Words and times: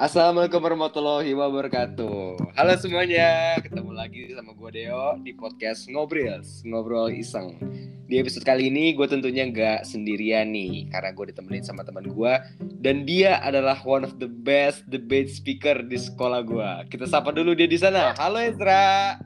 Assalamualaikum 0.00 0.64
warahmatullahi 0.64 1.36
wabarakatuh. 1.36 2.56
Halo 2.56 2.72
semuanya, 2.80 3.60
ketemu 3.60 3.92
lagi 3.92 4.32
sama 4.32 4.56
gue 4.56 4.70
Deo 4.72 5.20
di 5.20 5.36
podcast 5.36 5.92
Ngobrol, 5.92 6.40
Ngobrol 6.64 7.12
Iseng. 7.12 7.60
Di 8.08 8.16
episode 8.16 8.48
kali 8.48 8.72
ini 8.72 8.96
gue 8.96 9.04
tentunya 9.04 9.44
nggak 9.44 9.84
sendirian 9.84 10.56
nih, 10.56 10.88
karena 10.88 11.12
gue 11.12 11.36
ditemenin 11.36 11.68
sama 11.68 11.84
teman 11.84 12.08
gue 12.08 12.32
dan 12.80 13.04
dia 13.04 13.44
adalah 13.44 13.76
one 13.84 14.00
of 14.00 14.16
the 14.16 14.24
best 14.24 14.88
debate 14.88 15.28
speaker 15.28 15.84
di 15.84 16.00
sekolah 16.00 16.48
gue. 16.48 16.70
Kita 16.88 17.04
sapa 17.04 17.28
dulu 17.36 17.52
dia 17.52 17.68
di 17.68 17.76
sana. 17.76 18.16
Halo 18.16 18.40
Ezra. 18.40 19.20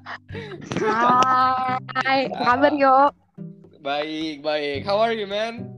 Hai, 2.03 2.27
apa 2.27 2.43
kabar 2.51 2.75
yo? 2.75 3.15
Baik, 3.79 4.43
baik. 4.43 4.83
How 4.83 4.99
are 4.99 5.15
you, 5.15 5.31
man? 5.31 5.71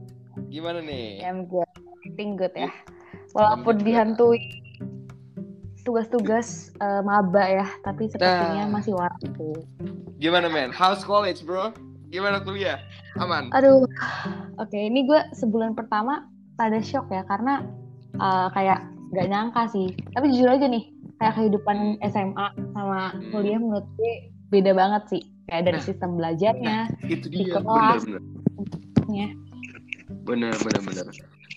Gimana 0.49 0.81
nih? 0.81 1.21
I'm 1.21 1.45
good, 1.45 1.69
everything 1.85 2.33
good 2.33 2.57
ya. 2.57 2.73
Walaupun 3.37 3.85
dihantui 3.85 4.65
tugas-tugas 5.87 6.47
uh, 6.77 6.99
maba 6.99 7.39
ya, 7.43 7.67
tapi 7.81 8.11
sepertinya 8.11 8.67
Nah. 8.67 8.73
masih 8.75 8.91
waktu. 8.91 9.31
Gimana, 10.17 10.45
man? 10.45 10.69
How's 10.69 11.01
college, 11.01 11.41
bro? 11.41 11.71
Gimana 12.07 12.39
kuliah? 12.39 12.83
Aman? 13.15 13.47
Aduh, 13.51 13.87
oke 14.57 14.75
ini 14.75 15.03
gue 15.03 15.19
sebulan 15.33 15.73
pertama 15.73 16.27
pada 16.53 16.79
shock 16.79 17.07
ya 17.07 17.23
karena 17.23 17.63
uh, 18.15 18.51
kayak 18.51 18.83
gak 19.09 19.27
nyangka 19.27 19.63
sih. 19.67 19.87
Tapi 20.11 20.27
jujur 20.29 20.47
aja 20.49 20.67
nih, 20.67 20.87
kayak 21.17 21.35
kehidupan 21.35 21.77
SMA 22.05 22.47
sama 22.71 22.99
kuliah 23.29 23.55
menurut 23.55 23.87
gue 23.95 24.13
beda 24.49 24.71
banget 24.71 25.03
sih. 25.09 25.23
Kayak 25.47 25.63
dari 25.65 25.79
Nah. 25.79 25.85
sistem 25.85 26.09
belajarnya, 26.13 26.77
Itu 27.05 27.27
Di 27.27 27.35
dia. 27.41 27.55
kelas. 27.57 28.03
Bener, 28.03 28.19
bener. 28.19 28.21
ya. 29.09 29.27
Bener, 30.23 30.53
bener, 30.57 30.81
bener. 30.83 31.05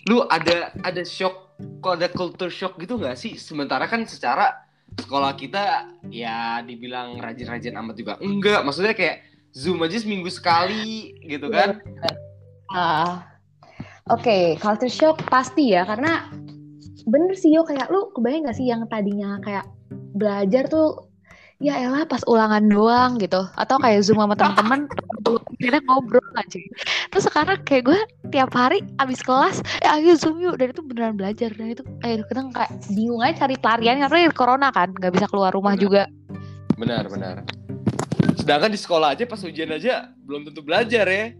Lu 0.07 0.23
ada 0.27 0.71
ada 0.81 1.03
shock, 1.03 1.50
kok 1.81 1.93
ada 1.97 2.07
culture 2.11 2.53
shock 2.53 2.77
gitu 2.77 2.97
nggak 2.97 3.17
sih? 3.17 3.35
Sementara 3.37 3.89
kan 3.89 4.05
secara 4.05 4.67
sekolah 4.95 5.33
kita 5.39 5.95
ya 6.11 6.59
dibilang 6.61 7.17
rajin-rajin 7.19 7.77
amat 7.79 7.95
juga 7.95 8.13
enggak. 8.19 8.61
Maksudnya 8.65 8.93
kayak 8.93 9.23
Zoom 9.51 9.83
aja 9.83 9.99
seminggu 9.99 10.31
sekali 10.31 11.15
gitu 11.27 11.51
kan? 11.51 11.83
Ah, 12.71 13.31
Oke, 14.09 14.57
culture 14.57 14.89
shock 14.89 15.21
pasti 15.29 15.77
ya 15.77 15.85
karena 15.85 16.25
bener 17.05 17.37
sih 17.37 17.53
yo 17.53 17.61
kayak 17.61 17.89
lu 17.93 18.09
kebayang 18.13 18.49
gak 18.49 18.57
sih 18.57 18.69
yang 18.69 18.85
tadinya 18.89 19.37
kayak 19.45 19.65
belajar 20.17 20.65
tuh 20.65 21.10
ya 21.61 21.77
elah 21.77 22.03
pas 22.09 22.25
ulangan 22.25 22.65
doang 22.65 23.21
gitu. 23.21 23.45
Atau 23.55 23.77
kayak 23.77 24.01
zoom 24.01 24.17
sama 24.17 24.33
teman-teman 24.33 24.89
kita 25.61 25.77
ngobrol 25.85 26.25
aja 26.35 26.57
terus 27.13 27.29
sekarang 27.29 27.61
kayak 27.63 27.93
gue 27.93 27.99
tiap 28.33 28.49
hari 28.51 28.81
abis 28.97 29.21
kelas 29.21 29.61
eh 29.85 29.89
ayo 29.93 30.17
zoom 30.17 30.41
yuk. 30.41 30.57
Dan 30.57 30.73
itu 30.73 30.81
beneran 30.81 31.15
belajar. 31.15 31.53
Dan 31.53 31.77
itu 31.77 31.85
kayak 32.01 32.25
kadang 32.27 32.49
kayak 32.51 32.71
bingung 32.91 33.21
aja 33.21 33.45
cari 33.45 33.55
pelarian. 33.61 34.01
Karena 34.01 34.33
corona 34.33 34.67
kan 34.73 34.89
nggak 34.97 35.13
bisa 35.13 35.29
keluar 35.29 35.53
rumah 35.53 35.77
Bener. 35.77 35.85
juga. 35.85 36.03
Benar, 36.81 37.05
benar. 37.13 37.35
Sedangkan 38.41 38.73
di 38.73 38.79
sekolah 38.81 39.13
aja 39.13 39.29
pas 39.29 39.37
ujian 39.45 39.69
aja 39.69 40.09
belum 40.25 40.49
tentu 40.49 40.65
belajar 40.65 41.05
ya. 41.05 41.37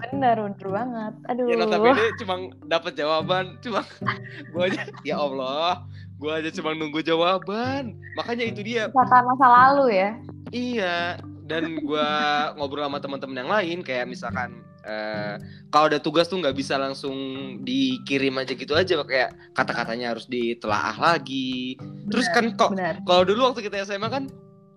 bener 0.00 0.32
bener 0.40 0.68
banget. 0.72 1.14
Aduh. 1.28 1.44
Ya 1.44 1.60
notabene 1.60 2.04
cuma 2.16 2.34
dapat 2.64 2.96
jawaban, 2.96 3.60
cuma 3.60 3.84
gua 4.56 4.72
aja 4.72 4.88
ya 5.04 5.20
Allah, 5.20 5.84
gua 6.20 6.38
aja 6.38 6.52
cuma 6.52 6.76
nunggu 6.76 7.00
jawaban. 7.00 7.96
Makanya 8.12 8.44
itu 8.44 8.60
dia 8.60 8.92
kata 8.92 9.24
masa 9.24 9.46
lalu 9.48 9.96
ya 9.96 10.10
Iya, 10.52 11.16
dan 11.48 11.80
gua 11.80 12.06
ngobrol 12.54 12.84
sama 12.84 13.00
teman-teman 13.00 13.36
yang 13.40 13.50
lain 13.50 13.78
kayak 13.80 14.04
misalkan 14.04 14.60
eh, 14.82 15.40
kalau 15.68 15.88
ada 15.88 15.96
tugas 15.96 16.28
tuh 16.28 16.36
nggak 16.38 16.52
bisa 16.52 16.76
langsung 16.76 17.16
dikirim 17.62 18.36
aja 18.36 18.52
gitu 18.52 18.72
aja 18.74 19.00
kayak 19.00 19.32
kata-katanya 19.52 20.12
harus 20.12 20.28
ditelaah 20.28 20.96
lagi. 20.96 21.80
Terus 22.12 22.28
kan 22.30 22.52
kok 22.52 22.76
bener 22.76 23.00
kalau 23.02 23.24
dulu 23.24 23.48
waktu 23.48 23.64
kita 23.64 23.80
SMA 23.82 24.08
kan 24.08 24.24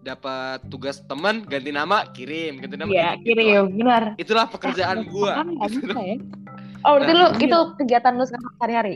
dapat 0.04 0.60
tugas 0.68 1.00
teman 1.08 1.48
ganti 1.48 1.72
nama 1.72 2.04
kirim, 2.12 2.60
ganti 2.60 2.76
nama 2.76 2.92
Iya, 2.92 3.10
kirim. 3.24 3.24
kirim, 3.24 3.64
benar. 3.80 4.04
Itulah 4.20 4.46
pekerjaan 4.52 5.08
gua. 5.08 5.42
Kan 5.42 5.56
bisa 5.64 6.00
ya. 6.00 6.18
Oh, 6.84 7.00
berarti 7.00 7.14
Nah, 7.16 7.20
lu 7.24 7.28
iya. 7.32 7.46
itu 7.48 7.60
kegiatan 7.80 8.12
lu 8.12 8.24
sekarang 8.28 8.52
sehari-hari? 8.60 8.96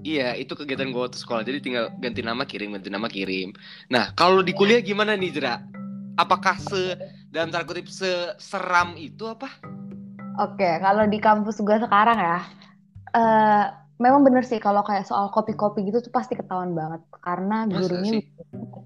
Iya, 0.00 0.34
itu 0.40 0.56
kegiatan 0.56 0.88
gua 0.88 1.06
waktu 1.06 1.20
sekolah. 1.20 1.44
Jadi 1.44 1.58
tinggal 1.60 1.92
ganti 2.00 2.24
nama 2.24 2.42
kirim, 2.48 2.72
ganti 2.74 2.88
nama 2.88 3.06
kirim. 3.12 3.52
Nah, 3.92 4.16
kalau 4.16 4.40
di 4.40 4.56
kuliah 4.56 4.80
gimana 4.80 5.12
nih, 5.12 5.30
Jera? 5.30 5.60
Apakah 6.16 6.56
se 6.56 6.96
dalam 7.32 7.52
tanda 7.52 7.64
kutip 7.68 7.88
seram 8.40 8.96
itu 8.96 9.24
apa? 9.28 9.48
Oke, 10.40 10.80
kalau 10.80 11.04
di 11.08 11.18
kampus 11.20 11.60
gue 11.60 11.76
sekarang 11.76 12.18
ya, 12.20 12.38
eh 13.16 13.64
memang 14.02 14.20
bener 14.26 14.42
sih 14.42 14.58
kalau 14.58 14.82
kayak 14.82 15.06
soal 15.06 15.30
kopi-kopi 15.30 15.86
gitu 15.86 16.02
tuh 16.02 16.12
pasti 16.12 16.34
ketahuan 16.34 16.74
banget 16.74 17.00
karena 17.22 17.68
gurunya 17.70 18.18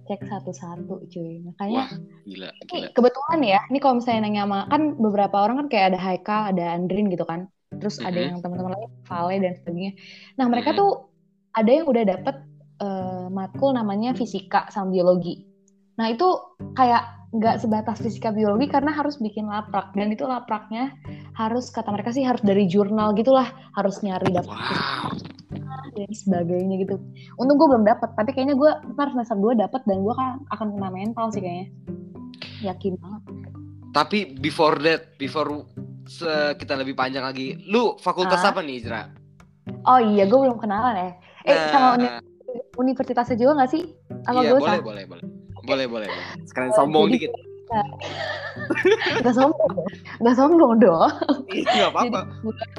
cek 0.07 0.21
satu-satu 0.31 0.95
cuy. 1.11 1.43
Makanya 1.49 1.83
Wah, 1.83 1.89
gila, 2.29 2.49
gila. 2.69 2.89
kebetulan 2.93 3.41
ya, 3.43 3.59
ini 3.71 3.79
kalau 3.83 3.95
misalnya 3.99 4.21
nanya 4.27 4.43
sama 4.47 4.59
kan 4.71 4.83
beberapa 5.01 5.37
orang 5.43 5.57
kan 5.65 5.67
kayak 5.73 5.87
ada 5.95 5.99
Haikal, 6.03 6.43
ada 6.53 6.65
Andrin 6.77 7.07
gitu 7.11 7.25
kan. 7.27 7.51
Terus 7.75 7.99
ada 7.99 8.17
yang 8.17 8.39
teman-teman 8.39 8.79
lain, 8.79 8.91
Vale 9.05 9.37
dan 9.43 9.53
sebagainya. 9.59 9.93
Nah, 10.39 10.47
mereka 10.47 10.73
tuh 10.73 11.11
ada 11.57 11.71
yang 11.71 11.87
udah 11.91 12.05
dapet 12.07 12.37
eh, 12.83 13.27
matkul 13.33 13.75
namanya 13.75 14.15
fisika 14.15 14.69
sama 14.71 14.93
biologi. 14.93 15.43
Nah, 15.97 16.13
itu 16.13 16.29
kayak 16.77 17.17
nggak 17.37 17.59
sebatas 17.61 17.99
fisika 18.01 18.31
biologi 18.31 18.71
karena 18.71 18.95
harus 18.95 19.19
bikin 19.19 19.51
laprak 19.51 19.93
dan 19.99 20.15
itu 20.15 20.25
lapraknya 20.25 20.95
harus 21.35 21.69
kata 21.69 21.91
mereka 21.91 22.15
sih 22.15 22.23
harus 22.23 22.41
dari 22.41 22.65
jurnal 22.71 23.13
gitulah, 23.13 23.51
harus 23.75 24.01
nyari 24.01 24.31
Wow. 24.33 25.13
dan 25.97 26.13
sebagainya 26.13 26.85
gitu. 26.85 27.01
Untung 27.41 27.57
gue 27.57 27.69
belum 27.73 27.89
dapet, 27.89 28.13
tapi 28.21 28.37
kayaknya 28.37 28.57
gue 28.57 28.71
ntar 28.95 29.17
semester 29.17 29.37
2 29.41 29.57
dapet 29.57 29.81
dan 29.89 30.05
gue 30.05 30.13
kan 30.13 30.45
akan 30.53 30.77
kena 30.77 30.91
mental 30.93 31.33
sih 31.33 31.41
kayaknya. 31.41 31.69
Yakin 32.61 33.01
banget. 33.01 33.23
Tapi 33.97 34.19
before 34.45 34.77
that, 34.85 35.17
before 35.17 35.65
kita 36.55 36.75
lebih 36.75 36.95
panjang 36.95 37.23
lagi, 37.23 37.59
lu 37.67 37.99
fakultas 37.99 38.41
Ah. 38.41 38.51
apa 38.51 38.63
nih, 38.63 38.81
Jera? 38.81 39.11
Oh 39.83 39.99
iya, 39.99 40.25
gue 40.25 40.39
belum 40.39 40.57
kenalan 40.57 40.95
ya. 40.95 41.11
Eh, 41.45 41.59
sama 41.71 41.95
uni- 41.95 42.07
Nah, 42.07 42.23
universitasnya 42.77 43.37
juga 43.37 43.61
gak 43.61 43.71
sih? 43.71 43.83
Apa 44.25 44.41
iya, 44.41 44.51
gue 44.51 44.59
boleh, 44.59 44.81
boleh, 44.81 45.05
boleh. 45.05 45.25
Boleh, 45.63 45.87
boleh, 45.87 46.07
boleh. 46.07 46.27
Sekalian 46.45 46.73
sombong 46.73 47.11
jadi- 47.11 47.27
dikit. 47.27 47.33
Gak 49.27 49.35
sombong 49.35 49.71
dong. 49.75 49.91
Gak 50.23 50.37
sombong 50.39 50.73
dong. 50.79 51.11
Iya, 51.51 51.91
apa-apa. 51.91 52.21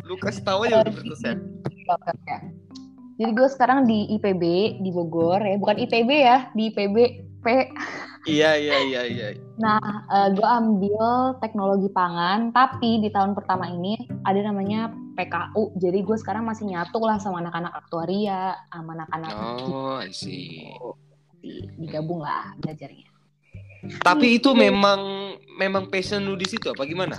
Lu 0.07 0.15
kasih 0.15 0.41
tahu 0.41 0.63
aja 0.63 0.79
universitasnya. 0.81 1.35
Jadi 3.17 3.31
gue 3.33 3.47
sekarang 3.49 3.83
di 3.83 4.07
IPB 4.15 4.43
di 4.79 4.89
Bogor 4.89 5.41
ya, 5.41 5.57
bukan 5.57 5.75
ITB 5.77 6.09
ya, 6.13 6.47
di 6.53 6.71
IPB 6.71 6.95
P. 7.41 7.45
Iya, 8.27 8.59
iya, 8.59 8.75
iya, 8.83 9.01
iya. 9.07 9.27
Nah, 9.57 9.79
gue 10.29 10.45
ambil 10.45 11.33
teknologi 11.41 11.89
pangan, 11.89 12.51
tapi 12.51 13.01
di 13.01 13.09
tahun 13.09 13.33
pertama 13.33 13.71
ini 13.71 13.97
ada 14.21 14.37
namanya 14.43 14.91
PKU. 15.15 15.73
Jadi 15.79 16.03
gue 16.05 16.17
sekarang 16.19 16.45
masih 16.45 16.69
nyatu 16.69 17.01
lah 17.01 17.17
sama 17.17 17.41
anak-anak 17.41 17.73
aktuaria, 17.73 18.53
sama 18.69 18.93
anak-anak 18.99 19.31
Oh, 19.33 19.97
I 19.97 20.11
see. 20.13 20.67
di- 21.41 21.65
digabung 21.79 22.21
lah 22.21 22.53
belajarnya. 22.59 23.07
Tapi 24.03 24.37
itu 24.37 24.51
Gitu. 24.51 24.59
memang 24.59 24.99
memang 25.57 25.87
passion 25.87 26.21
lu 26.21 26.35
di 26.35 26.45
situ 26.45 26.67
apa 26.69 26.83
gimana? 26.83 27.17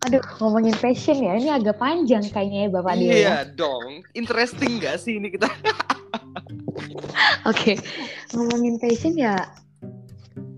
Aduh, 0.00 0.20
ngomongin 0.40 0.76
passion 0.76 1.20
ya, 1.20 1.36
ini 1.36 1.52
agak 1.52 1.76
panjang 1.76 2.24
kayaknya 2.28 2.66
ya 2.66 2.68
Bapak 2.72 2.92
ya. 2.96 3.00
Iya 3.00 3.36
dong. 3.52 4.02
Interesting 4.12 4.80
gak 4.80 5.00
sih 5.00 5.20
ini 5.20 5.28
kita? 5.30 5.48
Oke, 7.50 7.76
ngomongin 8.32 8.80
passion 8.80 9.16
ya, 9.16 9.44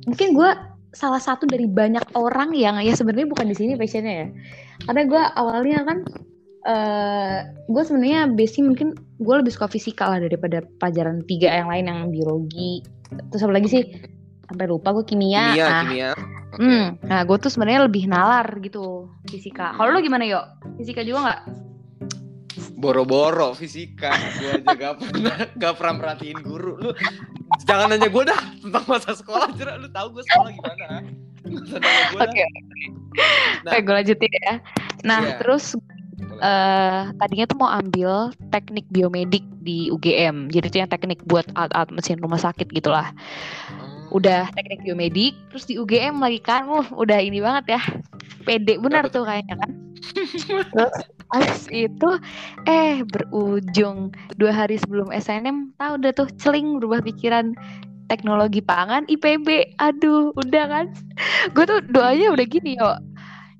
mungkin 0.07 0.35
gue 0.35 0.51
salah 0.93 1.23
satu 1.23 1.49
dari 1.49 1.65
banyak 1.65 2.05
orang 2.13 2.53
yang 2.53 2.77
ya 2.85 2.93
sebenarnya 2.93 3.29
bukan 3.33 3.49
di 3.49 3.57
sini 3.57 3.73
passionnya 3.81 4.15
ya, 4.27 4.29
karena 4.85 5.03
gue 5.09 5.23
awalnya 5.41 5.79
kan, 5.89 5.99
eh 6.69 7.37
gue 7.71 7.83
sebenarnya 7.83 8.29
basic 8.37 8.61
mungkin 8.61 8.93
gue 9.17 9.35
lebih 9.41 9.53
suka 9.57 9.73
fisika 9.73 10.13
lah 10.13 10.21
daripada 10.21 10.61
pelajaran 10.83 11.25
tiga 11.25 11.49
yang 11.49 11.73
lain 11.73 11.89
yang 11.89 12.01
biologi, 12.13 12.85
terus 13.33 13.41
apa 13.47 13.57
lagi 13.57 13.69
sih? 13.73 13.85
Sampai 14.53 14.69
lupa 14.69 14.93
gue 14.93 15.05
kimia. 15.09 15.57
Kimia, 15.57 15.65
nah, 15.65 15.83
kimia. 15.87 16.11
Hmm, 16.53 17.01
nah 17.09 17.25
gue 17.25 17.37
tuh 17.41 17.49
sebenarnya 17.49 17.89
lebih 17.89 18.05
nalar 18.05 18.45
gitu 18.61 19.09
fisika. 19.33 19.73
Kalau 19.73 19.89
lu 19.97 20.05
gimana 20.05 20.29
yo? 20.29 20.45
Fisika 20.77 21.01
juga 21.01 21.25
nggak? 21.25 21.41
Boro-boro 22.77 23.57
fisika. 23.57 24.13
Gua 24.13 24.61
aja 24.61 24.75
gak 24.77 24.95
pernah 25.01 25.37
gak 25.57 25.75
pernah 25.81 25.95
perhatiin 25.97 26.39
guru. 26.45 26.77
Lu 26.77 26.91
jangan 27.65 27.87
nanya 27.93 28.09
gue 28.09 28.25
dah 28.25 28.41
tentang 28.61 28.85
masa 28.89 29.11
sekolah 29.13 29.49
Jera. 29.55 29.77
Lu 29.77 29.89
tahu 29.91 30.19
gue 30.19 30.23
sekolah 30.27 30.51
gimana? 30.53 30.87
Oke, 32.17 32.45
Nah. 33.63 33.73
oke 33.77 33.79
gue 33.85 33.95
lanjutin 33.95 34.33
ya. 34.41 34.55
Nah 35.05 35.21
Iya. 35.21 35.37
terus 35.43 35.77
eh 36.43 37.03
tadinya 37.19 37.45
tuh 37.47 37.59
mau 37.59 37.71
ambil 37.71 38.33
teknik 38.51 38.87
biomedik 38.89 39.45
di 39.63 39.93
UGM. 39.93 40.51
Jadi 40.51 40.67
itu 40.73 40.79
yang 40.83 40.91
teknik 40.91 41.21
buat 41.29 41.47
alat-alat 41.55 41.93
mesin 41.95 42.19
rumah 42.19 42.41
sakit 42.41 42.73
gitulah. 42.73 43.13
Oh. 44.11 44.19
Udah 44.19 44.51
teknik 44.53 44.83
biomedik, 44.85 45.37
terus 45.49 45.65
di 45.65 45.79
UGM 45.79 46.21
lagi 46.21 46.43
kan, 46.43 46.69
uh, 46.69 46.85
udah 46.93 47.17
ini 47.23 47.41
banget 47.41 47.79
ya. 47.79 47.81
Pede 48.43 48.79
benar 48.83 49.09
tuh 49.09 49.25
kayaknya 49.25 49.55
kan. 49.59 49.71
terus 50.75 50.97
Abis 51.33 51.65
itu 51.73 52.09
eh 52.69 53.01
berujung 53.09 54.13
dua 54.37 54.53
hari 54.53 54.77
sebelum 54.77 55.09
SNM 55.09 55.73
tahu 55.81 55.97
udah 55.97 56.13
tuh 56.13 56.29
celing 56.37 56.77
berubah 56.77 57.01
pikiran. 57.01 57.57
Teknologi 58.11 58.61
pangan 58.61 59.09
IPB 59.09 59.73
aduh 59.81 60.37
udah 60.37 60.65
kan. 60.69 60.87
Gue 61.57 61.65
tuh 61.65 61.81
doanya 61.89 62.29
udah 62.37 62.45
gini 62.45 62.77
yo. 62.77 62.93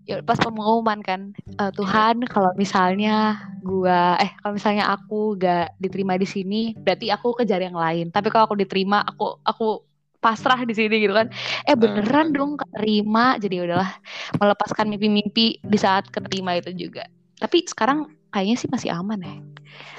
Ya 0.05 0.21
pas 0.21 0.37
pengumuman 0.37 1.01
kan 1.01 1.33
uh, 1.57 1.73
Tuhan 1.73 2.27
kalau 2.27 2.53
misalnya 2.59 3.39
gua 3.63 4.19
eh 4.19 4.35
kalau 4.43 4.59
misalnya 4.59 4.91
aku 4.91 5.39
gak 5.39 5.79
diterima 5.79 6.19
di 6.19 6.27
sini 6.27 6.75
berarti 6.77 7.09
aku 7.09 7.33
kejar 7.33 7.65
yang 7.65 7.79
lain. 7.79 8.13
Tapi 8.13 8.29
kalau 8.29 8.45
aku 8.51 8.59
diterima 8.61 9.01
aku 9.01 9.41
aku 9.47 9.81
pasrah 10.23 10.63
di 10.63 10.73
sini 10.73 11.03
gitu 11.03 11.13
kan. 11.13 11.29
Eh 11.67 11.75
beneran 11.75 12.31
uh, 12.31 12.35
dong 12.39 12.53
keterima. 12.55 13.37
Jadi 13.43 13.59
udahlah 13.59 13.91
melepaskan 14.39 14.87
mimpi-mimpi 14.87 15.59
di 15.59 15.79
saat 15.79 16.07
keterima 16.09 16.55
itu 16.55 16.71
juga. 16.73 17.05
Tapi 17.43 17.67
sekarang 17.67 18.07
kayaknya 18.31 18.57
sih 18.57 18.71
masih 18.71 18.95
aman 18.95 19.19
ya. 19.19 19.35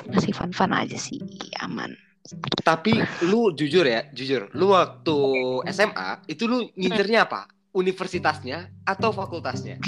Masih 0.07 0.31
fun-fun 0.31 0.71
aja 0.71 0.95
sih 0.95 1.19
aman. 1.59 1.91
Tapi 2.63 3.03
lu 3.27 3.51
jujur 3.51 3.83
ya 3.83 4.07
jujur. 4.15 4.47
Lu 4.55 4.71
waktu 4.71 5.17
SMA 5.67 6.23
itu 6.31 6.47
lu 6.47 6.71
ngincernya 6.79 7.27
apa? 7.27 7.51
Universitasnya 7.75 8.71
atau 8.87 9.11
fakultasnya? 9.11 9.81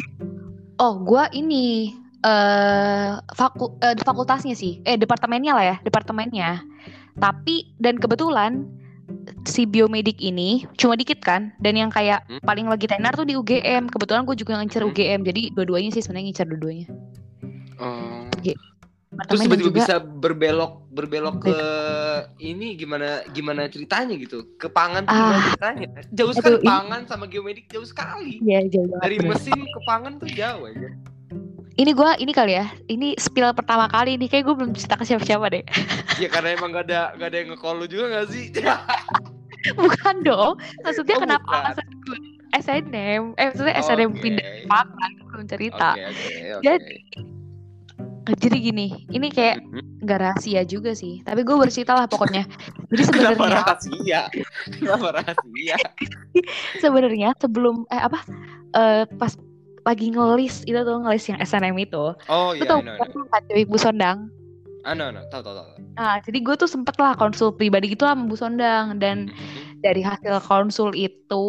Oh, 0.76 1.00
gua 1.00 1.32
ini 1.32 1.96
uh, 2.26 3.22
faku, 3.32 3.78
uh, 3.80 3.96
fakultasnya 4.04 4.58
sih. 4.58 4.84
Eh, 4.84 5.00
departemennya 5.00 5.54
lah 5.56 5.66
ya, 5.66 5.76
departemennya. 5.86 6.66
Tapi 7.16 7.78
dan 7.80 7.96
kebetulan 7.96 8.68
si 9.46 9.70
biomedik 9.70 10.18
ini 10.22 10.66
cuma 10.76 10.98
dikit 10.98 11.22
kan 11.22 11.54
dan 11.62 11.78
yang 11.78 11.94
kayak 11.94 12.26
hmm? 12.26 12.42
paling 12.42 12.66
lagi 12.66 12.90
tenar 12.90 13.14
tuh 13.14 13.26
di 13.26 13.38
UGM 13.38 13.90
kebetulan 13.90 14.26
gue 14.26 14.36
juga 14.38 14.58
ngincer 14.58 14.82
hmm? 14.82 14.92
UGM 14.92 15.20
jadi 15.22 15.42
dua-duanya 15.54 15.90
sih 15.94 16.02
sebenarnya 16.02 16.26
ngincer 16.32 16.48
dua-duanya 16.50 16.88
oh. 17.80 18.26
Terus 19.16 19.48
tiba-tiba 19.48 19.72
bisa 19.72 19.96
berbelok 20.04 20.92
berbelok 20.92 21.48
ke 21.48 21.58
ini 22.44 22.76
gimana 22.76 23.24
gimana 23.32 23.72
ceritanya 23.72 24.16
gitu? 24.20 24.44
Ke 24.60 24.68
pangan 24.68 25.08
gimana 25.08 25.36
ah, 25.40 25.44
ceritanya? 25.52 25.88
Jauh 26.12 26.34
sekali 26.36 26.60
pangan 26.60 27.08
sama 27.08 27.26
geomedik 27.32 27.72
jauh 27.72 27.88
sekali. 27.88 28.44
Iya, 28.44 28.68
jauh. 28.68 28.92
Dari 29.00 29.18
mesin 29.24 29.56
ke 29.56 29.80
pangan 29.88 30.20
tuh 30.20 30.28
jauh 30.28 30.68
aja. 30.68 30.90
Ini 31.76 31.92
gue 31.92 32.10
ini 32.24 32.32
kali 32.32 32.56
ya, 32.56 32.72
ini 32.88 33.20
spill 33.20 33.52
pertama 33.52 33.92
kali 33.92 34.16
nih 34.16 34.32
kayak 34.32 34.48
gue 34.48 34.56
belum 34.56 34.72
cerita 34.72 34.96
ke 34.96 35.04
siapa-siapa 35.04 35.52
deh. 35.52 35.64
Iya 36.16 36.32
karena 36.32 36.56
emang 36.56 36.72
gak 36.72 36.88
ada 36.88 37.12
gak 37.20 37.28
ada 37.28 37.38
yang 37.44 37.50
nge-call 37.52 37.76
lu 37.84 37.88
juga 37.92 38.06
gak 38.16 38.32
sih? 38.32 38.48
bukan 39.84 40.16
dong, 40.24 40.56
maksudnya 40.88 41.20
oh, 41.20 41.22
kenapa 41.28 41.52
alasan 41.76 41.88
gue 42.08 42.20
SNM, 42.56 43.36
eh 43.36 43.46
maksudnya 43.52 43.76
oh, 43.76 43.84
SNM 43.84 44.12
okay. 44.16 44.22
pindah 44.24 44.48
pangan 44.72 45.12
belum 45.28 45.46
cerita. 45.52 45.90
Okay, 46.00 46.08
okay, 46.08 46.36
okay. 46.56 46.64
Jadi 46.64 46.96
jadi 48.26 48.58
gini, 48.58 49.06
ini 49.14 49.30
kayak 49.30 49.62
mm-hmm. 49.62 50.02
nggak 50.02 50.20
rahasia 50.24 50.66
juga 50.66 50.98
sih, 50.98 51.22
tapi 51.22 51.46
gue 51.46 51.54
bercerita 51.60 51.94
lah 51.94 52.10
pokoknya. 52.10 52.48
Jadi 52.90 53.02
sebenarnya 53.12 53.38
Kenapa 53.38 53.46
rahasia? 53.54 54.22
Kenapa 54.80 55.08
rahasia? 55.22 55.76
sebenarnya 56.82 57.30
sebelum 57.38 57.86
eh 57.94 58.02
apa 58.02 58.20
uh, 58.74 59.04
pas 59.20 59.36
lagi 59.86 60.10
ngelis 60.10 60.66
itu 60.66 60.76
tuh 60.82 60.98
ngelis 61.06 61.26
yang 61.30 61.40
SNM 61.40 61.78
itu. 61.78 62.04
Oh 62.28 62.52
iya. 62.58 62.66
Itu 62.66 62.74
tuh 62.74 62.82
kan 63.30 63.44
Bu 63.70 63.78
Sondang. 63.78 64.34
Ah, 64.86 64.94
no, 64.94 65.10
no, 65.10 65.26
tahu, 65.34 65.42
tahu, 65.42 65.58
tahu. 65.58 65.68
Nah, 65.98 66.22
jadi 66.22 66.46
gue 66.46 66.56
tuh 66.62 66.70
sempet 66.70 66.94
lah 67.02 67.18
konsul 67.18 67.50
pribadi 67.50 67.90
gitu 67.90 68.06
lah 68.06 68.14
sama 68.14 68.30
Bu 68.30 68.38
Sondang 68.38 69.02
dan 69.02 69.34
mm-hmm. 69.34 69.82
dari 69.82 70.06
hasil 70.06 70.38
konsul 70.46 70.94
itu 70.94 71.46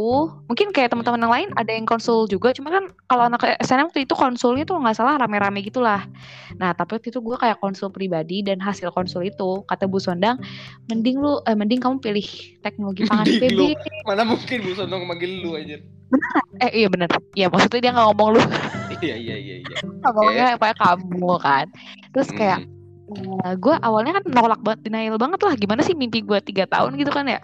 mungkin 0.48 0.72
kayak 0.72 0.96
teman-teman 0.96 1.20
yang 1.20 1.34
lain 1.36 1.48
ada 1.60 1.68
yang 1.68 1.84
konsul 1.84 2.24
juga, 2.24 2.56
cuma 2.56 2.72
kan 2.72 2.88
kalau 3.12 3.28
anak 3.28 3.44
SNM 3.60 3.92
tuh 3.92 4.08
itu 4.08 4.16
konsulnya 4.16 4.64
tuh 4.64 4.80
nggak 4.80 4.96
salah 4.96 5.20
rame-rame 5.20 5.60
gitulah. 5.60 6.08
Nah, 6.56 6.72
tapi 6.72 6.96
waktu 6.96 7.12
itu 7.12 7.20
gue 7.20 7.36
kayak 7.36 7.60
konsul 7.60 7.92
pribadi 7.92 8.40
dan 8.40 8.56
hasil 8.56 8.88
konsul 8.96 9.28
itu 9.28 9.60
kata 9.68 9.84
Bu 9.84 10.00
Sondang, 10.00 10.40
mending 10.88 11.20
lu, 11.20 11.36
eh, 11.44 11.52
mending 11.52 11.84
kamu 11.84 12.00
pilih 12.00 12.24
teknologi 12.64 13.04
pangan 13.12 13.28
PB. 13.36 13.76
Mana 14.08 14.24
mungkin 14.24 14.64
Bu 14.64 14.72
Sondang 14.80 15.04
manggil 15.04 15.44
lu 15.44 15.60
aja? 15.60 15.76
Bener? 16.06 16.42
Eh 16.62 16.70
iya 16.84 16.88
bener. 16.88 17.10
Iya 17.34 17.46
maksudnya 17.50 17.80
dia 17.82 17.92
nggak 17.94 18.06
ngomong 18.12 18.28
lu. 18.36 18.40
iya 19.04 19.16
iya 19.18 19.36
iya. 19.36 19.54
iya. 19.60 19.76
Ngomongnya 19.84 20.46
okay. 20.54 20.58
kayak 20.62 20.78
kamu 20.78 21.32
kan. 21.42 21.66
Terus 22.14 22.30
kayak 22.32 22.60
hmm 22.64 22.74
Uh, 23.06 23.54
gue 23.54 23.70
awalnya 23.86 24.18
kan 24.18 24.24
nolak 24.34 24.58
banget 24.66 24.90
denial 24.90 25.14
banget 25.14 25.38
lah 25.38 25.54
gimana 25.54 25.78
sih 25.86 25.94
mimpi 25.94 26.26
gue 26.26 26.42
tiga 26.42 26.66
tahun 26.66 26.98
gitu 26.98 27.14
kan 27.14 27.30
ya 27.30 27.38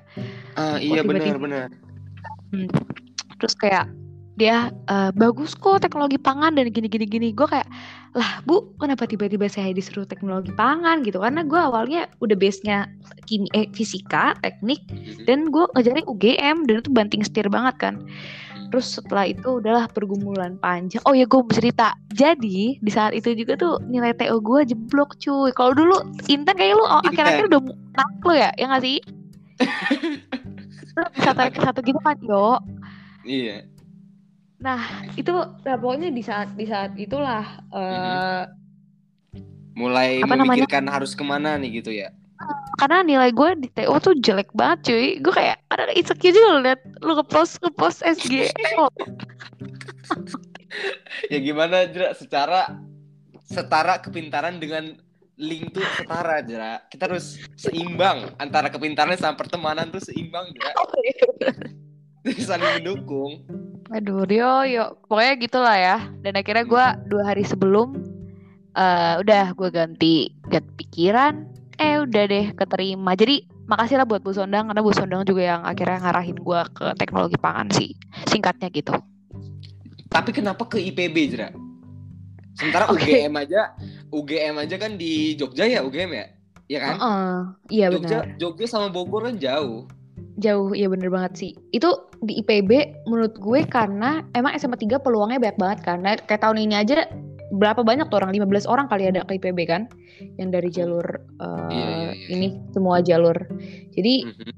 uh, 0.59 0.75
iya 0.83 1.07
benar 1.07 1.39
benar 1.39 1.71
hmm. 2.51 2.67
terus 3.39 3.55
kayak 3.55 3.87
dia 4.35 4.75
uh, 4.91 5.15
bagus 5.15 5.55
kok 5.55 5.79
teknologi 5.79 6.19
pangan 6.19 6.59
dan 6.59 6.67
gini 6.75 6.91
gini 6.91 7.07
gini 7.07 7.29
gue 7.31 7.47
kayak 7.47 7.69
lah 8.19 8.43
bu 8.43 8.75
kenapa 8.83 9.07
tiba-tiba 9.07 9.47
saya 9.47 9.71
disuruh 9.71 10.03
teknologi 10.03 10.51
pangan 10.59 11.07
gitu 11.07 11.23
karena 11.23 11.47
gue 11.47 11.61
awalnya 11.61 12.11
udah 12.19 12.35
base 12.35 12.59
nya 12.67 12.91
kimi 13.31 13.47
eh, 13.55 13.71
fisika 13.71 14.35
teknik 14.43 14.83
mm-hmm. 14.91 15.31
dan 15.31 15.53
gue 15.53 15.63
ngajarin 15.79 16.09
UGM 16.11 16.57
dan 16.67 16.75
itu 16.83 16.91
banting 16.91 17.23
setir 17.23 17.47
banget 17.47 17.79
kan 17.79 17.95
terus 18.73 18.97
setelah 18.97 19.29
itu 19.29 19.61
udahlah 19.61 19.85
pergumulan 19.93 20.57
panjang. 20.57 21.05
Oh 21.05 21.13
ya 21.13 21.29
gue 21.29 21.45
cerita. 21.53 21.93
Jadi 22.17 22.81
di 22.81 22.91
saat 22.91 23.13
itu 23.13 23.37
juga 23.37 23.61
tuh 23.61 23.77
nilai 23.85 24.17
TO 24.17 24.41
gue 24.41 24.65
jeblok 24.65 25.21
cuy. 25.21 25.53
Kalau 25.53 25.77
dulu 25.77 26.01
Intan 26.33 26.57
kayak 26.57 26.81
lu 26.81 26.85
oh, 26.89 27.05
akhir-akhir 27.05 27.53
udah 27.53 27.61
nak 27.69 28.11
lu 28.25 28.33
ya 28.33 28.49
ya 28.57 28.65
nggak 28.73 28.83
sih? 28.83 28.99
Satu 31.21 31.41
ke 31.53 31.61
satu 31.61 31.81
gitu 31.85 32.01
kan 32.01 32.17
yo 32.25 32.57
iya. 33.29 33.69
Nah 34.57 35.05
itu 35.21 35.33
nah, 35.37 35.77
pokoknya 35.77 36.09
di 36.09 36.25
saat 36.25 36.57
di 36.57 36.65
saat 36.65 36.97
itulah 36.97 37.61
uh, 37.77 38.49
mulai 39.77 40.25
memikirkan 40.25 40.89
namanya? 40.89 40.97
harus 40.97 41.13
ke 41.13 41.25
mana 41.25 41.61
nih 41.61 41.81
gitu 41.81 41.93
ya 41.93 42.13
karena 42.81 42.99
nilai 43.07 43.31
gue 43.31 43.49
di 43.63 43.69
TO 43.71 43.95
tuh 44.03 44.15
jelek 44.19 44.51
banget 44.57 44.91
cuy. 44.91 45.09
Gue 45.23 45.35
kayak 45.35 45.63
kadang 45.71 45.91
insecure 45.95 46.35
juga 46.35 46.51
liat 46.63 46.81
lu 47.01 47.13
ngepost 47.19 47.63
ngepost 47.63 48.03
SG 48.05 48.51
ya 51.33 51.39
gimana 51.39 51.87
Jera 51.89 52.17
secara 52.17 52.81
setara 53.45 54.01
kepintaran 54.01 54.57
dengan 54.57 54.97
link 55.37 55.77
tuh 55.77 55.85
setara 56.01 56.41
Jera 56.41 56.81
kita 56.89 57.13
harus 57.13 57.37
seimbang 57.61 58.33
antara 58.41 58.73
kepintaran 58.73 59.13
sama 59.21 59.37
pertemanan 59.37 59.93
tuh 59.93 60.01
seimbang 60.01 60.49
Jera 60.57 60.73
saling 62.49 62.83
mendukung. 62.83 63.43
Aduh 63.91 64.25
Rio 64.25 64.63
yuk. 64.63 65.03
Pokoknya 65.11 65.35
gitulah 65.43 65.77
ya. 65.77 65.97
Dan 66.23 66.39
akhirnya 66.39 66.63
gue 66.63 66.87
dua 67.11 67.23
hari 67.27 67.43
sebelum 67.43 67.99
uh, 68.79 69.19
udah 69.21 69.53
gue 69.53 69.69
ganti 69.75 70.15
ganti 70.49 70.73
pikiran 70.79 71.52
eh 71.79 72.01
udah 72.03 72.25
deh 72.29 72.47
keterima. 72.53 73.13
Jadi 73.17 73.47
makasih 73.69 74.01
lah 74.01 74.07
buat 74.09 74.21
Bu 74.21 74.35
Sondang 74.35 74.69
karena 74.69 74.83
Bu 74.85 74.93
Sondang 74.93 75.23
juga 75.25 75.57
yang 75.57 75.63
akhirnya 75.65 76.03
ngarahin 76.03 76.37
gue 76.37 76.61
ke 76.75 76.87
teknologi 76.99 77.37
pangan 77.41 77.69
sih. 77.73 77.97
Singkatnya 78.29 78.69
gitu. 78.73 78.93
Tapi 80.13 80.31
kenapa 80.35 80.69
ke 80.69 80.77
IPB 80.77 81.17
Jera 81.33 81.53
sementara 82.53 82.85
okay. 82.93 83.25
UGM 83.25 83.35
aja 83.41 83.73
UGM 84.13 84.55
aja 84.61 84.77
kan 84.77 85.01
di 85.01 85.35
Jogja 85.41 85.65
ya 85.65 85.81
UGM 85.81 86.11
ya? 86.13 86.27
Iya 86.69 86.79
kan? 86.81 86.95
Uh 86.97 87.05
-uh, 87.05 87.37
iya 87.73 87.87
Jogja, 87.89 88.25
benar. 88.25 88.37
Jogja 88.37 88.67
sama 88.69 88.89
Bogor 88.93 89.29
kan 89.29 89.37
jauh. 89.41 89.89
Jauh 90.41 90.73
iya 90.73 90.89
bener 90.89 91.09
banget 91.09 91.33
sih. 91.37 91.53
Itu 91.73 92.09
di 92.21 92.41
IPB 92.45 93.05
menurut 93.09 93.37
gue 93.37 93.65
karena 93.69 94.25
emang 94.37 94.57
SMA 94.57 94.77
3 94.77 95.01
peluangnya 95.01 95.41
banyak 95.41 95.59
banget 95.59 95.79
karena 95.85 96.09
kayak 96.21 96.41
tahun 96.45 96.61
ini 96.61 96.75
aja 96.77 97.09
berapa 97.53 97.85
banyak 97.85 98.09
tuh 98.09 98.25
orang 98.25 98.33
15 98.33 98.65
orang 98.65 98.89
kali 98.89 99.13
ada 99.13 99.29
ke 99.29 99.37
IPB 99.37 99.69
kan 99.69 99.85
yang 100.41 100.49
dari 100.49 100.73
jalur 100.73 101.05
uh, 101.37 101.69
iya, 101.69 101.85
iya, 101.85 102.11
iya. 102.17 102.27
ini 102.33 102.47
semua 102.73 103.05
jalur 103.05 103.37
jadi 103.93 104.33
mm-hmm. 104.33 104.53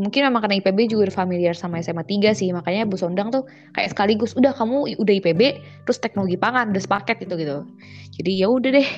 mungkin 0.00 0.20
memang 0.24 0.40
karena 0.48 0.56
IPB 0.64 0.88
juga 0.88 1.12
familiar 1.12 1.52
sama 1.52 1.84
SMA 1.84 2.00
3 2.00 2.32
sih 2.32 2.48
makanya 2.56 2.88
Bu 2.88 2.96
Sondang 2.96 3.28
tuh 3.28 3.44
kayak 3.76 3.92
sekaligus 3.92 4.32
udah 4.40 4.56
kamu 4.56 4.96
udah 4.96 5.14
IPB 5.20 5.60
terus 5.84 6.00
teknologi 6.00 6.40
pangan 6.40 6.72
udah 6.72 6.80
sepaket 6.80 7.28
gitu 7.28 7.36
gitu 7.36 7.68
jadi 8.16 8.32
ya 8.40 8.48
udah 8.48 8.70
deh 8.72 8.88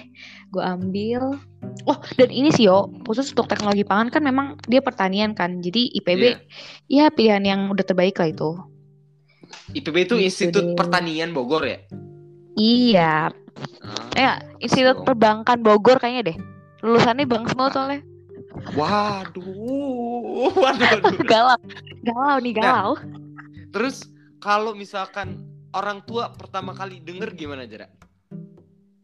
gue 0.55 0.63
ambil 0.63 1.35
oh 1.91 1.99
dan 2.15 2.31
ini 2.31 2.55
sih 2.55 2.71
yo 2.71 2.95
khusus 3.11 3.35
untuk 3.35 3.51
teknologi 3.51 3.83
pangan 3.83 4.15
kan 4.15 4.23
memang 4.23 4.55
dia 4.71 4.79
pertanian 4.79 5.35
kan 5.35 5.59
jadi 5.59 5.91
IPB 5.99 6.23
yeah. 6.23 6.39
ya 6.87 7.05
pilihan 7.11 7.43
yang 7.43 7.61
udah 7.75 7.83
terbaik 7.83 8.23
lah 8.23 8.31
itu 8.31 8.55
IPB 9.75 9.97
itu 10.07 10.15
gitu 10.15 10.15
Institut 10.23 10.63
deh. 10.63 10.77
Pertanian 10.79 11.35
Bogor 11.35 11.67
ya 11.67 11.83
Iya. 12.57 13.33
Ah, 13.83 14.09
ya, 14.17 14.33
Institut 14.61 15.01
so. 15.01 15.05
Perbankan 15.05 15.61
Bogor 15.61 15.99
kayaknya 16.01 16.33
deh. 16.35 16.37
Lulusannya 16.83 17.25
bang 17.29 17.45
semua 17.49 17.69
soalnya. 17.71 18.03
Waduh, 18.77 20.53
waduh, 20.63 21.17
galau, 21.25 21.57
galau 22.05 22.37
nih 22.37 22.53
nah, 22.53 22.61
galau. 22.61 22.93
Nah, 23.01 23.69
terus 23.73 24.05
kalau 24.37 24.77
misalkan 24.77 25.41
orang 25.73 26.05
tua 26.05 26.29
pertama 26.37 26.77
kali 26.77 27.01
denger 27.01 27.33
gimana 27.33 27.65
Jara? 27.65 27.89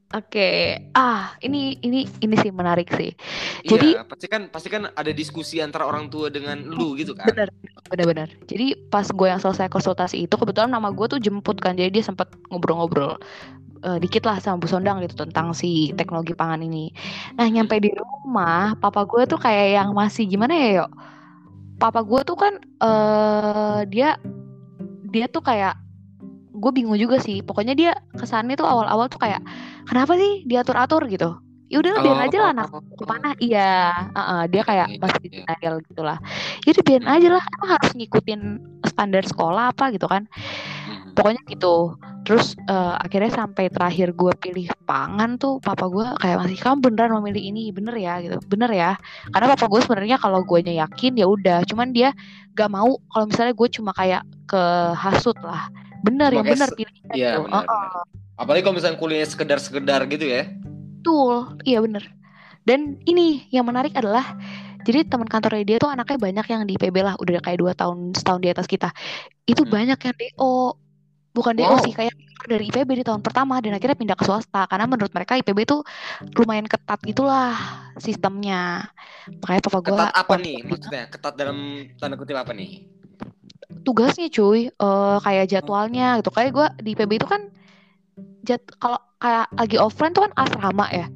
Oke, 0.09 0.41
okay. 0.41 0.89
ah 0.97 1.37
ini 1.45 1.77
ini 1.85 2.09
ini 2.25 2.35
sih 2.41 2.49
menarik 2.49 2.89
sih. 2.97 3.13
Iya, 3.61 3.77
Jadi 3.77 3.89
pasti 4.09 4.25
kan 4.25 4.49
pasti 4.49 4.69
kan 4.73 4.89
ada 4.97 5.13
diskusi 5.13 5.61
antara 5.61 5.85
orang 5.85 6.09
tua 6.09 6.33
dengan 6.33 6.65
lu 6.65 6.97
gitu 6.97 7.13
kan? 7.13 7.29
Benar, 7.29 7.53
benar-benar. 7.93 8.29
Jadi 8.49 8.89
pas 8.89 9.05
gue 9.05 9.29
yang 9.29 9.37
selesai 9.37 9.69
konsultasi 9.69 10.25
itu 10.25 10.33
kebetulan 10.33 10.73
nama 10.73 10.89
gue 10.97 11.05
tuh 11.13 11.21
jemput 11.21 11.61
kan, 11.61 11.77
jadi 11.77 11.93
dia 11.93 12.01
sempat 12.01 12.33
ngobrol-ngobrol 12.49 13.21
eh, 13.85 13.99
dikit 14.01 14.25
lah 14.25 14.41
sama 14.41 14.57
Bu 14.57 14.65
Sondang 14.65 15.05
gitu 15.05 15.13
tentang 15.13 15.53
si 15.53 15.93
teknologi 15.93 16.33
pangan 16.33 16.65
ini. 16.65 16.89
Nah 17.37 17.45
nyampe 17.45 17.77
di 17.77 17.93
rumah, 17.93 18.81
papa 18.81 19.05
gue 19.05 19.29
tuh 19.29 19.37
kayak 19.37 19.77
yang 19.77 19.93
masih 19.93 20.25
gimana 20.25 20.57
ya 20.57 20.69
yuk? 20.89 20.91
Papa 21.77 22.01
gue 22.01 22.21
tuh 22.25 22.37
kan 22.41 22.57
eh 22.81 23.81
dia 23.93 24.17
dia 25.13 25.29
tuh 25.29 25.45
kayak 25.45 25.77
gue 26.59 26.71
bingung 26.73 26.97
juga 26.97 27.21
sih. 27.21 27.45
Pokoknya 27.45 27.77
dia 27.77 27.93
kesannya 28.17 28.57
tuh 28.57 28.65
awal-awal 28.65 29.13
tuh 29.13 29.21
kayak 29.21 29.45
kenapa 29.89 30.13
sih 30.21 30.45
diatur-atur 30.45 31.09
gitu? 31.09 31.41
Ya 31.69 31.85
udah 31.85 32.01
biarin 32.01 32.25
aja 32.25 32.39
lah 32.41 32.51
anak 32.57 32.67
ke 32.73 33.05
mana? 33.05 33.37
Iya, 33.37 33.93
uh-uh, 34.17 34.43
dia 34.49 34.63
kayak 34.65 34.89
Iya, 34.89 35.01
masih 35.05 35.21
iya. 35.29 35.45
denial 35.45 35.75
gitu 35.85 36.01
lah. 36.01 36.17
Ya 36.65 36.69
udah 36.73 36.85
biarin 36.85 37.09
aja 37.09 37.29
lah, 37.37 37.45
emang 37.45 37.71
harus 37.77 37.91
ngikutin 37.93 38.41
standar 38.89 39.25
sekolah 39.29 39.77
apa 39.77 39.93
gitu 39.93 40.09
kan? 40.09 40.25
Hmm. 40.89 41.13
pokoknya 41.13 41.43
gitu 41.53 41.77
terus 42.25 42.57
eh, 42.69 42.95
akhirnya 42.97 43.33
sampai 43.33 43.69
terakhir 43.69 44.17
gue 44.17 44.33
pilih 44.41 44.69
pangan 44.89 45.37
tuh 45.37 45.61
papa 45.61 45.85
gue 45.89 46.07
kayak 46.21 46.37
masih 46.41 46.59
kamu 46.61 46.77
beneran 46.81 47.13
memilih 47.21 47.43
ini 47.53 47.69
bener 47.73 47.93
ya 47.97 48.21
gitu 48.25 48.41
bener 48.49 48.71
ya 48.73 48.97
karena 49.33 49.47
papa 49.53 49.69
gue 49.69 49.81
sebenarnya 49.85 50.17
kalau 50.17 50.41
gue 50.45 50.61
yakin 50.65 51.13
ya 51.17 51.27
udah 51.29 51.65
cuman 51.69 51.93
dia 51.93 52.17
gak 52.57 52.71
mau 52.73 52.97
kalau 53.13 53.29
misalnya 53.29 53.53
gue 53.53 53.69
cuma 53.69 53.93
kayak 53.93 54.25
ke 54.49 54.63
hasut 54.97 55.37
lah 55.45 55.69
bener 56.01 56.33
kayak 56.33 56.47
bener 56.57 56.69
pilih 56.73 56.95
Iya, 57.13 57.13
gitu 57.13 57.41
benar, 57.49 57.65
Heeh, 57.65 58.01
Apalagi 58.39 58.63
kalau 58.63 58.79
misalnya 58.79 58.97
kuliahnya 58.97 59.29
sekedar-sekedar 59.29 60.01
gitu 60.09 60.25
ya. 60.25 60.47
betul 60.99 61.57
iya 61.63 61.79
bener 61.79 62.05
dan 62.67 62.99
ini 63.07 63.47
yang 63.49 63.65
menarik 63.65 63.95
adalah 63.95 64.35
jadi 64.83 65.07
teman 65.07 65.31
kantornya 65.31 65.65
dia 65.65 65.77
tuh 65.79 65.89
anaknya 65.89 66.19
banyak 66.21 66.47
yang 66.53 66.63
di 66.67 66.75
IPB 66.75 66.97
lah 67.01 67.15
udah 67.17 67.39
kayak 67.41 67.59
dua 67.59 67.73
tahun 67.73 68.13
setahun 68.13 68.43
di 68.43 68.51
atas 68.51 68.67
kita 68.67 68.91
itu 69.47 69.63
Hmm. 69.63 69.73
banyak 69.73 69.97
yang 69.97 70.15
DO 70.19 70.75
bukan 71.33 71.55
DO 71.55 71.71
Wow. 71.71 71.81
sih 71.81 71.95
kayak 71.95 72.13
dari 72.45 72.67
IPB 72.69 72.99
di 72.99 73.05
tahun 73.07 73.23
pertama 73.23 73.63
dan 73.63 73.79
akhirnya 73.79 73.95
pindah 73.95 74.19
ke 74.19 74.27
swasta 74.27 74.67
karena 74.67 74.85
menurut 74.91 75.15
mereka 75.15 75.39
IPB 75.39 75.59
tuh 75.65 75.81
lumayan 76.35 76.67
ketat 76.67 76.99
gitulah 77.07 77.57
sistemnya 77.97 78.91
makanya 79.39 79.63
papa 79.71 79.79
gue 79.81 79.95
Ketat 79.95 80.13
apa 80.19 80.35
nih 80.37 80.57
maksudnya? 80.67 81.03
Ketat 81.09 81.35
dalam 81.39 81.59
tanda 81.97 82.19
kutip 82.19 82.37
apa 82.37 82.53
nih? 82.53 82.85
tugasnya 83.87 84.29
cuy 84.29 84.69
eh 84.69 85.19
kayak 85.23 85.47
jadwalnya 85.49 86.21
gitu 86.21 86.31
kayak 86.35 86.51
gue 86.53 86.67
di 86.83 86.91
IPB 86.93 87.23
itu 87.23 87.29
kan 87.31 87.49
jad 88.43 88.63
kalau 88.77 88.97
kayak 89.17 89.47
lagi 89.53 89.77
offline 89.77 90.11
tuh 90.11 90.23
kan 90.23 90.33
asrama 90.37 90.87
ya 90.89 91.07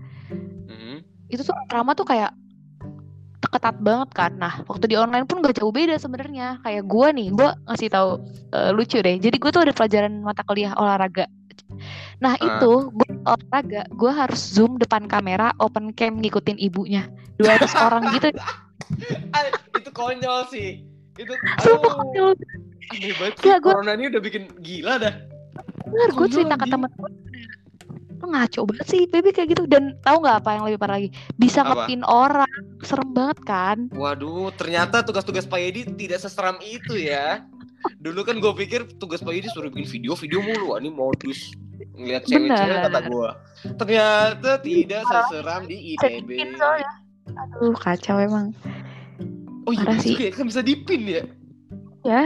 Mhm. 0.65 1.03
itu 1.29 1.43
tuh 1.43 1.55
asrama 1.57 1.93
tuh 1.93 2.05
kayak 2.05 2.33
ketat 3.45 3.77
banget 3.77 4.09
kan 4.11 4.33
nah 4.35 4.65
waktu 4.65 4.87
di 4.87 4.97
online 4.97 5.23
pun 5.23 5.39
gak 5.39 5.53
jauh 5.55 5.69
beda 5.69 5.95
sebenarnya 5.95 6.57
kayak 6.61 6.83
gue 6.83 7.09
nih 7.13 7.29
gue 7.31 7.49
ngasih 7.67 7.89
tahu 7.89 8.11
eh, 8.51 8.71
lucu 8.71 8.97
deh 8.97 9.19
jadi 9.19 9.37
gue 9.37 9.51
tuh 9.51 9.61
ada 9.61 9.71
pelajaran 9.71 10.13
mata 10.19 10.41
kuliah 10.41 10.73
olahraga 10.73 11.29
nah 12.17 12.33
Ah. 12.33 12.47
itu 12.49 12.73
gue 12.89 13.09
olahraga 13.23 13.85
gue 13.91 14.09
harus 14.11 14.41
zoom 14.41 14.79
depan 14.79 15.05
kamera 15.05 15.53
open 15.59 15.93
cam 15.93 16.17
ngikutin 16.17 16.57
ibunya 16.57 17.11
200 17.37 17.77
orang 17.87 18.09
gitu 18.15 18.33
Ah, 19.31 19.43
itu 19.73 19.89
konyol 19.91 20.45
sih. 20.47 20.85
Itu 21.15 21.33
aduh, 21.33 22.37
aneh 22.91 23.13
banget 23.15 23.35
sih. 23.37 23.47
Gak, 23.47 23.59
gua- 23.61 23.73
Corona 23.75 23.95
ini 23.95 24.05
udah 24.07 24.21
bikin 24.21 24.53
gila 24.59 25.01
dah. 25.01 25.15
Bener 25.93 26.09
gue 26.11 26.27
cerita 26.27 26.55
ke 26.57 26.67
temen 26.67 26.91
gue 26.91 27.11
lu 28.17 28.31
ngaco 28.31 28.61
banget 28.65 28.87
sih 28.87 29.03
baby 29.07 29.35
kayak 29.35 29.51
gitu 29.51 29.67
dan 29.67 29.99
tahu 30.01 30.23
nggak 30.23 30.41
apa 30.41 30.51
yang 30.55 30.65
lebih 30.65 30.79
parah 30.79 30.95
lagi 30.95 31.11
bisa 31.37 31.61
Apa? 31.61 31.85
ngepin 31.85 32.07
orang 32.07 32.47
serem 32.81 33.11
banget 33.11 33.39
kan 33.43 33.77
Waduh, 33.91 34.55
ternyata 34.55 35.03
tugas-tugas 35.03 35.43
Pak 35.43 35.59
Yedi 35.59 35.83
tidak 35.93 36.23
seseram 36.23 36.55
itu 36.61 36.95
ya. 36.95 37.43
Dulu 37.99 38.23
kan 38.23 38.39
gue 38.39 38.53
pikir 38.57 38.87
tugas 38.97 39.19
Pak 39.19 39.35
Yedi 39.35 39.51
suruh 39.51 39.67
bikin 39.67 39.91
video-video 39.91 40.39
mulu. 40.39 40.65
Wah, 40.71 40.79
Ini 40.79 40.91
modus 40.91 41.51
ngeliat 41.93 42.23
cewek-cewek 42.25 42.79
kata 42.81 43.01
gue. 43.05 43.29
Ternyata 43.75 44.51
tidak 44.63 45.03
seseram 45.03 45.63
di 45.67 45.99
IPB. 45.99 46.31
aduh 47.27 47.75
kacau 47.77 48.19
emang 48.19 48.55
Oh 49.63 49.75
iya 49.75 49.95
sih. 49.99 50.15
juga 50.15 50.27
ya, 50.27 50.33
kan 50.33 50.47
bisa 50.47 50.63
dipin 50.63 51.03
ya. 51.07 51.23
ya 52.03 52.23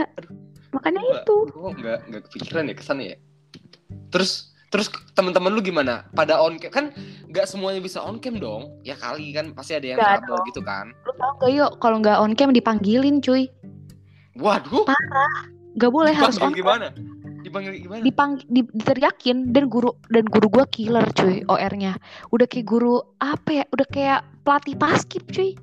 makanya 0.69 1.01
itu 1.01 1.35
Gue 1.47 1.69
nggak 1.73 1.99
nggak 2.05 2.21
kepikiran 2.29 2.69
ya 2.69 2.73
ke 2.73 2.83
sana 2.85 3.01
ya. 3.01 3.17
Terus 4.11 4.51
terus 4.67 4.91
teman-teman 5.15 5.55
lu 5.55 5.63
gimana? 5.63 6.03
Pada 6.11 6.43
on 6.43 6.59
cam 6.59 6.71
kan 6.71 6.85
nggak 7.31 7.47
semuanya 7.47 7.79
bisa 7.79 8.03
on 8.03 8.19
cam 8.19 8.35
dong. 8.39 8.75
Ya 8.83 8.99
kali 8.99 9.31
kan 9.31 9.55
pasti 9.55 9.75
ada 9.75 9.87
yang 9.95 9.99
trouble 9.99 10.43
gitu 10.51 10.61
kan. 10.63 10.91
lu 11.07 11.11
tau 11.15 11.31
gak 11.39 11.51
yuk 11.55 11.71
kalau 11.79 11.97
nggak 12.03 12.17
on 12.19 12.35
cam 12.35 12.51
dipanggilin 12.51 13.23
cuy 13.23 13.47
Waduh, 14.37 14.85
nggak 15.79 15.91
boleh 15.91 16.13
harus 16.13 16.37
on 16.37 16.51
cam 16.51 16.53
gimana? 16.53 16.93
Dipanggil 17.41 17.79
gimana? 17.79 18.03
dipang 18.03 18.43
di, 18.51 18.59
diteriakin 18.75 19.55
dan 19.55 19.71
guru 19.71 19.95
dan 20.11 20.27
guru 20.27 20.51
gua 20.51 20.65
killer 20.67 21.07
cuy 21.15 21.47
OR-nya 21.47 21.95
udah 22.35 22.43
kayak 22.43 22.67
guru 22.67 22.99
apa 23.23 23.63
ya 23.63 23.65
udah 23.71 23.87
kayak 23.87 24.19
pelatih 24.43 24.75
paskib 24.75 25.23
cuy 25.31 25.55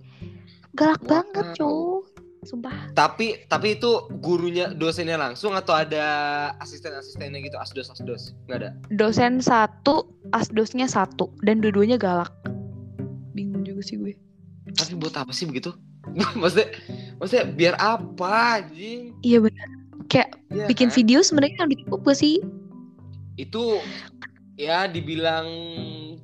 galak 0.73 1.03
Wow. 1.05 1.11
banget 1.21 1.47
cuy 1.61 2.01
sumpah 2.45 2.73
Tapi 2.93 3.49
tapi 3.49 3.77
itu 3.77 3.91
gurunya 4.21 4.71
dosennya 4.71 5.17
langsung 5.17 5.53
atau 5.53 5.73
ada 5.73 6.05
asisten-asistennya 6.61 7.41
gitu 7.43 7.57
asdos 7.57 7.89
asdos 7.89 8.33
nggak 8.47 8.59
ada. 8.61 8.71
dosen 8.93 9.41
satu 9.41 10.09
asdosnya 10.31 10.87
satu 10.87 11.33
dan 11.43 11.61
dua-duanya 11.61 11.97
galak 11.97 12.31
bingung 13.33 13.65
juga 13.65 13.83
sih 13.83 13.97
gue 13.97 14.15
Tapi 14.75 14.97
buat 14.97 15.15
apa 15.15 15.31
sih 15.31 15.45
begitu? 15.45 15.73
maksudnya 16.41 16.69
maksudnya 17.17 17.45
biar 17.49 17.75
apa 17.81 18.61
anjing? 18.63 19.17
iya 19.21 19.41
benar 19.41 19.69
kayak 20.07 20.37
Iya 20.53 20.69
bikin 20.69 20.89
kan? 20.93 20.95
video 21.01 21.19
sebenarnya 21.25 21.65
yang 21.65 21.71
bikin 21.73 21.87
gue 21.89 22.15
sih 22.15 22.37
itu 23.35 23.83
ya 24.55 24.87
dibilang 24.87 25.47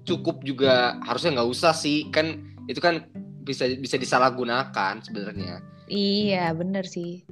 cukup 0.07 0.45
juga 0.47 1.01
harusnya 1.03 1.41
nggak 1.41 1.51
usah 1.51 1.75
sih 1.75 2.07
kan 2.15 2.39
itu 2.71 2.79
kan 2.79 3.03
bisa 3.41 3.67
bisa 3.81 3.97
disalahgunakan 3.99 5.03
sebenarnya. 5.03 5.59
Iya 5.91 6.53
bener 6.53 6.83
sih 6.83 7.27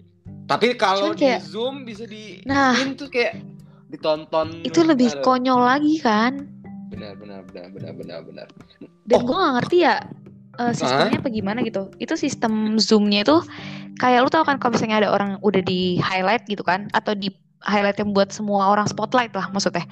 Tapi 0.44 0.74
kalau 0.74 1.12
kayak- 1.12 1.40
di 1.40 1.46
zoom 1.46 1.84
bisa 1.84 2.04
di 2.04 2.40
nah 2.42 2.72
tuh 2.92 3.06
kayak 3.06 3.38
ditonton. 3.86 4.60
itu 4.62 4.80
lebih 4.82 5.08
Aduh, 5.10 5.22
konyol 5.22 5.60
lagi 5.62 5.96
kan 5.98 6.44
Benar 6.88 7.14
benar 7.14 7.40
benar 7.44 7.68
benar 7.70 7.92
benar 7.94 8.20
benar. 8.22 8.46
dan 9.04 9.18
Oh. 9.18 9.24
gue 9.24 9.36
gak 9.36 9.54
ngerti 9.56 9.76
ya 9.78 9.94
eh, 10.58 10.72
sistemnya 10.72 11.16
apa 11.16 11.30
gimana 11.30 11.62
gitu 11.62 11.92
itu 11.96 12.14
sistem 12.14 12.52
zoomnya 12.76 13.22
itu 13.22 13.36
kayak 13.94 14.20
lu 14.20 14.28
tau 14.28 14.42
kan 14.42 14.56
kalau 14.56 14.74
misalnya 14.74 14.98
ada 14.98 15.10
orang 15.10 15.38
udah 15.40 15.60
di 15.60 15.96
highlight 15.98 16.42
gitu 16.44 16.60
kan 16.60 16.90
atau 16.90 17.12
di 17.12 17.30
highlight 17.62 17.98
yang 17.98 18.14
buat 18.14 18.30
semua 18.30 18.70
orang 18.70 18.86
spotlight 18.86 19.34
lah 19.34 19.50
maksudnya. 19.50 19.86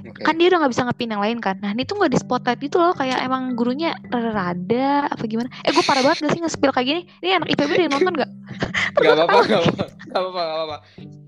Oke. 0.00 0.26
kan 0.26 0.34
dia 0.40 0.50
udah 0.50 0.64
nggak 0.64 0.72
bisa 0.72 0.82
ngepin 0.88 1.12
yang 1.12 1.22
lain 1.22 1.38
kan. 1.38 1.56
Nah 1.60 1.70
ini 1.76 1.84
tuh 1.84 2.00
nggak 2.00 2.12
di 2.12 2.18
spotlight 2.18 2.60
gitu 2.60 2.80
loh 2.80 2.96
kayak 2.96 3.20
emang 3.22 3.54
gurunya 3.54 3.94
rada 4.10 5.06
apa 5.06 5.22
gimana? 5.28 5.48
Eh 5.62 5.70
gue 5.70 5.84
parah 5.84 6.02
banget 6.02 6.26
gak 6.26 6.32
sih 6.34 6.40
nge-spill 6.42 6.72
kayak 6.72 6.86
gini? 6.88 7.02
Ini 7.22 7.40
anak 7.40 7.48
IPB 7.54 7.70
yang 7.76 7.92
nonton 7.94 8.14
gak 8.24 8.30
Gak 9.04 9.12
apa-apa, 9.16 9.38
gak 9.46 9.60
apa-apa, 9.62 9.84
gak 10.10 10.20
apa-apa, 10.20 10.44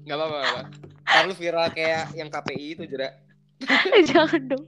gak 0.03 0.17
apa-apa, 0.19 0.61
gak 1.07 1.23
lu 1.29 1.35
viral 1.37 1.67
kayak 1.71 2.05
yang 2.19 2.29
KPI 2.33 2.67
itu 2.75 2.83
jera. 2.91 3.09
Jangan 4.11 4.43
dong. 4.51 4.65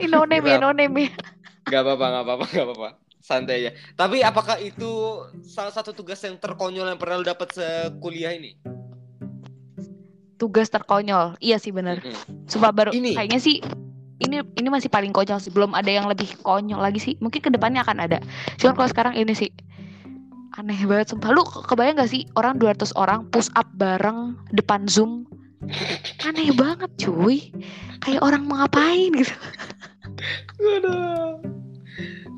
Ini 0.00 0.08
no 0.08 0.24
name 0.24 0.46
ya 0.48 0.56
no 0.56 0.70
name 0.72 1.10
ya. 1.10 1.12
Gak 1.68 1.82
apa-apa, 1.84 2.04
gak 2.08 2.24
apa-apa, 2.24 2.44
gak 2.48 2.66
apa-apa. 2.66 2.88
Santai 3.20 3.54
aja. 3.62 3.70
Tapi 3.94 4.24
apakah 4.24 4.56
itu 4.58 4.88
salah 5.44 5.70
satu 5.70 5.92
tugas 5.92 6.18
yang 6.24 6.40
terkonyol 6.40 6.88
yang 6.88 6.98
pernah 6.98 7.20
lu 7.20 7.26
dapat 7.28 7.52
sekuliah 7.52 8.32
ini? 8.32 8.79
Tugas 10.40 10.72
terkonyol. 10.72 11.36
Iya 11.44 11.60
sih 11.60 11.68
bener. 11.70 12.00
Mm-mm. 12.00 12.48
Sumpah 12.48 12.72
baru 12.72 12.90
Ini. 12.96 13.12
kayaknya 13.12 13.36
sih 13.36 13.60
ini 14.20 14.40
ini 14.56 14.68
masih 14.72 14.88
paling 14.88 15.12
konyol 15.12 15.36
sih. 15.36 15.52
Belum 15.52 15.76
ada 15.76 15.92
yang 15.92 16.08
lebih 16.08 16.32
konyol 16.40 16.80
lagi 16.80 16.96
sih. 16.96 17.14
Mungkin 17.20 17.44
ke 17.44 17.52
depannya 17.52 17.84
akan 17.84 18.00
ada. 18.00 18.18
Cuman 18.56 18.72
kalau 18.72 18.88
sekarang 18.88 19.14
ini 19.20 19.36
sih 19.36 19.52
aneh 20.56 20.80
banget 20.88 21.12
sumpah. 21.12 21.28
Lu 21.36 21.44
ke- 21.44 21.68
kebayang 21.68 22.00
gak 22.00 22.10
sih 22.10 22.24
orang 22.40 22.56
200 22.56 22.96
orang 22.96 23.28
push 23.28 23.52
up 23.52 23.68
bareng 23.76 24.40
depan 24.56 24.88
zoom? 24.88 25.28
Aneh 26.24 26.56
banget 26.56 26.88
cuy. 26.96 27.52
Kayak 28.00 28.24
orang 28.24 28.48
mau 28.48 28.64
ngapain 28.64 29.12
gitu. 29.12 29.36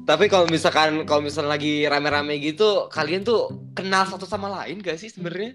Tapi 0.03 0.27
kalau 0.27 0.51
misalkan 0.51 1.07
kalau 1.07 1.23
misalnya 1.23 1.55
lagi 1.55 1.87
rame-rame 1.87 2.43
gitu, 2.43 2.91
kalian 2.91 3.23
tuh 3.23 3.71
kenal 3.79 4.03
satu 4.03 4.27
sama 4.27 4.51
lain 4.51 4.83
gak 4.83 4.99
sih 4.99 5.07
sebenarnya? 5.07 5.55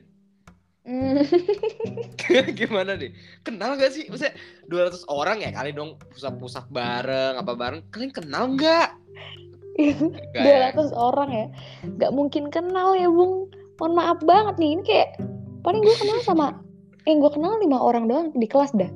Gimana 2.57 2.95
deh? 2.95 3.11
Kenal 3.41 3.75
gak 3.75 3.91
sih? 3.91 4.07
Maksudnya 4.07 4.33
200 4.65 5.03
orang 5.07 5.37
ya 5.39 5.51
kali 5.51 5.71
dong 5.71 5.99
pusat-pusat 6.07 6.67
bareng 6.67 7.35
apa 7.35 7.51
bareng. 7.53 7.81
Kalian 7.89 8.11
kenal 8.11 8.47
nggak? 8.49 8.89
Nggak 9.77 10.41
ya? 10.41 10.73
200 10.73 10.89
orang 10.95 11.29
ya 11.29 11.45
nggak 11.85 12.11
mungkin 12.11 12.49
kenal 12.49 12.95
ya 12.95 13.05
bung 13.07 13.45
mohon 13.77 13.93
maaf 13.93 14.17
banget 14.19 14.57
nih 14.57 14.69
ini 14.71 14.81
kayak 14.81 15.09
paling 15.61 15.79
gue 15.79 15.93
kenal 15.93 16.17
sama 16.19 16.57
eh 17.05 17.13
gue 17.13 17.29
kenal 17.29 17.55
lima 17.55 17.77
orang 17.77 18.07
doang 18.07 18.27
di 18.33 18.47
kelas 18.47 18.73
dah 18.73 18.89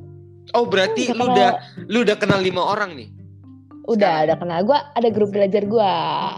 Oh 0.52 0.66
berarti 0.66 1.06
Udah 1.06 1.14
lu 1.14 1.22
kenal- 1.22 1.30
udah 1.30 1.50
lu 1.86 1.98
udah 2.02 2.18
kenal 2.18 2.40
lima 2.40 2.66
orang 2.66 2.98
nih? 2.98 3.14
udah 3.84 3.94
Sekarang. 3.94 4.24
ada 4.24 4.34
kenal 4.36 4.60
gue 4.64 4.80
ada 4.96 5.10
grup 5.12 5.30
belajar 5.30 5.64
gue 5.64 5.94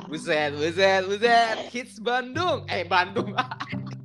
Buset, 0.08 0.52
buset, 0.54 1.02
buset. 1.04 1.56
Hits 1.70 1.98
Bandung. 1.98 2.68
Eh 2.68 2.84
Bandung. 2.84 3.32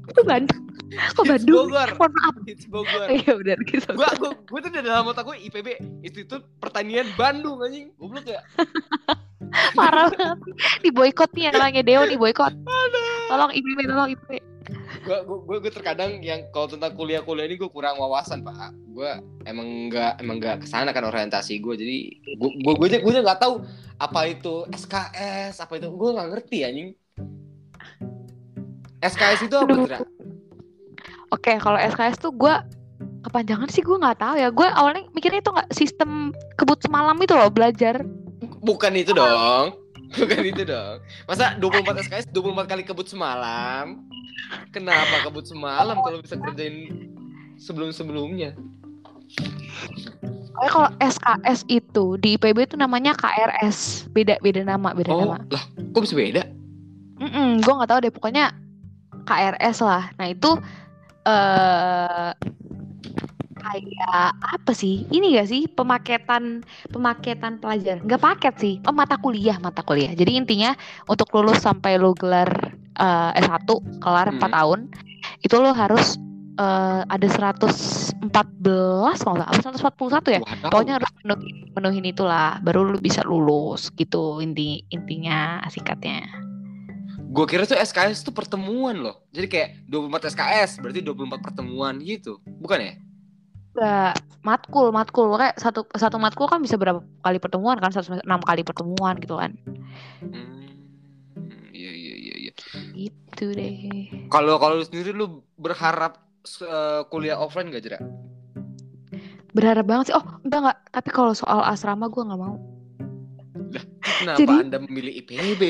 itu 0.07 0.23
Bandung 0.31 0.68
Kok 0.99 1.25
Bandung? 1.25 1.67
Bogor. 1.71 1.89
Mohon 1.95 2.13
maaf. 2.19 2.35
Hits 2.45 2.65
Bogor. 2.67 3.07
Iya 3.09 3.33
benar 3.39 3.59
gitu. 3.65 3.91
gua 3.95 4.11
gua 4.19 4.31
gua 4.35 4.59
tuh 4.63 4.71
udah 4.75 4.83
dalam 4.83 5.05
otak 5.07 5.25
gue 5.27 5.37
IPB 5.49 5.69
Institut 6.03 6.43
Pertanian 6.59 7.07
Bandung 7.15 7.63
anjing. 7.63 7.95
Goblok 7.97 8.27
ya. 8.27 8.43
Parah 9.79 10.13
banget. 10.13 10.39
Di 10.85 10.91
boykot 10.93 11.31
nih 11.33 11.55
anaknya 11.55 11.83
Deo 11.87 12.03
nih 12.05 12.19
boykot. 12.19 12.53
Tolong 13.29 13.51
IPB, 13.55 13.79
tolong 13.87 14.11
IPB. 14.13 14.33
Gua 15.07 15.25
gua 15.25 15.39
gua, 15.47 15.57
gua 15.65 15.73
terkadang 15.73 16.21
yang 16.21 16.45
kalau 16.53 16.69
tentang 16.69 16.93
kuliah-kuliah 16.93 17.49
ini 17.49 17.57
gue 17.57 17.71
kurang 17.73 17.97
wawasan, 17.97 18.45
Pak. 18.45 18.77
Gua 18.93 19.23
emang 19.49 19.89
nggak 19.89 20.21
emang 20.21 20.37
nggak 20.43 20.57
ke 20.65 20.67
sana 20.69 20.93
kan 20.93 21.07
orientasi 21.07 21.63
gue. 21.63 21.75
Jadi 21.79 21.97
gua 22.37 22.51
gua 22.61 22.75
gua 22.77 22.87
aja 22.91 22.99
gua 23.01 23.13
aja 23.17 23.23
nggak 23.25 23.41
tahu 23.41 23.55
apa 23.97 24.21
itu 24.29 24.55
SKS, 24.69 25.55
apa 25.65 25.73
itu 25.81 25.89
gua 25.95 26.11
nggak 26.21 26.29
ngerti 26.37 26.59
anjing. 26.67 26.91
SKS 28.99 29.41
itu 29.47 29.57
apa. 29.57 29.73
Dra? 29.87 29.99
Oke, 31.29 31.57
kalau 31.57 31.77
SKS 31.77 32.17
tuh 32.19 32.33
gue 32.33 32.55
kepanjangan 33.21 33.69
sih 33.69 33.81
gue 33.81 33.95
nggak 33.95 34.19
tahu 34.19 34.35
ya. 34.37 34.49
Gue 34.49 34.65
awalnya 34.67 35.05
mikirnya 35.13 35.41
itu 35.41 35.51
nggak 35.51 35.71
sistem 35.71 36.11
kebut 36.55 36.81
semalam 36.81 37.17
itu 37.17 37.33
loh 37.33 37.49
belajar. 37.49 38.01
Bukan 38.59 38.93
itu 38.95 39.13
dong. 39.13 39.77
Bukan 40.19 40.41
itu 40.43 40.65
dong. 40.65 41.05
Masa 41.25 41.53
24 41.57 42.01
SKS 42.03 42.27
24 42.33 42.65
kali 42.67 42.83
kebut 42.83 43.07
semalam? 43.07 44.09
Kenapa 44.73 45.21
kebut 45.23 45.45
semalam 45.45 46.01
kalau 46.01 46.25
bisa 46.25 46.35
kerjain 46.35 46.89
sebelum-sebelumnya? 47.59 48.57
Pokoknya 50.49 50.71
kalau 50.73 50.91
SKS 50.99 51.61
itu 51.69 52.17
di 52.19 52.35
IPB 52.35 52.65
itu 52.65 52.75
namanya 52.75 53.13
KRS. 53.15 54.09
Beda 54.11 54.41
beda 54.41 54.65
nama, 54.65 54.91
beda 54.91 55.13
Oh, 55.13 55.21
nama. 55.23 55.39
lah, 55.47 55.63
kok 55.93 56.03
bisa 56.03 56.17
beda? 56.17 56.43
Mm 57.19 57.61
gue 57.61 57.73
nggak 57.73 57.91
tahu 57.93 58.01
deh. 58.01 58.11
Pokoknya 58.11 58.45
KRS 59.23 59.85
lah. 59.85 60.09
Nah 60.17 60.27
itu 60.27 60.57
eh 61.29 62.33
kayak 63.59 64.29
apa 64.41 64.73
sih? 64.73 65.05
Ini 65.13 65.37
gak 65.37 65.49
sih 65.53 65.69
pemaketan 65.69 66.65
pemaketan 66.89 67.61
pelajaran? 67.61 68.01
Nggak 68.07 68.23
paket 68.23 68.55
sih. 68.57 68.75
Oh 68.89 68.95
mata 68.97 69.21
kuliah, 69.21 69.59
mata 69.61 69.85
kuliah. 69.85 70.15
Jadi 70.17 70.41
intinya 70.41 70.73
untuk 71.05 71.29
lulus 71.37 71.61
sampai 71.61 72.01
lo 72.01 72.17
gelar 72.17 72.49
eh, 72.97 73.31
S1 73.45 73.69
kelar 74.01 74.33
4 74.33 74.41
Hmm. 74.41 74.55
tahun 74.57 74.81
itu 75.45 75.57
lo 75.61 75.75
harus 75.77 76.17
eh, 76.59 77.03
ada 77.07 77.27
114 77.29 78.25
kalau 79.23 79.37
nggak 79.37 79.47
salah, 79.47 79.47
apa 79.53 79.61
141 79.63 80.39
ya. 80.39 80.41
Wadaw. 80.43 80.71
Pokoknya 80.73 80.93
harus 81.03 81.11
menuhin, 81.23 81.57
menuhin 81.77 82.05
itulah, 82.09 82.59
baru 82.65 82.89
lu 82.89 82.99
bisa 82.99 83.23
lulus 83.27 83.91
gitu 83.95 84.41
inti 84.41 84.83
intinya 84.91 85.61
sikatnya. 85.69 86.48
Gue 87.39 87.47
kira 87.47 87.63
tuh 87.71 87.79
SKS 87.79 88.27
tuh 88.27 88.35
pertemuan 88.35 88.99
loh. 88.99 89.23
Jadi 89.31 89.47
kayak 89.47 89.69
24 89.87 90.35
SKS 90.35 90.83
berarti 90.83 91.07
24 91.07 91.39
pertemuan 91.39 91.95
gitu. 92.03 92.43
Bukan 92.43 92.83
ya? 92.83 92.95
Enggak, 93.79 94.15
matkul, 94.43 94.91
matkul 94.91 95.31
kayak 95.39 95.55
satu 95.55 95.87
satu 95.95 96.19
matkul 96.19 96.51
kan 96.51 96.59
bisa 96.59 96.75
berapa 96.75 96.99
kali 97.23 97.39
pertemuan 97.39 97.79
kan? 97.79 97.95
Satu 97.95 98.19
enam 98.19 98.43
kali 98.43 98.67
pertemuan 98.67 99.15
gitu 99.23 99.39
kan. 99.39 99.55
Hmm, 100.19 100.67
iya 101.71 101.95
iya 101.95 102.15
iya 102.19 102.35
iya. 102.43 102.53
Gitu 102.99 103.55
deh. 103.55 103.79
Kalau 104.35 104.59
kalau 104.59 104.83
sendiri 104.83 105.15
lu 105.15 105.47
berharap 105.55 106.19
eh, 106.43 107.07
kuliah 107.07 107.39
offline 107.39 107.71
gak 107.71 107.87
Jera? 107.87 108.03
Berharap 109.55 109.87
banget 109.87 110.11
sih. 110.11 110.17
Oh, 110.19 110.27
enggak 110.43 110.59
enggak. 110.59 110.79
Tapi 110.91 111.09
kalau 111.15 111.39
soal 111.39 111.63
asrama 111.63 112.11
gua 112.11 112.35
nggak 112.35 112.41
mau. 112.43 112.59
Kenapa 114.19 114.39
Jadi- 114.43 114.59
Anda 114.67 114.79
memilih 114.83 115.13
IPB? 115.23 115.63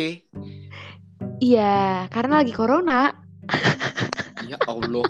Iya, 1.38 2.07
karena 2.11 2.42
lagi 2.42 2.50
corona. 2.50 3.14
Ya 4.47 4.59
Allah. 4.66 5.07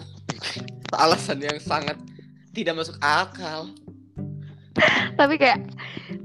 Alasan 1.03 1.41
yang 1.41 1.57
sangat 1.61 1.97
tidak 2.53 2.77
masuk 2.81 2.97
akal. 3.01 3.73
Tapi 5.17 5.35
kayak 5.37 5.65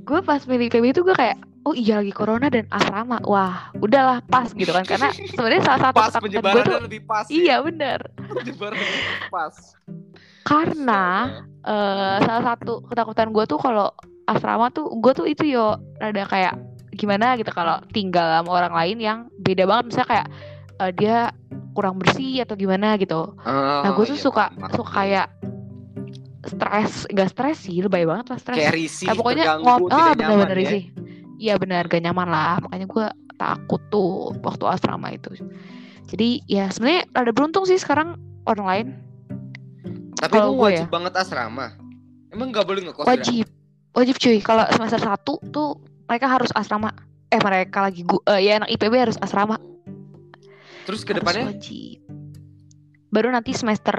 gue 0.04 0.20
pas 0.20 0.40
milih 0.44 0.68
IPB 0.68 0.94
itu 0.94 1.00
gue 1.02 1.16
kayak 1.16 1.36
oh 1.64 1.72
iya 1.72 2.00
lagi 2.04 2.12
corona 2.12 2.52
dan 2.52 2.68
asrama. 2.68 3.18
Wah, 3.24 3.72
udahlah 3.80 4.20
pas 4.28 4.52
gitu 4.52 4.70
kan. 4.70 4.84
Karena 4.84 5.08
sebenarnya 5.12 5.62
salah 5.64 5.80
satu 5.90 5.96
Pas 5.96 6.12
ketakutan 6.12 6.42
gue 6.52 6.62
tuh 6.62 6.80
lebih 6.84 7.00
pas. 7.08 7.24
ya. 7.28 7.32
iya 7.34 7.56
bener. 7.64 8.00
Penyebarannya 8.20 8.84
lebih 8.84 9.28
pas. 9.32 9.54
Karena 10.44 11.04
eh 11.64 12.16
salah 12.28 12.44
satu 12.52 12.84
ketakutan 12.84 13.32
gue 13.32 13.44
tuh 13.48 13.56
kalau 13.56 13.88
asrama 14.28 14.68
tuh 14.68 14.92
gue 15.00 15.12
tuh 15.16 15.26
itu 15.28 15.44
yo 15.48 15.76
rada 16.00 16.24
kayak 16.28 16.56
gimana 16.94 17.34
gitu 17.34 17.50
kalau 17.50 17.82
tinggal 17.90 18.24
sama 18.40 18.50
orang 18.50 18.74
lain 18.74 18.96
yang 18.98 19.18
beda 19.38 19.66
banget 19.66 19.84
misalnya 19.92 20.08
kayak 20.10 20.28
eh, 20.80 20.92
dia 20.94 21.16
kurang 21.74 21.98
bersih 21.98 22.42
atau 22.42 22.54
gimana 22.54 22.94
gitu. 22.96 23.34
Nah 23.44 23.90
gue 23.90 24.04
tuh 24.06 24.14
iya, 24.14 24.22
suka 24.22 24.44
paham. 24.50 24.70
suka 24.72 24.90
kayak 24.94 25.26
stres, 26.44 27.08
gak 27.08 27.28
stres 27.32 27.58
sih, 27.64 27.80
lebay 27.80 28.04
banget 28.04 28.26
lah 28.30 28.38
stres. 28.38 28.56
kayak 28.56 28.74
risih, 28.74 29.08
Nah, 29.08 29.14
pokoknya 29.16 29.44
ngop 29.58 29.80
ah 29.88 30.12
nyaman 30.12 30.16
bener-bener 30.44 30.58
ya. 30.60 30.70
sih. 30.70 30.82
Iya 31.40 31.54
benar 31.56 31.88
gak 31.88 31.98
nyaman 32.00 32.28
lah. 32.28 32.60
Makanya 32.60 32.86
gue 32.86 33.06
takut 33.34 33.80
tuh 33.88 34.30
waktu 34.40 34.64
asrama 34.68 35.10
itu. 35.10 35.34
Jadi 36.06 36.44
ya 36.46 36.68
sebenarnya 36.68 37.08
ada 37.10 37.30
beruntung 37.32 37.64
sih 37.64 37.74
sekarang 37.74 38.14
online 38.44 38.92
Tapi 40.14 40.36
lu 40.38 40.54
wajib 40.56 40.86
ya. 40.86 40.92
banget 40.92 41.12
asrama. 41.16 41.74
Emang 42.28 42.52
nggak 42.52 42.64
boleh 42.64 42.80
ngekos? 42.86 43.02
Jera? 43.02 43.12
wajib 43.14 43.46
wajib 43.92 44.16
cuy 44.18 44.38
kalau 44.40 44.64
semester 44.70 45.00
1 45.00 45.16
tuh 45.50 45.70
mereka 46.08 46.26
harus 46.28 46.50
asrama. 46.54 46.92
Eh 47.32 47.40
mereka 47.40 47.84
lagi 47.84 48.04
gua 48.06 48.20
eh, 48.36 48.46
ya 48.46 48.62
anak 48.62 48.70
IPB 48.70 48.94
harus 48.94 49.18
asrama. 49.20 49.56
Terus 50.84 51.02
ke 51.02 51.16
depannya? 51.16 51.52
baru 53.14 53.30
nanti 53.30 53.54
semester 53.54 53.94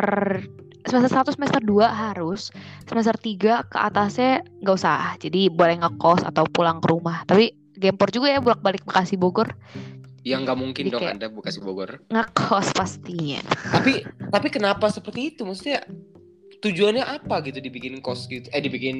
semester 0.85 1.11
1 1.23 1.35
semester 1.39 1.61
2 1.63 1.87
harus. 1.87 2.51
Semester 2.85 3.15
3 3.17 3.71
ke 3.71 3.77
atasnya 3.79 4.43
nggak 4.61 4.75
usah. 4.75 5.15
Jadi 5.17 5.49
boleh 5.49 5.81
ngekos 5.81 6.27
atau 6.27 6.45
pulang 6.51 6.83
ke 6.83 6.87
rumah. 6.91 7.23
Tapi 7.25 7.55
gempor 7.79 8.11
juga 8.13 8.31
ya 8.31 8.39
bolak 8.43 8.61
balik 8.61 8.83
Bekasi 8.85 9.17
Bogor. 9.17 9.55
Yang 10.25 10.39
nggak 10.45 10.57
mungkin 10.57 10.83
Jadi 10.89 10.93
dong 10.93 11.07
Anda 11.07 11.27
Bekasi 11.31 11.59
Bogor. 11.63 12.03
ngekos 12.11 12.75
pastinya. 12.75 13.41
Tapi 13.71 14.05
tapi 14.29 14.47
kenapa 14.51 14.91
seperti 14.91 15.33
itu? 15.33 15.41
Maksudnya 15.47 15.81
tujuannya 16.61 17.03
apa 17.07 17.41
gitu 17.45 17.63
dibikin 17.63 18.03
kos 18.03 18.29
gitu? 18.29 18.45
Eh 18.53 18.61
dibikin 18.61 18.97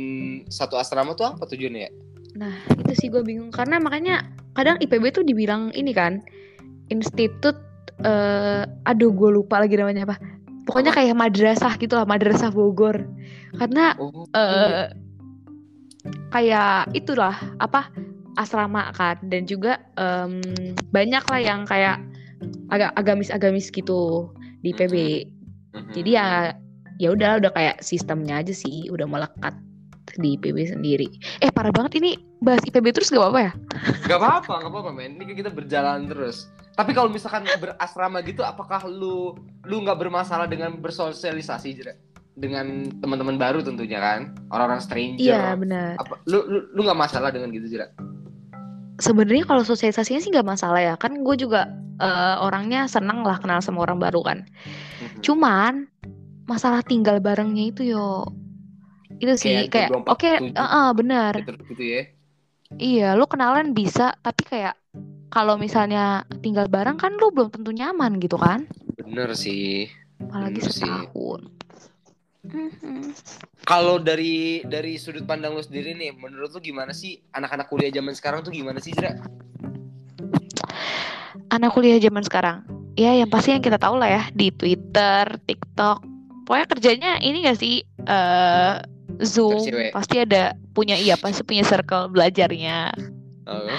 satu 0.50 0.80
asrama 0.80 1.14
tuh 1.14 1.38
apa 1.38 1.46
tujuannya? 1.46 1.82
ya? 1.86 1.92
Nah, 2.36 2.56
itu 2.76 2.94
sih 2.96 3.08
gue 3.08 3.24
bingung 3.24 3.50
karena 3.50 3.80
makanya 3.80 4.28
kadang 4.56 4.76
IPB 4.84 5.16
tuh 5.16 5.24
dibilang 5.24 5.72
ini 5.72 5.96
kan 5.96 6.20
institut 6.92 7.56
eh 8.04 8.68
aduh 8.84 9.12
gue 9.16 9.30
lupa 9.32 9.64
lagi 9.64 9.80
namanya 9.80 10.04
apa. 10.04 10.20
Pokoknya 10.66 10.92
kayak 10.92 11.16
madrasah 11.16 11.78
gitu 11.80 11.96
lah, 11.96 12.04
madrasah 12.04 12.52
Bogor. 12.52 13.08
Karena 13.56 13.96
Oh, 13.96 14.28
eh 14.36 14.92
kayak 16.30 16.92
itulah 16.94 17.34
apa 17.64 17.90
asrama 18.36 18.92
kan 18.92 19.16
dan 19.32 19.48
juga 19.48 19.80
em, 19.96 20.44
banyak 20.92 21.24
lah 21.24 21.40
yang 21.40 21.64
kayak 21.64 22.04
agak 22.70 22.92
agamis-agamis 23.00 23.72
gitu 23.72 24.30
di 24.60 24.76
IPB. 24.76 24.96
mhm. 25.72 25.92
Jadi 25.96 26.10
ya 26.12 26.52
ya 27.00 27.12
udah 27.16 27.40
udah 27.40 27.52
kayak 27.56 27.80
sistemnya 27.84 28.44
aja 28.44 28.52
sih 28.52 28.88
udah 28.92 29.08
melekat 29.08 29.56
di 30.18 30.40
IPB 30.40 30.72
sendiri. 30.72 31.08
Eh 31.44 31.52
parah 31.52 31.72
banget 31.72 32.00
ini 32.00 32.16
bahas 32.40 32.64
IPB 32.64 32.96
terus 32.96 33.12
gak 33.12 33.22
apa-apa 33.22 33.40
ya? 33.40 33.52
Gak 34.08 34.20
apa-apa, 34.20 34.54
gak 34.66 34.72
apa-apa 34.72 34.92
men. 34.96 35.20
Ini 35.20 35.34
kita 35.36 35.52
berjalan 35.52 36.08
terus. 36.08 36.48
Tapi 36.76 36.92
kalau 36.92 37.08
misalkan 37.08 37.48
berasrama 37.60 38.20
gitu, 38.24 38.44
apakah 38.44 38.84
lu 38.84 39.36
lu 39.64 39.76
nggak 39.88 39.96
bermasalah 39.96 40.44
dengan 40.44 40.76
bersosialisasi 40.84 41.70
Jera? 41.72 41.96
dengan 42.36 42.92
teman-teman 43.00 43.40
baru 43.40 43.64
tentunya 43.64 44.04
kan, 44.04 44.36
orang-orang 44.52 44.84
stranger. 44.84 45.24
Iya 45.24 45.56
benar. 45.56 45.96
Apa, 45.96 46.20
lu 46.28 46.44
lu 46.46 46.60
lu 46.76 46.80
nggak 46.84 47.00
masalah 47.00 47.32
dengan 47.32 47.50
gitu 47.56 47.68
Jera? 47.72 47.88
Sebenarnya 49.00 49.48
kalau 49.48 49.64
sosialisasinya 49.64 50.20
sih 50.20 50.32
nggak 50.36 50.48
masalah 50.48 50.84
ya. 50.84 50.94
Kan 51.00 51.24
gue 51.24 51.36
juga 51.40 51.72
eh, 52.00 52.36
orangnya 52.44 52.92
seneng 52.92 53.24
lah 53.24 53.40
kenal 53.40 53.64
sama 53.64 53.88
orang 53.88 54.04
baru 54.04 54.22
kan. 54.24 54.38
Mhm. 55.00 55.24
Cuman 55.24 55.74
masalah 56.46 56.84
tinggal 56.84 57.24
barengnya 57.24 57.72
itu 57.72 57.96
yo. 57.96 58.28
Itu 59.20 59.34
sih 59.40 59.70
Kayak 59.70 59.72
kayak 59.72 59.90
oke, 60.10 60.32
24, 60.52 60.60
eh, 60.60 60.92
benar. 60.96 61.34
Gitu, 61.40 61.54
gitu 61.72 61.84
ya. 61.84 62.02
Iya, 62.76 63.08
lu 63.14 63.26
kenalan 63.30 63.72
bisa, 63.72 64.18
tapi 64.20 64.42
kayak 64.44 64.76
kalau 65.30 65.56
misalnya 65.56 66.26
tinggal 66.42 66.66
bareng 66.68 66.98
kan 66.98 67.14
lu 67.16 67.30
belum 67.32 67.54
tentu 67.54 67.72
nyaman 67.72 68.18
gitu 68.20 68.36
kan? 68.36 68.66
Bener 69.00 69.32
sih. 69.38 69.88
Apalagi 70.20 70.60
Bener 70.60 70.72
setahun. 70.74 71.42
Mhm. 72.46 73.14
Kalau 73.66 73.98
dari 73.98 74.62
dari 74.66 75.02
sudut 75.02 75.26
pandang 75.26 75.58
lu 75.58 75.64
sendiri 75.66 75.98
nih, 75.98 76.14
menurut 76.14 76.54
lu 76.54 76.62
gimana 76.62 76.94
sih 76.94 77.18
anak-anak 77.34 77.66
kuliah 77.70 77.90
zaman 77.90 78.14
sekarang 78.14 78.46
tuh 78.46 78.54
gimana 78.54 78.78
sih, 78.78 78.94
Jera? 78.94 79.18
anak 81.56 81.72
kuliah 81.76 82.00
zaman 82.02 82.24
sekarang 82.26 82.66
ya 82.96 83.12
yang 83.16 83.30
pasti 83.32 83.56
yang 83.56 83.64
kita 83.64 83.80
tahu 83.80 84.00
lah 84.00 84.10
ya 84.10 84.24
di 84.32 84.50
Twitter, 84.52 85.40
TikTok 85.46 86.04
pokoknya 86.48 86.68
kerjanya 86.70 87.12
ini 87.22 87.46
gak 87.46 87.60
sih 87.60 87.84
eh 88.06 88.76
Zoom 89.22 89.60
pasti 89.92 90.16
ada 90.18 90.44
punya 90.72 90.96
iya 90.96 91.16
pasti 91.16 91.42
punya 91.42 91.64
circle 91.64 92.10
belajarnya 92.10 92.92
Oh, 93.46 93.70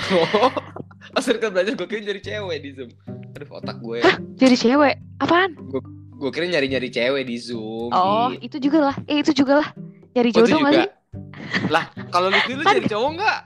oh 1.11 1.21
circle 1.27 1.51
belajar 1.51 1.75
gue 1.75 1.87
kira 1.87 2.07
jadi 2.07 2.21
cewek 2.23 2.59
di 2.63 2.71
Zoom. 2.71 2.91
Aduh, 3.35 3.51
otak 3.53 3.83
gue. 3.83 3.99
jadi 4.39 4.55
cewek 4.55 4.95
apaan 5.19 5.59
Gue 6.17 6.31
kira 6.31 6.47
nyari-nyari 6.49 6.89
cewek 6.89 7.27
di 7.27 7.37
Zoom. 7.37 7.91
Oh, 7.91 8.31
itu 8.33 8.57
juga 8.57 8.89
lah. 8.89 8.97
Eh, 9.05 9.21
itu 9.21 9.35
juga 9.35 9.61
lah. 9.61 9.69
Nyari 10.15 10.31
Oh, 10.33 10.37
jodoh 10.41 10.57
juga. 10.57 10.71
sih? 10.73 10.89
Lah, 11.69 11.85
kalau 12.09 12.33
lu 12.33 12.39
lu 12.49 12.63
Kan- 12.63 12.79
jadi 12.79 12.89
cowok 12.89 13.11
nggak? 13.21 13.39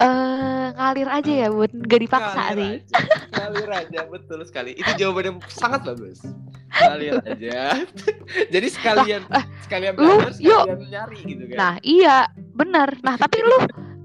Eh, 0.00 0.66
ngalir 0.80 1.08
aja 1.12 1.32
ya, 1.44 1.48
Bun. 1.52 1.68
Gak 1.84 2.00
dipaksa 2.00 2.32
Ngalir 2.40 2.56
nih. 2.56 2.72
aja. 2.80 2.98
Ngalir 3.36 3.70
aja, 3.84 4.00
betul 4.08 4.40
sekali. 4.48 4.72
Itu 4.72 4.90
jawaban 4.96 5.24
yang 5.28 5.38
sangat 5.52 5.84
bagus. 5.84 6.24
Ngalir 6.72 7.20
aja. 7.20 7.84
Jadi 8.54 8.66
sekalian 8.72 9.20
sekalian 9.68 9.92
lu, 10.00 10.24
belajar, 10.24 10.40
yuk. 10.40 10.64
sekalian 10.64 10.88
nyari 10.88 11.18
gitu 11.28 11.44
kan. 11.52 11.56
Nah, 11.60 11.74
iya, 11.84 12.16
benar. 12.56 12.96
Nah, 13.04 13.20
tapi 13.20 13.44
lu 13.44 13.58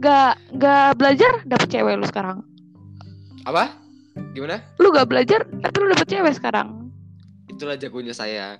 gak 0.03 0.35
gak 0.59 0.99
belajar 0.99 1.31
dapet 1.47 1.67
cewek 1.71 1.95
lu 1.95 2.03
sekarang. 2.03 2.43
Apa? 3.47 3.79
Gimana? 4.35 4.67
Lu 4.83 4.91
gak 4.91 5.07
belajar, 5.07 5.47
tapi 5.63 5.75
lu 5.79 5.95
dapet 5.95 6.11
cewek 6.11 6.35
sekarang. 6.35 6.91
Itulah 7.47 7.79
jagonya 7.79 8.11
saya. 8.11 8.59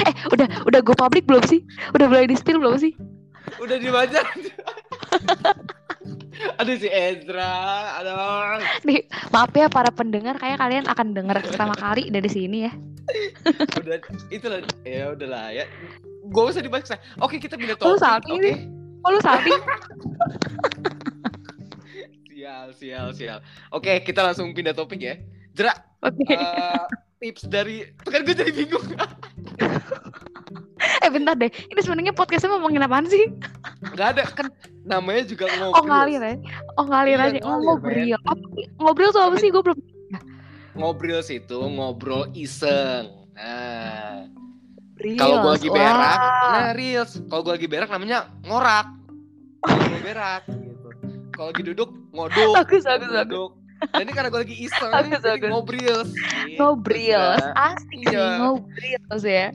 Eh, 0.00 0.14
udah 0.32 0.46
udah 0.64 0.80
go 0.80 0.94
public 0.96 1.26
belum 1.28 1.44
sih? 1.44 1.60
Udah 1.92 2.08
mulai 2.08 2.24
di 2.24 2.32
spill 2.32 2.56
belum 2.56 2.78
sih? 2.78 2.94
Udah 3.58 3.76
dibaca. 3.76 4.22
Aduh 6.60 6.76
si 6.76 6.88
Ezra, 6.88 7.52
aduh. 8.00 8.64
Nih, 8.84 9.04
maaf 9.28 9.52
ya 9.52 9.68
para 9.68 9.92
pendengar, 9.92 10.40
kayak 10.40 10.56
kalian 10.56 10.88
akan 10.88 11.12
dengar 11.12 11.36
pertama 11.44 11.76
kali 11.76 12.08
dari 12.08 12.28
sini 12.32 12.64
ya. 12.64 12.72
Udah 13.80 14.00
itulah 14.32 14.60
ya 14.80 15.12
udahlah 15.12 15.52
ya. 15.52 15.64
Gak 16.30 16.44
usah 16.48 16.62
dibahas. 16.64 16.88
Oke, 17.20 17.36
kita 17.36 17.60
pindah 17.60 17.76
Lu 17.76 17.92
topik. 17.92 18.00
salting 18.00 18.38
Oke. 18.40 18.44
nih. 18.44 18.56
Oh, 19.00 19.10
lu 19.12 19.20
salting? 19.20 19.60
Sial, 22.30 22.72
sial, 22.72 23.08
sial. 23.12 23.38
Oke, 23.68 24.00
kita 24.00 24.24
langsung 24.24 24.56
pindah 24.56 24.72
topik 24.72 24.96
ya. 24.96 25.20
Jera, 25.52 25.76
Oke. 26.00 26.24
eh, 26.24 26.82
tips 27.20 27.44
dari 27.46 27.84
Tuh 28.00 28.08
kan 28.08 28.24
gue 28.24 28.32
jadi 28.32 28.48
bingung. 28.48 28.80
Eh, 30.80 31.10
bentar 31.12 31.36
deh. 31.36 31.52
Ini 31.52 31.80
sebenarnya 31.84 32.16
podcastnya 32.16 32.56
ngomongin 32.56 32.80
apaan 32.80 33.04
sih? 33.04 33.28
Gak 33.92 34.16
ada 34.16 34.24
kan 34.24 34.48
namanya 34.90 35.22
juga 35.24 35.46
ngobrol. 35.54 35.78
Oh, 35.78 35.84
ngalir 35.86 36.20
ya? 36.20 36.34
Oh, 36.74 36.84
ngalir 36.84 37.16
Iya, 37.16 37.26
aja. 37.30 37.40
Oh, 37.46 37.58
ngobrol. 37.62 38.06
Apa 38.26 38.44
sih? 38.50 38.64
Ngobrol 38.76 39.10
tuh 39.14 39.22
apa 39.22 39.36
sih? 39.38 39.48
Gue 39.48 39.62
belum... 39.62 39.78
Ngobrol 40.70 41.22
situ 41.22 41.58
ngobrol 41.70 42.26
iseng. 42.32 43.10
Nah, 43.34 44.26
kalau 45.16 45.36
gue 45.40 45.52
lagi 45.56 45.68
berak, 45.68 46.18
nah 46.52 46.70
reels. 46.76 47.18
Kalau 47.26 47.42
gue 47.42 47.52
lagi 47.56 47.66
berak 47.66 47.88
namanya 47.88 48.28
ngorak. 48.44 48.86
Ngobrol 49.64 50.00
berak 50.02 50.42
gitu. 50.46 50.88
Kalau 51.32 51.46
lagi 51.50 51.62
duduk 51.64 51.90
ngoduk. 52.12 52.52
Bagus, 52.54 52.84
bagus, 52.84 53.08
bagus. 53.08 53.26
Ngoduk. 53.32 53.50
Nah, 53.80 54.00
ini 54.04 54.12
karena 54.12 54.28
gue 54.28 54.40
lagi 54.44 54.56
iseng, 54.60 54.92
Bagus, 54.92 55.10
jadi 55.24 55.40
bagus. 55.40 55.50
ngobrol. 55.50 56.00
Ngobrol. 56.60 57.32
Gitu, 57.32 57.48
Asik 57.56 57.98
Iya. 58.04 58.12
nih, 58.12 58.36
ngobrol 58.36 59.20
ya. 59.24 59.46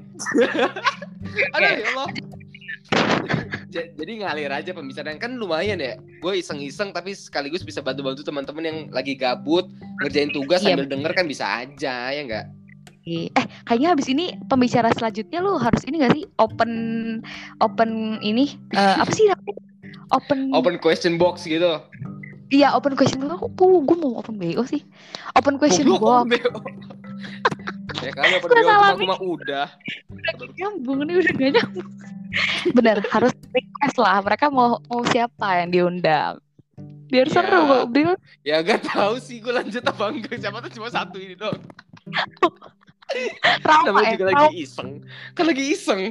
Aduh 1.55 1.69
ya 1.69 1.85
Allah. 1.93 2.07
Ja- 3.75 3.91
Jadi 3.91 4.23
ngalir 4.23 4.47
aja 4.49 4.71
pembicaraan 4.71 5.19
kan 5.19 5.35
lumayan 5.35 5.77
ya. 5.77 5.93
Gue 6.17 6.39
iseng-iseng 6.39 6.89
tapi 6.89 7.11
sekaligus 7.11 7.59
bisa 7.59 7.79
bantu-bantu 7.79 8.23
teman-teman 8.23 8.63
yang 8.63 8.77
lagi 8.89 9.13
gabut 9.13 9.67
ngerjain 9.99 10.31
tugas 10.31 10.63
Iya. 10.63 10.73
sambil 10.73 10.87
denger 10.87 11.11
kan 11.11 11.27
bisa 11.27 11.43
aja 11.43 12.07
ya 12.07 12.21
enggak? 12.23 12.45
Eh, 13.05 13.29
kayaknya 13.61 13.91
habis 13.91 14.07
ini 14.07 14.33
pembicara 14.47 14.89
selanjutnya 14.89 15.37
lu 15.37 15.59
harus 15.59 15.83
ini 15.83 15.99
gak 15.99 16.15
sih 16.15 16.25
open 16.37 16.71
open 17.59 17.89
ini 18.19 18.55
eh, 18.71 18.95
apa 18.97 19.11
sih? 19.11 19.27
Open, 20.07 20.49
Open 20.49 20.79
question 20.79 21.17
box 21.17 21.43
gitu. 21.43 21.81
iya 22.47 22.71
open 22.71 22.95
question 22.95 23.21
box. 23.21 23.43
Aku 23.51 23.83
gue 23.83 23.97
mau 23.99 24.15
open 24.15 24.39
BO 24.39 24.63
sih. 24.63 24.81
Open 25.33 25.59
question 25.59 25.91
box. 25.91 26.31
Ya 27.97 28.11
kali 28.11 28.35
BO 28.37 28.47
salah 28.49 28.91
cuma, 28.91 28.97
cuma 28.97 29.15
udah. 29.19 29.67
Gak 30.09 30.51
nyambung 30.53 30.99
nih 31.03 31.15
udah 31.17 31.33
gak 31.33 31.51
nyambung. 31.53 31.89
Bener 32.71 32.97
harus 33.05 33.33
request 33.49 33.97
lah. 33.97 34.19
Mereka 34.19 34.45
mau 34.49 34.81
mau 34.83 35.01
siapa 35.05 35.61
yang 35.61 35.69
diundang. 35.69 36.35
Biar 37.05 37.25
Iya. 37.25 37.33
seru 37.33 37.59
ngobrol. 37.63 38.15
Ya 38.41 38.59
gak 38.59 38.83
tahu 38.83 39.15
sih 39.17 39.39
gue 39.39 39.51
lanjut 39.51 39.81
apa 39.81 40.03
enggak. 40.09 40.35
Siapa 40.37 40.57
tuh 40.59 40.71
cuma 40.73 40.87
satu 40.89 41.15
ini 41.15 41.33
dong. 41.33 41.55
Trauma 43.61 43.85
Namanya 43.93 44.09
ya. 44.09 44.17
juga 44.17 44.25
lagi 44.33 44.57
iseng. 44.59 44.89
Kan 45.31 45.45
lagi 45.45 45.63
iseng. 45.69 46.01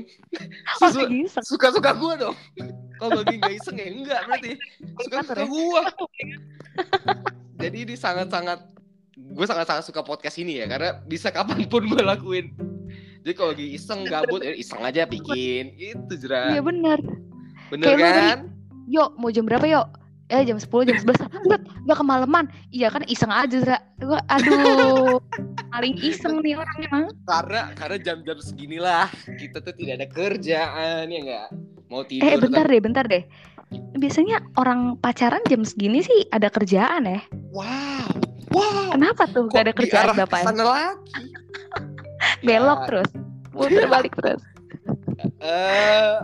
Oh, 0.78 0.88
Sesu- 0.88 1.10
bisa. 1.10 1.40
Suka-suka 1.42 1.90
gue 1.92 2.14
dong. 2.16 2.36
Kalau 2.96 3.20
lagi 3.20 3.34
nggak 3.36 3.54
iseng 3.54 3.76
ya 3.76 3.86
enggak 3.88 4.20
berarti. 4.24 4.50
Suka-suka 5.02 5.34
ya? 5.36 5.44
gue. 5.44 5.82
Jadi 7.60 7.76
ini 7.82 7.94
sangat-sangat 7.94 8.62
gue 9.34 9.44
sangat-sangat 9.44 9.82
suka 9.82 10.00
podcast 10.00 10.38
ini 10.38 10.56
ya 10.56 10.66
karena 10.66 11.02
bisa 11.02 11.28
kapan 11.28 11.66
pun 11.66 11.82
gue 11.84 11.98
lakuin. 12.00 12.54
Jadi 13.20 13.32
kalau 13.32 13.50
lagi 13.50 13.66
iseng 13.72 14.04
gabut 14.04 14.38
ya 14.38 14.52
iseng 14.52 14.78
aja 14.80 15.02
bikin 15.04 15.74
gitu 15.74 16.12
Iya 16.14 16.20
jera. 16.52 16.60
bener. 16.60 16.98
Bener 17.66 17.86
kayak 17.86 17.96
lu 17.96 18.04
tadi. 18.04 18.22
kan? 18.22 18.40
Yuk 18.84 19.10
mau 19.16 19.28
jam 19.28 19.44
berapa 19.44 19.64
yuk? 19.64 19.86
Eh 20.26 20.40
jam 20.42 20.56
10 20.56 20.68
jam 20.84 20.96
11 20.96 21.20
Enggak, 21.44 21.60
enggak 21.84 21.98
kemalaman 21.98 22.44
Iya 22.70 22.88
kan 22.88 23.04
iseng 23.04 23.28
aja 23.28 23.60
Zra 23.60 23.76
Gua, 23.98 24.16
Aduh 24.24 25.20
Paling 25.72 26.00
iseng 26.00 26.40
nih 26.40 26.56
orang 26.56 26.78
emang 26.80 27.04
Karena 27.22 27.68
karena 27.72 27.96
jam-jam 27.98 28.38
seginilah 28.38 29.04
kita 29.36 29.60
tuh 29.60 29.76
tidak 29.76 30.00
ada 30.00 30.08
kerjaan 30.08 31.04
ya 31.06 31.18
enggak. 31.20 31.48
Mau 31.86 32.00
tidur. 32.02 32.24
Eh 32.24 32.40
bentar 32.40 32.64
kan- 32.64 32.72
deh 32.72 32.80
bentar 32.80 33.04
deh 33.04 33.22
Biasanya 33.94 34.40
orang 34.54 34.96
pacaran 34.96 35.44
jam 35.44 35.60
segini 35.60 36.00
sih 36.00 36.24
ada 36.30 36.48
kerjaan 36.48 37.04
ya 37.04 37.20
Wow. 37.52 38.23
Kenapa 38.94 39.22
tuh 39.26 39.50
gak 39.50 39.62
ada 39.66 39.72
kerjaan 39.74 40.14
Bapak 40.14 40.38
sana 40.46 40.62
lagi? 40.62 40.86
Belok 42.46 42.80
Ya. 42.80 42.86
terus 42.86 43.10
Muter 43.50 43.86
balik 43.90 44.14
terus 44.14 44.42
Eh, 45.40 46.16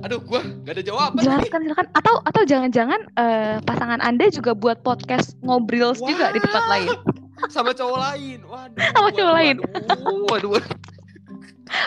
aduh, 0.00 0.18
gua 0.24 0.40
gak 0.64 0.80
ada 0.80 0.82
jawaban. 0.82 1.20
nih. 1.20 1.28
Jelaskan 1.28 1.60
silakan 1.62 1.86
Atau 1.92 2.14
atau 2.24 2.42
jangan-jangan 2.42 3.00
eh, 3.14 3.56
pasangan 3.62 4.00
anda 4.00 4.26
juga 4.28 4.56
buat 4.56 4.80
podcast 4.80 5.36
ngobrol 5.44 5.92
juga 5.94 6.32
di 6.32 6.40
tempat 6.40 6.64
lain 6.66 6.88
Sama 7.54 7.70
cowok 7.70 7.98
lain. 8.02 8.38
Waduh. 8.42 8.82
Sama 8.90 9.08
cowok 9.14 9.30
waduh, 9.30 9.36
lain. 9.38 9.56
Waduh, 9.62 10.26
waduh, 10.26 10.50
waduh. 10.58 10.72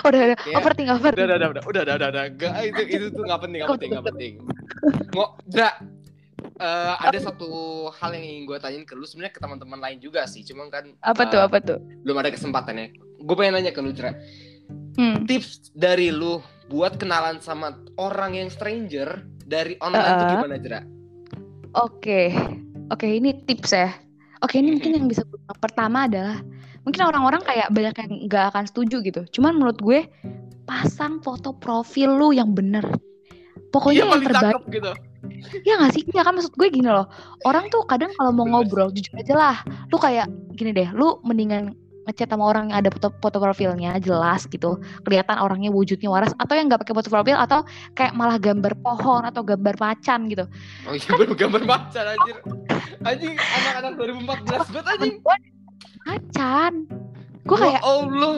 Udah 0.08 0.20
udah 0.24 0.38
overthink 0.56 0.88
Udah, 0.88 0.96
overthink 1.02 1.26
udah, 1.28 1.36
udah, 1.36 1.50
udah, 1.52 1.64
udah, 1.68 1.82
udah, 1.84 1.96
udah, 1.98 2.10
udah. 2.14 2.24
Gak, 2.38 2.54
itu, 2.64 2.82
itu 2.88 3.06
tuh 3.12 3.24
gak 3.28 3.40
penting, 3.44 3.60
gak 3.60 3.70
penting, 3.76 3.90
gak 3.92 4.06
penting. 4.08 4.34
Ngo, 5.12 5.26
Dra, 5.50 5.70
eh, 6.62 6.94
ada 7.02 7.18
satu 7.18 7.50
hal 7.90 8.14
yang 8.14 8.22
ingin 8.24 8.44
gue 8.46 8.58
tanyain 8.62 8.86
ke 8.86 8.94
lu 8.94 9.04
sebenarnya 9.04 9.34
ke 9.34 9.42
teman-teman 9.42 9.82
lain 9.82 9.98
juga 9.98 10.30
sih, 10.30 10.46
cuma 10.46 10.70
kan 10.70 10.94
Apa 11.02 11.26
eh, 11.26 11.30
tuh 11.34 11.42
apa 11.42 11.58
tuh 11.60 11.82
belum 12.06 12.22
ada 12.22 12.30
kesempatannya. 12.30 12.94
Gue 13.22 13.36
pengen 13.36 13.58
nanya 13.58 13.74
ke 13.74 13.82
lu, 13.82 13.90
Dra. 13.92 14.14
hmm. 14.98 15.26
Tips 15.26 15.74
dari 15.74 16.14
lu 16.14 16.38
buat 16.70 16.96
kenalan 16.96 17.42
sama 17.42 17.76
orang 17.98 18.38
yang 18.38 18.48
stranger 18.48 19.26
dari 19.44 19.76
online 19.82 20.06
tuh 20.06 20.24
Uh-uh. 20.24 20.34
gimana, 20.38 20.56
Dra? 20.62 20.80
Oke, 21.76 22.32
oke 22.90 23.08
ini 23.08 23.36
tips 23.44 23.72
ya. 23.72 23.90
Oke 24.42 24.58
ini 24.58 24.74
mungkin 24.74 24.92
yang 24.98 25.06
bisa 25.06 25.22
gue 25.28 25.38
pertama 25.62 26.10
adalah 26.10 26.42
mungkin 26.82 27.02
orang-orang 27.06 27.46
kayak 27.46 27.70
banyak 27.70 27.94
yang 27.94 28.12
nggak 28.26 28.46
akan 28.52 28.66
setuju 28.66 29.00
gitu. 29.06 29.22
Cuman 29.38 29.54
menurut 29.56 29.78
gue 29.80 30.04
pasang 30.66 31.22
foto 31.22 31.54
profil 31.54 32.10
lu 32.16 32.34
yang 32.34 32.58
bener. 32.58 32.84
Pokoknya 33.70 34.04
Iya, 34.04 34.12
yang 34.12 34.24
terbaik. 34.26 34.64
gitu. 34.68 34.92
Ya 35.66 35.78
nggak 35.78 35.92
sih? 35.94 36.04
Ya 36.12 36.26
kan 36.26 36.34
maksud 36.34 36.54
gue 36.58 36.68
gini 36.74 36.90
loh. 36.90 37.06
Orang 37.46 37.70
tuh 37.70 37.86
kadang 37.86 38.10
kalau 38.18 38.34
mau 38.34 38.46
ngobrol 38.50 38.90
jujur 38.90 39.14
aja 39.18 39.34
lah. 39.38 39.58
Lu 39.94 40.02
kayak 40.02 40.28
gini 40.58 40.74
deh. 40.74 40.90
Lu 40.94 41.22
mendingan 41.22 41.78
ngechat 42.10 42.34
sama 42.34 42.50
orang 42.50 42.74
yang 42.74 42.82
ada 42.82 42.90
foto, 42.90 43.14
foto 43.22 43.38
profilnya 43.38 44.02
jelas 44.02 44.50
gitu 44.50 44.82
kelihatan 45.06 45.38
orangnya 45.38 45.70
wujudnya 45.70 46.10
waras 46.10 46.34
atau 46.42 46.58
yang 46.58 46.66
nggak 46.66 46.82
pakai 46.82 46.96
foto 46.98 47.10
profil 47.14 47.38
atau 47.38 47.62
kayak 47.94 48.18
malah 48.18 48.42
gambar 48.42 48.74
pohon 48.82 49.22
atau 49.22 49.46
gambar 49.46 49.78
macan 49.78 50.26
gitu 50.26 50.50
Oh 50.90 50.98
iya, 50.98 51.10
baru 51.14 51.34
gambar 51.38 51.62
macan 51.62 52.04
anjir. 52.18 52.38
Anjing, 53.06 53.38
anak-anak 53.38 53.94
2014 54.02 54.74
banget 54.74 54.86
anjing. 54.98 55.16
macan 56.02 56.74
gue 57.42 57.58
Ya 57.58 57.62
kayak 57.62 57.82
Allah. 57.86 58.38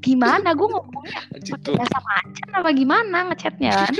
Gimana? 0.00 0.52
Gue 0.52 0.68
ngomongnya 0.68 1.20
pakai 1.32 1.56
tuh, 1.60 1.76
bahasa 1.76 1.98
macan 2.00 2.48
apa 2.52 2.70
gimana 2.72 3.18
ngechatnya 3.30 3.70
kan? 3.76 3.92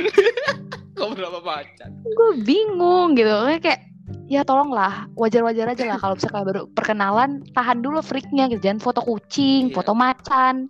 Kok 0.96 1.08
berapa 1.16 1.38
macan? 1.40 1.88
gue 2.02 2.30
bingung 2.42 3.14
gitu. 3.14 3.32
Kayak- 3.60 3.88
ya 4.26 4.42
tolonglah 4.42 5.06
wajar-wajar 5.14 5.70
aja 5.70 5.84
lah 5.86 5.98
kalau 5.98 6.14
misalnya 6.14 6.42
baru 6.42 6.62
perkenalan 6.70 7.30
tahan 7.50 7.78
dulu 7.78 7.98
freaknya 8.00 8.50
gitu. 8.50 8.62
Jangan 8.62 8.82
foto 8.82 9.00
kucing 9.00 9.70
Iya. 9.70 9.74
foto 9.74 9.92
macan. 9.94 10.66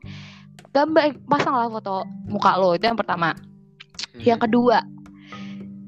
Gambar 0.71 1.03
pasang 1.27 1.55
lah 1.57 1.67
foto 1.67 2.05
muka 2.27 2.55
lo 2.57 2.77
itu 2.77 2.85
yang 2.85 2.97
pertama. 2.97 3.33
Hmm. 4.11 4.23
yang 4.27 4.41
kedua 4.41 4.83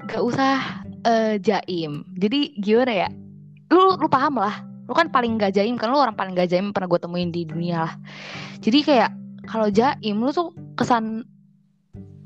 gak 0.05 0.21
usah 0.23 0.83
eh, 1.03 1.35
jaim. 1.39 2.03
Jadi 2.15 2.55
gimana 2.57 2.93
ya? 2.93 3.09
Lu 3.69 3.95
lu 3.95 4.07
paham 4.07 4.37
lah. 4.37 4.63
Lu 4.83 4.93
kan 4.93 5.07
paling 5.07 5.35
gak 5.37 5.53
jaim 5.53 5.75
kan? 5.75 5.89
Lu 5.89 5.97
orang 5.97 6.13
paling 6.13 6.33
gak 6.33 6.49
jaim 6.49 6.71
pernah 6.71 6.87
gue 6.87 6.99
temuin 6.99 7.29
di 7.29 7.43
dunia 7.43 7.87
lah. 7.87 7.93
Jadi 8.59 8.79
kayak 8.81 9.11
kalau 9.43 9.67
jaim 9.69 10.17
lu 10.23 10.31
tuh 10.31 10.51
kesan 10.79 11.27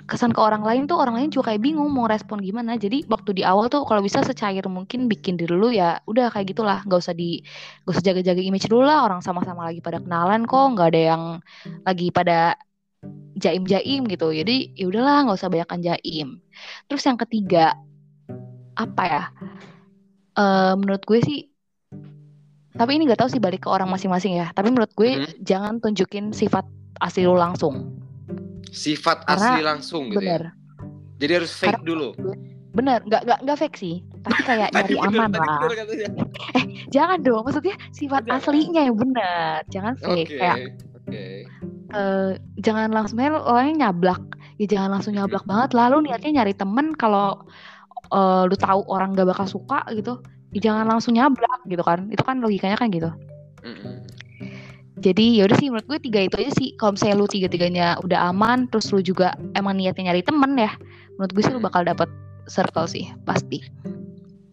kesan 0.08 0.32
ke 0.32 0.40
orang 0.40 0.64
lain 0.64 0.88
tuh 0.88 0.96
orang 0.96 1.20
lain 1.20 1.28
juga 1.28 1.52
kayak 1.52 1.68
bingung 1.68 1.92
mau 1.92 2.08
respon 2.08 2.40
gimana. 2.40 2.80
Jadi 2.80 3.04
waktu 3.12 3.36
di 3.36 3.44
awal 3.44 3.68
tuh 3.68 3.84
kalau 3.84 4.00
bisa 4.00 4.24
secair 4.24 4.64
mungkin 4.72 5.12
bikin 5.12 5.36
diri 5.36 5.52
lu 5.52 5.68
ya 5.68 6.00
udah 6.08 6.32
kayak 6.32 6.56
gitulah. 6.56 6.80
Nggak 6.88 7.00
usah 7.04 7.12
di 7.12 7.44
nggak 7.84 7.92
usah 7.92 8.04
jaga-jaga 8.08 8.40
image 8.40 8.72
dulu 8.72 8.88
lah. 8.88 9.04
Orang 9.04 9.20
sama-sama 9.20 9.68
lagi 9.68 9.84
pada 9.84 10.00
kenalan 10.00 10.48
kok. 10.48 10.66
Nggak 10.80 10.88
ada 10.96 11.02
yang 11.12 11.24
lagi 11.84 12.08
pada 12.16 12.56
jaim-jaim 13.36 14.08
gitu. 14.08 14.32
Jadi 14.32 14.80
ya 14.80 14.88
udahlah 14.88 15.28
nggak 15.28 15.38
usah 15.44 15.52
banyakkan 15.52 15.80
jaim. 15.84 16.40
Terus 16.88 17.04
yang 17.04 17.20
ketiga 17.20 17.76
apa 18.80 19.04
ya? 19.04 19.24
Eh 20.40 20.74
menurut 20.80 21.04
gue 21.04 21.20
sih 21.20 21.40
tapi 22.78 22.94
ini 22.94 23.10
nggak 23.10 23.26
tahu 23.26 23.30
sih 23.34 23.42
balik 23.42 23.66
ke 23.66 23.70
orang 23.74 23.92
masing-masing 23.92 24.40
ya. 24.40 24.56
Tapi 24.56 24.72
menurut 24.72 24.94
gue 24.96 25.20
Mhm. 25.20 25.44
jangan 25.44 25.74
tunjukin 25.84 26.32
sifat 26.32 26.64
asli 27.00 27.24
lu 27.24 27.34
langsung 27.34 27.94
Sifat 28.68 29.24
Karena 29.24 29.42
asli 29.48 29.62
langsung 29.62 30.04
gitu 30.08 30.20
ya. 30.20 30.38
bener 30.38 30.42
Jadi 31.18 31.32
harus 31.34 31.52
fake 31.52 31.82
dulu. 31.82 32.14
bener 32.70 33.02
nggak 33.02 33.26
nggak 33.26 33.40
nggak 33.42 33.58
fake 33.58 33.74
sih 33.76 33.96
tapi 34.22 34.38
kayak 34.44 34.70
nyari 34.76 34.94
bener, 34.94 35.08
aman 35.10 35.32
lah 35.34 35.60
bener 35.60 35.76
katanya. 35.80 36.10
jangan 36.88 37.18
dong 37.20 37.42
maksudnya 37.42 37.74
sifat 37.90 38.22
Jangan. 38.24 38.38
aslinya 38.40 38.82
yang 38.84 38.96
bener 38.96 39.58
jangan 39.68 39.94
fake 39.98 40.30
kayak 40.32 40.58
Oke. 40.94 41.26
eh, 41.90 42.32
jangan 42.60 42.92
langsung 42.92 43.18
orangnya 43.18 43.90
nyablak 43.90 44.22
ya 44.56 44.68
jangan 44.68 44.90
langsung 44.94 45.14
nyablak 45.14 45.42
Hmm. 45.42 45.50
banget 45.52 45.70
lalu 45.74 45.96
niatnya 46.06 46.32
nyari 46.36 46.54
temen 46.54 46.94
kalau 46.94 47.42
eh, 48.08 48.44
lu 48.46 48.54
tahu 48.54 48.86
orang 48.86 49.12
gak 49.12 49.26
bakal 49.28 49.50
suka 49.50 49.82
gitu 49.92 50.22
ya 50.54 50.70
jangan 50.70 50.86
langsung 50.88 51.18
nyablak 51.18 51.60
gitu 51.66 51.82
kan 51.82 52.08
itu 52.08 52.22
kan 52.22 52.38
logikanya 52.40 52.78
kan 52.78 52.88
gitu 52.88 53.10
Mm-mm. 53.60 54.06
Jadi 54.98 55.26
ya 55.42 55.44
udah 55.50 55.58
sih 55.58 55.68
menurut 55.70 55.88
gue 55.88 56.00
tiga 56.10 56.20
itu 56.26 56.36
aja 56.42 56.52
sih 56.58 56.74
kalau 56.78 56.98
misalnya 56.98 57.16
lu 57.18 57.28
tiga 57.30 57.48
tiganya 57.50 57.88
udah 58.02 58.34
aman 58.34 58.66
terus 58.70 58.90
lu 58.90 59.00
juga 59.02 59.38
emang 59.54 59.78
niatnya 59.78 60.12
nyari 60.12 60.22
temen 60.26 60.52
ya 60.58 60.72
menurut 61.18 61.32
gue 61.34 61.44
sih 61.46 61.54
lu 61.54 61.62
bakal 61.62 61.86
dapet 61.86 62.10
circle 62.50 62.88
sih 62.90 63.10
pasti 63.26 63.62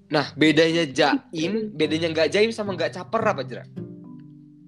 Nah, 0.05 0.31
bedanya 0.39 0.87
jaim, 0.87 1.75
bedanya 1.75 2.13
nggak 2.13 2.31
jaim 2.31 2.55
sama 2.55 2.77
nggak 2.79 2.95
caper 2.95 3.19
apa 3.25 3.43
Jera? 3.43 3.65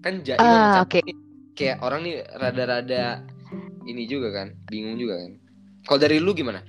Kan 0.03 0.27
jaim 0.27 0.43
sama 0.43 0.83
oke. 0.83 0.99
caper 0.99 1.07
nih, 1.07 1.17
kayak 1.55 1.77
orang 1.87 2.01
nih 2.03 2.17
rada-rada 2.35 3.23
ini 3.87 4.11
juga 4.11 4.35
kan, 4.35 4.59
bingung 4.67 4.99
juga 4.99 5.23
kan. 5.23 5.39
Kalau 5.87 5.99
dari 6.03 6.19
lu 6.19 6.35
gimana? 6.35 6.67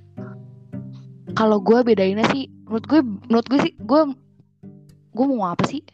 kalau 1.37 1.61
gue 1.61 1.79
bedainnya 1.85 2.25
sih 2.33 2.49
menurut 2.65 2.85
gue 2.89 2.99
menurut 3.29 3.45
gue 3.45 3.59
sih 3.61 3.73
gue 3.77 4.01
gue 5.13 5.25
mau 5.29 5.53
apa 5.53 5.63
sih 5.69 5.85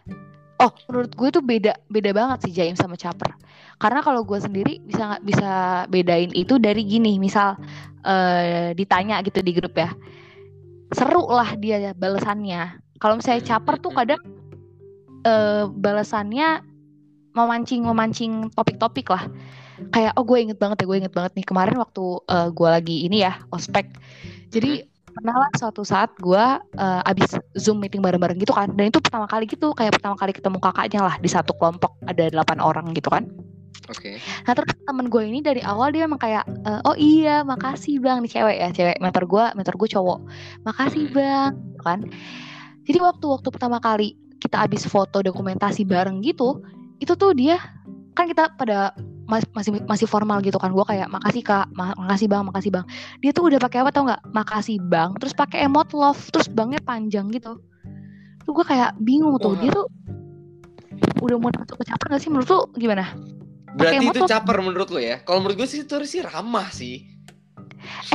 oh 0.64 0.72
menurut 0.88 1.12
gue 1.12 1.30
tuh 1.30 1.44
beda 1.44 1.76
beda 1.92 2.12
banget 2.16 2.48
sih 2.48 2.54
Jaim 2.56 2.80
sama 2.80 2.96
Caper. 2.96 3.36
Karena 3.78 4.00
kalau 4.00 4.24
gue 4.24 4.40
sendiri 4.40 4.80
bisa 4.80 5.12
nggak 5.12 5.24
bisa 5.28 5.52
bedain 5.92 6.32
itu 6.32 6.56
dari 6.56 6.88
gini. 6.88 7.20
Misal 7.20 7.60
eh, 8.08 8.72
ditanya 8.72 9.20
gitu 9.28 9.44
di 9.44 9.52
grup 9.52 9.76
ya. 9.76 9.92
Seru 10.96 11.28
lah 11.28 11.58
dia 11.60 11.92
balasannya 11.92 12.80
kalau 13.04 13.20
misalnya 13.20 13.44
Caper 13.44 13.76
tuh 13.84 13.92
kadang 13.92 14.22
eh, 15.28 15.68
balasannya 15.68 16.64
memancing 17.36 17.84
memancing 17.84 18.32
topik-topik 18.56 19.12
lah. 19.12 19.28
Kayak 19.92 20.16
oh 20.16 20.24
gue 20.24 20.38
inget 20.40 20.58
banget 20.62 20.80
ya 20.80 20.86
gue 20.88 20.98
inget 21.04 21.14
banget 21.14 21.32
nih. 21.36 21.46
Kemarin 21.46 21.76
waktu 21.76 22.04
eh, 22.32 22.50
gue 22.56 22.70
lagi 22.72 22.98
ini 23.04 23.28
ya 23.28 23.36
ospek. 23.52 23.92
Jadi 24.48 24.93
pernah 25.14 25.36
lah 25.38 25.50
suatu 25.56 25.86
saat 25.86 26.10
gue 26.20 26.46
eh, 26.78 27.10
abis 27.10 27.38
zoom 27.56 27.80
meeting 27.80 28.02
bareng-bareng 28.02 28.38
gitu 28.42 28.52
kan 28.52 28.70
dan 28.74 28.90
itu 28.90 29.00
pertama 29.00 29.30
kali 29.30 29.46
gitu 29.46 29.72
kayak 29.78 29.94
pertama 29.96 30.18
kali 30.18 30.34
ketemu 30.34 30.58
kakaknya 30.60 31.02
lah 31.06 31.16
di 31.22 31.30
satu 31.30 31.54
kelompok 31.56 31.94
ada 32.10 32.34
delapan 32.34 32.58
orang 32.60 32.90
gitu 32.98 33.14
kan 33.14 33.30
Oke. 33.92 34.16
nah 34.48 34.56
terus 34.56 34.72
temen 34.88 35.12
gue 35.12 35.24
ini 35.28 35.44
dari 35.44 35.60
awal 35.60 35.92
dia 35.92 36.08
emang 36.08 36.20
kayak 36.20 36.48
eh, 36.48 36.82
oh 36.88 36.96
iya 36.98 37.44
makasih 37.46 38.00
bang 38.02 38.24
nih 38.26 38.32
cewek 38.32 38.58
ya 38.58 38.70
cewek 38.74 38.98
mentor 39.04 39.24
gue 39.28 39.46
mentor 39.54 39.76
gue 39.78 39.90
cowok 39.92 40.20
makasih 40.66 41.08
Hmm. 41.12 41.16
bang 41.16 41.52
gitu 41.54 41.82
kan 41.84 42.00
jadi 42.84 43.00
waktu 43.00 43.26
waktu 43.28 43.48
pertama 43.52 43.78
kali 43.80 44.16
kita 44.40 44.60
abis 44.60 44.88
foto 44.88 45.24
dokumentasi 45.24 45.88
bareng 45.88 46.20
gitu 46.24 46.60
itu 47.00 47.14
tuh 47.16 47.32
dia 47.36 47.60
kan 48.16 48.30
kita 48.30 48.54
pada 48.56 48.96
mas- 49.34 49.50
masih 49.58 49.72
masih 49.90 50.06
formal 50.06 50.38
gitu 50.46 50.62
kan. 50.62 50.70
Gue 50.70 50.86
kayak 50.86 51.10
makasih 51.10 51.42
kak. 51.42 51.66
Ma- 51.74 51.98
makasih 51.98 52.30
bang 52.30 52.46
makasih 52.46 52.70
bang. 52.70 52.86
Dia 53.26 53.34
tuh 53.34 53.50
udah 53.50 53.58
pakai 53.58 53.82
apa 53.82 53.90
tau 53.90 54.06
nggak? 54.06 54.22
Makasih 54.30 54.78
bang. 54.86 55.18
Terus 55.18 55.34
pakai 55.34 55.66
emot 55.66 55.90
love. 55.98 56.22
Terus 56.30 56.46
bangnya 56.46 56.78
panjang 56.86 57.34
gitu. 57.34 57.58
Tuh 58.46 58.52
gue 58.54 58.66
kayak 58.68 58.94
bingung 59.02 59.42
tuh. 59.42 59.58
Dia 59.58 59.74
tuh 59.74 59.90
udah 61.26 61.36
mau 61.42 61.50
masuk 61.50 61.82
ke 61.82 61.86
caper 61.90 62.08
gak 62.14 62.22
sih? 62.22 62.30
Menurut 62.30 62.50
lu 62.52 62.60
gimana? 62.78 63.10
Berarti 63.74 64.06
emot 64.06 64.14
itu 64.14 64.22
lo- 64.22 64.30
caper 64.30 64.58
menurut 64.62 64.90
lu 64.94 65.00
ya? 65.02 65.18
Kalau 65.26 65.42
menurut 65.42 65.66
gue 65.66 65.68
sih 65.68 65.82
itu 65.82 65.96
sih 66.06 66.22
ramah 66.22 66.70
sih. 66.70 67.10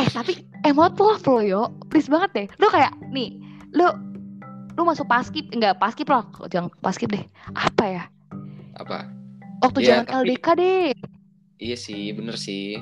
eh 0.01 0.09
tapi 0.09 0.47
emot 0.63 0.95
love 0.97 1.25
lo 1.27 1.41
yo. 1.43 1.63
Please 1.91 2.07
banget 2.07 2.31
deh. 2.33 2.47
Lu 2.63 2.71
kayak 2.71 2.95
nih 3.11 3.35
lu 3.75 3.85
lu 4.79 4.87
masuk 4.87 5.11
paskip 5.11 5.51
enggak 5.51 5.75
paskip 5.83 6.07
lah. 6.07 6.23
Jangan 6.47 6.71
paskip 6.79 7.11
deh. 7.11 7.27
Apa 7.53 7.85
ya? 7.85 8.05
Apa? 8.79 9.18
Waktu 9.61 9.79
Iya, 9.81 9.89
zaman 9.89 10.05
tapi- 10.05 10.19
LDK 10.29 10.47
deh 10.55 10.89
Iya 11.59 11.75
sih, 11.77 12.13
bener 12.13 12.37
sih. 12.37 12.79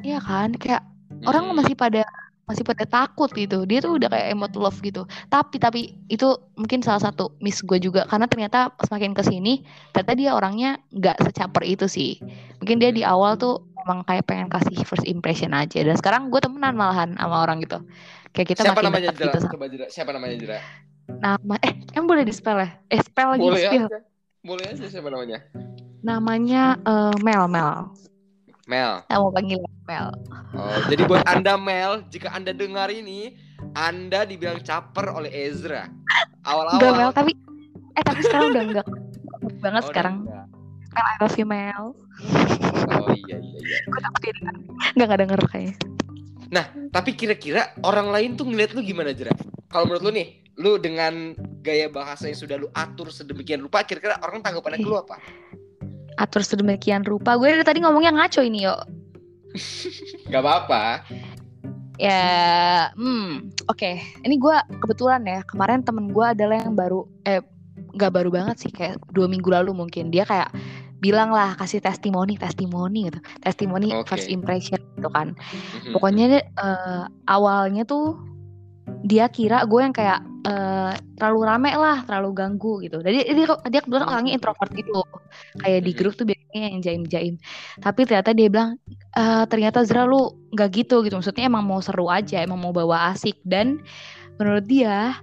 Iya 0.00 0.18
kan 0.18 0.50
kayak 0.52 0.82
orang 1.22 1.46
Mm-mm. 1.46 1.58
masih 1.60 1.74
pada 1.74 2.02
masih 2.44 2.66
pada 2.66 2.82
takut 2.82 3.30
gitu 3.30 3.62
dia 3.62 3.78
tuh 3.78 3.94
udah 3.94 4.10
kayak 4.10 4.34
emot 4.34 4.50
love 4.52 4.74
gitu 4.80 5.02
tapi 5.28 5.54
tapi 5.56 5.80
itu 6.08 6.26
mungkin 6.56 6.82
salah 6.82 6.98
satu 7.00 7.30
miss 7.38 7.62
gue 7.62 7.78
juga 7.78 8.02
karena 8.04 8.26
ternyata 8.26 8.58
semakin 8.82 9.14
ke 9.14 9.22
sini 9.22 9.62
ternyata 9.92 10.12
dia 10.12 10.30
orangnya 10.34 10.70
nggak 10.90 11.22
secaper 11.22 11.62
itu 11.62 11.86
sih 11.86 12.18
mungkin 12.58 12.76
dia 12.76 12.90
di 12.90 13.06
awal 13.06 13.38
tuh 13.38 13.62
emang 13.80 14.02
kayak 14.02 14.26
pengen 14.26 14.48
kasih 14.48 14.82
first 14.82 15.06
impression 15.06 15.54
aja 15.54 15.78
dan 15.78 15.94
sekarang 15.94 16.26
gue 16.26 16.42
temenan 16.42 16.74
malahan 16.74 17.14
sama 17.14 17.46
orang 17.46 17.62
gitu 17.62 17.78
kayak 18.32 18.50
kita 18.50 18.66
Siapa 18.66 18.74
makin 18.74 18.84
namanya 18.88 19.04
dekat 19.04 19.14
Jera? 19.14 19.26
gitu 19.28 19.38
sama 19.38 19.52
Coba 19.52 19.66
Jera. 19.68 19.86
Siapa 19.86 20.10
namanya 20.10 20.34
Jera? 20.36 20.58
nama 21.12 21.54
eh 21.60 21.74
em 21.92 22.02
boleh 22.04 22.22
di 22.22 22.30
spell 22.30 22.58
ya 22.58 22.68
eh 22.88 22.98
spell 23.00 23.30
lagi 23.30 23.42
Boleh 23.44 23.62
spill 23.62 23.86
aja. 23.86 23.98
Boleh 24.40 24.72
aja 24.72 24.88
siapa 24.88 25.12
namanya? 25.12 25.44
namanya 26.00 26.80
eh, 26.80 27.14
Mel 27.20 27.44
Mel 27.44 27.92
Mel. 28.64 29.04
saya 29.04 29.18
mau 29.20 29.28
panggil 29.28 29.60
Mel 29.84 30.08
Oh, 30.56 30.76
jadi 30.88 31.02
buat 31.04 31.20
Anda 31.28 31.60
Mel, 31.60 32.02
jika 32.08 32.32
Anda 32.32 32.56
dengar 32.56 32.88
ini, 32.88 33.36
Anda 33.76 34.24
dibilang 34.24 34.64
caper 34.64 35.12
oleh 35.12 35.28
Ezra. 35.28 35.86
Awal-awal. 36.42 36.80
enggak 36.80 36.94
Mel 36.96 37.10
tapi 37.12 37.32
eh 37.92 38.02
tapi 38.02 38.20
sekarang 38.24 38.46
udah 38.50 38.62
enggak 38.64 38.86
banget 39.64 39.82
Oh, 39.84 39.88
sekarang 39.92 40.14
udah 40.24 40.44
Mel 40.90 41.04
I 41.04 41.14
love 41.20 41.36
you 41.36 41.46
Mel 41.46 41.84
enggak. 41.92 42.96
Oh 42.96 43.12
iya 43.12 43.36
iya 43.38 43.58
iya. 43.60 43.78
gue 43.86 44.00
takut 44.00 44.20
dia 44.24 44.32
denger. 44.34 44.54
nggak 44.96 45.06
nggak 45.06 45.20
denger 45.20 45.40
kayaknya 45.52 45.76
Tapi 46.90 47.10
kira-kira 47.14 47.62
orang 47.86 48.10
lain 48.10 48.34
tuh 48.34 48.42
ngeliat 48.42 48.74
lu 48.74 48.82
gimana 48.82 49.14
Jera? 49.14 49.30
Kalau 49.70 49.86
menurut 49.86 50.02
lu 50.02 50.10
nih, 50.10 50.39
lu 50.60 50.76
dengan 50.76 51.32
gaya 51.64 51.88
bahasa 51.88 52.28
yang 52.28 52.36
sudah 52.36 52.56
lu 52.60 52.68
atur 52.76 53.08
sedemikian 53.08 53.64
rupa, 53.64 53.80
kira-kira 53.80 54.20
orang 54.20 54.44
tanggapannya 54.44 54.78
ke 54.78 54.88
lu 54.88 55.00
apa? 55.00 55.16
atur 56.20 56.44
sedemikian 56.44 57.00
rupa 57.00 57.40
gue 57.40 57.48
dari 57.48 57.64
tadi 57.64 57.80
ngomongnya 57.80 58.12
ngaco 58.12 58.44
ini 58.44 58.68
yo 58.68 58.76
Gak 60.32 60.42
apa-apa. 60.44 61.00
ya 61.96 62.20
hmm 62.92 63.52
oke 63.68 63.90
ini 64.24 64.36
gue 64.36 64.56
kebetulan 64.84 65.20
ya 65.24 65.40
kemarin 65.48 65.80
temen 65.80 66.12
gue 66.12 66.24
adalah 66.24 66.60
yang 66.60 66.76
baru 66.76 67.04
eh 67.24 67.40
nggak 67.96 68.12
baru 68.12 68.28
banget 68.32 68.56
sih 68.56 68.72
kayak 68.72 69.00
dua 69.12 69.28
minggu 69.28 69.48
lalu 69.48 69.72
mungkin 69.72 70.08
dia 70.08 70.24
kayak 70.24 70.48
bilang 71.00 71.32
lah 71.32 71.56
kasih 71.56 71.80
testimoni 71.80 72.36
testimoni 72.36 73.08
gitu 73.08 73.20
testimoni 73.40 73.92
Oke. 73.96 74.16
first 74.16 74.28
impression 74.28 74.80
gitu 75.00 75.08
kan 75.08 75.32
Mhm. 75.32 75.92
pokoknya 75.96 76.26
eh, 76.40 77.04
awalnya 77.28 77.84
tuh 77.84 78.16
dia 79.00 79.26
kira 79.28 79.62
gue 79.64 79.80
yang 79.80 79.94
kayak 79.94 80.20
eh, 80.40 80.92
terlalu 81.20 81.40
rame 81.44 81.72
lah 81.76 82.00
terlalu 82.08 82.30
ganggu 82.32 82.80
gitu. 82.80 83.04
Jadi 83.04 83.28
dia 83.28 83.44
dia 83.68 83.80
kebetulan 83.84 84.08
Hmm. 84.08 84.14
orangnya 84.16 84.32
introvert 84.32 84.72
gitu. 84.72 85.04
Kayak 85.60 85.80
di 85.84 85.92
Mhm. 85.92 85.98
grup 86.00 86.12
tuh 86.16 86.24
biasanya 86.24 86.60
yang 86.72 86.80
jaim 86.80 87.02
jaim 87.04 87.34
tapi 87.76 88.08
ternyata 88.08 88.32
dia 88.32 88.48
bilang 88.48 88.80
"Eh, 89.12 89.44
ternyata 89.46 89.84
Zra 89.84 90.08
lu 90.08 90.32
nggak 90.48 90.68
gitu 90.72 91.04
gitu. 91.04 91.12
Maksudnya 91.12 91.44
emang 91.44 91.68
mau 91.68 91.84
seru 91.84 92.08
aja 92.08 92.40
emang 92.40 92.56
mau 92.56 92.72
bawa 92.72 93.12
asik. 93.12 93.36
Dan 93.44 93.84
menurut 94.40 94.64
dia 94.64 95.20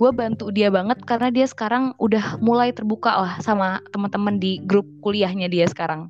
gue 0.00 0.10
bantu 0.16 0.48
dia 0.48 0.72
banget 0.72 0.96
karena 1.04 1.28
dia 1.28 1.44
sekarang 1.44 1.92
udah 2.00 2.40
mulai 2.40 2.72
terbuka 2.72 3.12
lah 3.12 3.32
sama 3.44 3.84
teman-teman 3.92 4.40
di 4.40 4.56
grup 4.64 4.88
kuliahnya 5.04 5.52
dia 5.52 5.68
sekarang. 5.68 6.08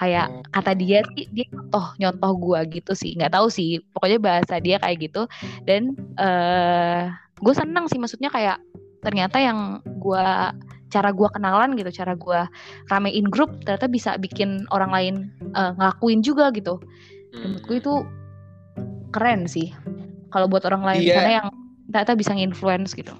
Kayak 0.00 0.32
Oh. 0.32 0.40
kata 0.56 0.72
dia 0.72 1.04
sih 1.12 1.28
dia 1.36 1.44
nyontoh 1.52 1.92
nyontoh 2.00 2.32
gue 2.40 2.80
gitu 2.80 2.96
sih. 2.96 3.12
Nggak 3.12 3.36
tahu 3.36 3.52
sih 3.52 3.84
pokoknya 3.92 4.18
bahasa 4.24 4.56
dia 4.56 4.80
kayak 4.80 5.12
gitu. 5.12 5.28
Dan 5.68 5.92
eh 6.16 7.12
gue 7.36 7.52
seneng 7.52 7.92
sih 7.92 8.00
maksudnya 8.00 8.32
kayak 8.32 8.56
ternyata 9.04 9.36
yang 9.36 9.84
gue 9.84 10.26
cara 10.88 11.10
gue 11.12 11.28
kenalan 11.28 11.76
gitu 11.76 11.92
cara 11.92 12.16
gue 12.16 12.40
ramein 12.88 13.28
grup 13.28 13.52
ternyata 13.68 13.84
bisa 13.84 14.16
bikin 14.16 14.64
orang 14.72 14.88
lain 14.88 15.14
eh, 15.52 15.72
ngelakuin 15.76 16.24
juga 16.24 16.48
gitu. 16.56 16.80
Dan 17.36 17.52
menurut 17.52 17.64
gue 17.68 17.76
itu 17.84 17.94
keren 19.12 19.44
sih. 19.44 19.76
Kalau 20.32 20.48
buat 20.48 20.64
orang 20.64 20.88
lain 20.88 21.04
sana 21.04 21.32
yang 21.44 21.48
ternyata 21.88 22.12
bisa 22.12 22.32
nge-influence 22.32 22.92
gitu 22.92 23.14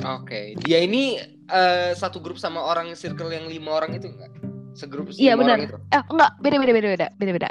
Oke, 0.00 0.56
dia 0.56 0.80
ini 0.80 1.20
eh, 1.46 1.92
satu 1.92 2.18
grup 2.18 2.36
sama 2.36 2.62
orang 2.62 2.94
circle 2.94 3.28
yang 3.28 3.44
lima 3.44 3.74
orang 3.74 3.92
itu 3.92 4.08
enggak? 4.08 4.32
Segrup 4.72 5.12
Iya, 5.12 5.36
benar. 5.36 5.58
orang 5.58 5.66
itu. 5.66 5.76
eh 5.88 6.02
enggak 6.06 6.30
beda 6.38 6.56
beda 6.56 6.72
beda 6.72 6.88
beda 6.88 7.06
beda 7.14 7.32
beda 7.34 7.50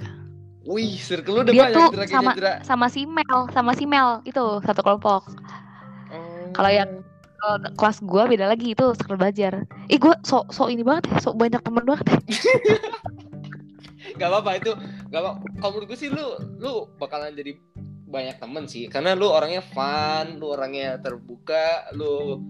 Wih, 0.65 0.97
circle 0.97 1.33
lu 1.33 1.41
udah 1.41 1.53
Dia 1.53 1.63
banyak 1.67 1.77
tuh 1.77 1.89
sama 2.05 2.31
sama 2.61 2.85
si 2.87 3.01
Mel, 3.03 3.39
sama 3.49 3.71
si 3.73 3.85
Mel 3.85 4.21
itu 4.21 4.43
satu 4.61 4.81
kelompok. 4.81 5.25
Oh. 6.09 6.49
Kalau 6.51 6.69
yang- 6.69 7.01
Kalau 7.35 7.55
kelas 7.71 7.97
gua 8.03 8.23
beda 8.25 8.45
lagi 8.45 8.73
itu 8.73 8.85
circle 8.93 9.15
belajar. 9.15 9.63
Ih 9.87 9.95
gua 9.95 10.19
sok 10.21 10.51
sok 10.51 10.69
ini 10.69 10.83
banget 10.83 11.07
ya, 11.07 11.17
sok 11.19 11.37
banyak 11.37 11.57
temen 11.59 11.81
banget. 11.83 12.05
ya. 12.05 12.17
Gak 14.15 14.27
apa-apa 14.27 14.51
itu 14.57 14.71
Gak 15.07 15.21
apa 15.21 15.31
Kalau 15.59 15.71
menurut 15.71 15.87
gue 15.87 15.97
sih 15.97 16.09
lu 16.09 16.25
Lu 16.57 16.71
bakalan 16.97 17.31
jadi 17.31 17.55
banyak 18.09 18.35
temen 18.41 18.65
sih 18.65 18.89
Karena 18.89 19.13
lu 19.13 19.29
orangnya 19.29 19.61
fun 19.61 20.41
Lu 20.41 20.49
orangnya 20.51 20.97
terbuka 20.97 21.93
Lu 21.93 22.41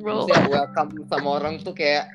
Bro. 0.00 0.24
welcome 0.48 1.04
sama 1.06 1.28
orang 1.36 1.60
tuh 1.60 1.76
kayak 1.76 2.08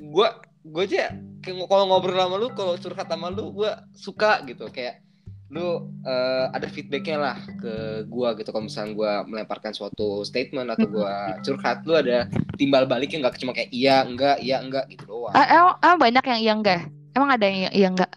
Gue 0.00 0.30
Gue 0.62 0.82
aja 0.86 1.12
kayak 1.42 1.66
Kalau 1.66 1.84
ngobrol 1.90 2.16
sama 2.16 2.36
lu 2.38 2.48
Kalau 2.54 2.78
curhat 2.78 3.10
sama 3.10 3.28
lu 3.28 3.50
Gue 3.52 3.70
suka 3.92 4.40
gitu 4.46 4.70
Kayak 4.70 5.04
lu 5.52 5.86
eh, 6.02 6.46
ada 6.50 6.66
feedbacknya 6.66 7.14
lah 7.14 7.36
ke 7.62 8.02
gua 8.10 8.34
gitu 8.34 8.50
kalau 8.50 8.66
misalnya 8.66 8.90
gua 8.96 9.12
melemparkan 9.22 9.70
suatu 9.70 10.26
statement 10.26 10.72
atau 10.74 10.88
gua 10.90 11.36
curhat 11.46 11.86
lu 11.86 11.94
ada 11.94 12.26
timbal 12.58 12.88
baliknya 12.90 13.22
nggak 13.22 13.38
cuma 13.38 13.54
kayak 13.54 13.70
iya 13.70 14.02
enggak 14.02 14.42
iya 14.42 14.58
enggak 14.58 14.88
gitu 14.90 15.04
doang 15.06 15.30
Ah, 15.30 15.46
emang, 15.46 15.76
emang 15.78 15.98
banyak 16.00 16.24
yang 16.26 16.40
iya 16.42 16.52
enggak? 16.58 16.80
Emang 17.14 17.30
ada 17.30 17.46
yang 17.46 17.70
iya 17.70 17.88
enggak? 17.92 18.10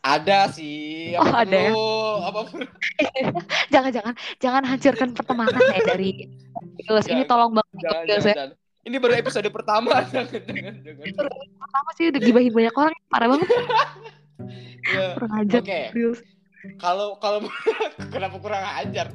Ada 0.00 0.46
sih 0.48 1.12
Oh, 1.14 1.26
ada 1.26 1.50
ya? 1.50 1.70
perlu, 1.70 1.90
apa 2.22 2.40
pun 2.46 2.60
Jangan 3.74 3.90
jangan 3.90 4.14
jangan 4.38 4.62
hancurkan 4.64 5.08
pertemanan 5.12 5.60
ya 5.74 5.80
dari 5.84 6.10
Terus 6.80 7.04
ini 7.06 7.22
tolong 7.24 7.52
banget 7.52 7.74
jangan, 7.82 8.02
guys 8.02 8.08
jangan, 8.08 8.28
ya. 8.28 8.34
jangan. 8.34 8.50
Ini 8.88 8.96
baru 8.96 9.14
episode 9.20 9.48
pertama. 9.52 9.90
jangan, 10.14 10.32
jangan, 10.32 10.74
jangan. 10.80 11.04
Pertama 11.60 11.90
sih 11.92 12.04
udah 12.08 12.20
gibahin 12.22 12.52
banyak 12.54 12.72
orang 12.72 12.96
parah 13.08 13.28
banget 13.28 13.48
Ya, 14.88 15.12
kurang 15.20 15.34
ajar. 15.36 15.60
Oke, 15.60 15.80
serius. 15.92 16.18
kalau 16.80 17.20
kalau 17.20 17.44
kenapa 18.08 18.40
kurang 18.40 18.64
ajar? 18.80 19.12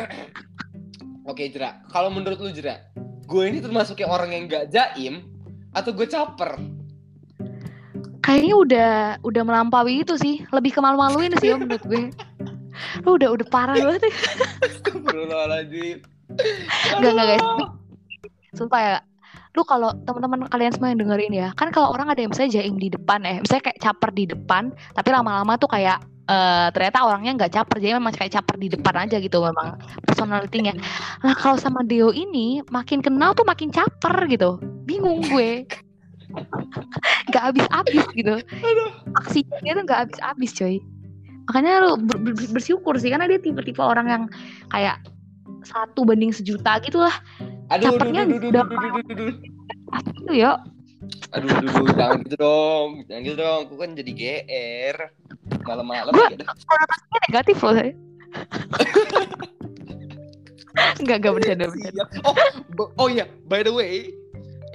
Oke, 1.30 1.50
Jera. 1.52 1.82
Kalau 1.90 2.08
menurut 2.08 2.38
lu, 2.40 2.48
Jera, 2.54 2.88
gue 3.26 3.42
ini 3.44 3.60
termasuk 3.60 4.00
yang 4.00 4.08
orang 4.08 4.32
yang 4.32 4.48
gak 4.48 4.72
jaim 4.72 5.28
atau 5.74 5.92
gue 5.92 6.06
caper? 6.08 6.56
Kayaknya 8.26 8.54
udah 8.58 8.92
udah 9.22 9.42
melampaui 9.46 10.02
itu 10.02 10.18
sih, 10.18 10.42
lebih 10.50 10.74
ke 10.74 10.82
malu-maluin 10.82 11.30
sih 11.38 11.54
ya 11.54 11.56
menurut 11.56 11.82
gue. 11.86 12.10
Lu 13.06 13.14
udah 13.14 13.30
udah 13.32 13.46
parah 13.46 13.78
banget 13.78 14.10
ya. 14.10 14.12
Astagfirullahaladzim. 14.66 16.02
Enggak 16.98 17.10
enggak 17.14 17.26
guys. 17.30 17.44
Sumpah 18.58 18.80
ya. 18.82 18.98
Lu 19.54 19.64
kalau 19.64 19.88
teman-teman 20.04 20.50
kalian 20.52 20.74
semua 20.74 20.92
yang 20.92 21.00
dengerin 21.00 21.32
ya, 21.32 21.48
kan 21.56 21.72
kalau 21.72 21.94
orang 21.94 22.12
ada 22.12 22.20
yang 22.20 22.28
misalnya 22.28 22.60
jaim 22.60 22.76
di 22.76 22.92
depan 22.92 23.24
ya, 23.24 23.40
misalnya 23.40 23.72
kayak 23.72 23.80
caper 23.80 24.10
di 24.12 24.24
depan, 24.28 24.68
tapi 24.92 25.08
lama-lama 25.14 25.56
tuh 25.56 25.72
kayak 25.72 26.04
eh, 26.28 26.68
ternyata 26.76 27.08
orangnya 27.08 27.32
nggak 27.40 27.52
caper, 27.56 27.76
jadi 27.80 27.96
memang 27.96 28.12
kayak 28.12 28.36
caper 28.36 28.56
di 28.60 28.68
depan 28.68 29.08
aja 29.08 29.16
gitu 29.16 29.40
memang 29.40 29.80
personality-nya. 30.04 30.76
Nah 31.24 31.32
kalau 31.40 31.56
sama 31.56 31.80
Deo 31.88 32.12
ini 32.12 32.60
makin 32.68 33.00
kenal 33.00 33.32
tuh 33.32 33.48
makin 33.48 33.72
caper 33.72 34.28
gitu, 34.28 34.60
bingung 34.84 35.24
gue. 35.24 35.64
Gak 37.30 37.42
habis-habis 37.52 38.04
gitu. 38.12 38.34
Aksinya 39.16 39.56
dia 39.60 39.72
tuh 39.74 39.84
gak 39.84 39.98
habis-habis 40.06 40.50
coy. 40.52 40.76
Makanya 41.46 41.72
lu 41.82 41.90
ber- 42.02 42.20
ber- 42.22 42.50
bersyukur 42.52 42.98
sih 42.98 43.08
karena 43.08 43.30
dia 43.30 43.38
tipe-tipe 43.38 43.78
orang 43.78 44.06
yang 44.10 44.22
kayak 44.68 44.98
satu 45.62 46.02
banding 46.02 46.30
sejuta 46.30 46.78
gitu 46.82 46.98
lah. 47.00 47.14
Aduh, 47.70 47.94
aduh, 47.94 47.98
Capernya 47.98 48.22
aduh, 48.26 48.36
aduh, 48.38 48.48
udah 48.50 48.62
aduh, 48.62 48.76
aduh, 48.78 48.90
aduh, 48.90 49.14
aduh. 49.14 49.34
Itu 50.22 50.32
ya. 50.34 50.52
Aduh, 51.34 51.48
aduh, 51.50 51.70
aduh, 51.70 51.86
jangan 51.94 52.16
gitu 52.26 52.36
dong. 52.38 52.88
Jangan 53.06 53.22
gitu 53.22 53.36
dong. 53.38 53.60
Aku 53.66 53.74
kan 53.78 53.90
jadi 53.94 54.10
GR. 54.14 54.96
Malam-malam 55.66 56.12
Gua- 56.14 56.30
dah. 56.34 56.46
konotasinya 56.46 57.18
negatif 57.30 57.56
loh 57.62 57.74
saya. 57.74 57.92
Enggak, 61.00 61.16
enggak 61.24 61.34
bercanda, 61.40 61.64
bercanda. 61.72 62.04
Oh, 62.20 62.36
oh 63.00 63.08
iya, 63.08 63.24
by 63.48 63.64
the 63.64 63.72
way, 63.72 64.12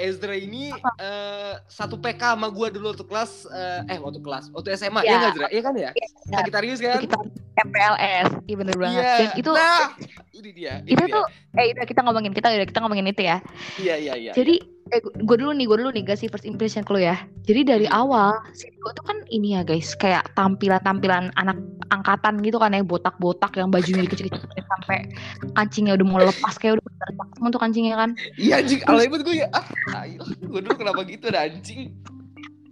Ezra 0.01 0.33
ini 0.33 0.73
eh, 0.97 1.53
satu 1.69 1.95
PK 2.01 2.33
sama 2.33 2.49
gua 2.49 2.67
dulu 2.73 2.91
waktu 2.91 3.05
kelas 3.05 3.45
eh, 3.53 3.93
eh 3.95 3.99
waktu 4.01 4.19
kelas 4.19 4.49
waktu 4.49 4.73
SMA 4.73 5.01
ya 5.05 5.05
Iya. 5.05 5.15
nggak 5.17 5.31
Ezra? 5.31 5.47
Iya 5.53 5.61
kan 5.61 5.73
ya? 5.77 5.91
Sagitarius 6.27 6.79
kan? 6.81 6.97
Itu 6.97 7.05
kita 7.05 7.17
MPLS, 7.61 8.29
iya 8.47 8.55
bener 8.57 8.75
banget. 8.79 9.03
Iya. 9.03 9.13
Dan 9.13 9.29
itu 9.37 9.51
nah, 9.53 9.87
ini 10.33 10.49
dia. 10.55 10.73
Ini 10.81 10.89
itu 10.97 11.03
dia. 11.05 11.13
tuh 11.13 11.23
eh 11.59 11.65
udah 11.77 11.85
kita 11.85 12.01
ngomongin 12.01 12.31
kita 12.33 12.47
udah 12.49 12.67
kita 12.67 12.79
ngomongin 12.81 13.05
itu 13.11 13.21
ya. 13.21 13.37
Iya 13.77 13.95
iya 14.01 14.13
iya. 14.17 14.31
Jadi 14.33 14.55
eh 14.91 14.99
gue 14.99 15.37
dulu 15.39 15.51
nih, 15.51 15.65
gue 15.65 15.77
dulu 15.79 15.89
nih 15.89 16.03
kasih 16.03 16.27
first 16.27 16.43
impression 16.43 16.83
lu 16.85 16.99
ya. 16.99 17.15
Jadi 17.43 17.61
dari 17.63 17.87
Hmm. 17.87 17.99
awal 18.03 18.35
si 18.51 18.67
gue 18.67 18.91
tuh 18.91 19.03
kan 19.03 19.17
ini 19.27 19.55
ya 19.55 19.63
guys, 19.63 19.95
kayak 19.95 20.27
tampilan-tampilan 20.35 21.31
anak 21.33 21.55
angkatan 21.87 22.39
gitu 22.39 22.55
kan 22.55 22.71
ya, 22.71 22.83
botak-botak 22.83 23.55
yang 23.55 23.71
bajunya 23.71 24.03
dikecil-kecil 24.03 24.43
sampai 24.71 25.07
kancingnya 25.53 25.95
udah 25.95 26.05
mau 26.05 26.19
lepas 26.19 26.55
kayak 26.55 26.75
udah 26.75 26.83
berdetak 26.83 27.27
semua 27.33 27.49
tuh 27.49 27.61
kancingnya 27.61 27.95
kan. 27.95 28.09
Iya 28.35 28.59
anjing, 28.59 28.79
alay 28.85 29.07
banget 29.07 29.23
gue 29.23 29.35
ya. 29.39 29.47
Ah, 29.51 29.65
ayo. 30.03 30.19
Gue 30.41 30.59
dulu 30.59 30.75
kenapa 30.75 31.03
gitu 31.03 31.25
ada 31.27 31.47
anjing. 31.47 31.95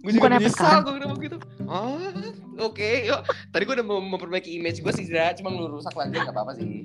Gue 0.00 0.16
juga 0.16 0.28
Bukan 0.28 0.32
menyesal 0.38 0.56
sekarang. 0.56 0.80
gue 0.80 0.94
kenapa 0.96 1.14
gitu. 1.20 1.36
Ah, 1.64 2.12
oke, 2.58 2.90
yuk. 3.04 3.20
Tadi 3.48 3.62
gue 3.62 3.74
udah 3.76 3.86
mau 3.86 4.00
memperbaiki 4.00 4.56
image 4.56 4.80
gue 4.80 4.92
sih. 4.92 5.04
Cuma 5.08 5.48
lu 5.48 5.68
rusak 5.70 5.92
lagi 5.92 6.16
nggak 6.16 6.32
apa-apa 6.32 6.56
sih. 6.56 6.80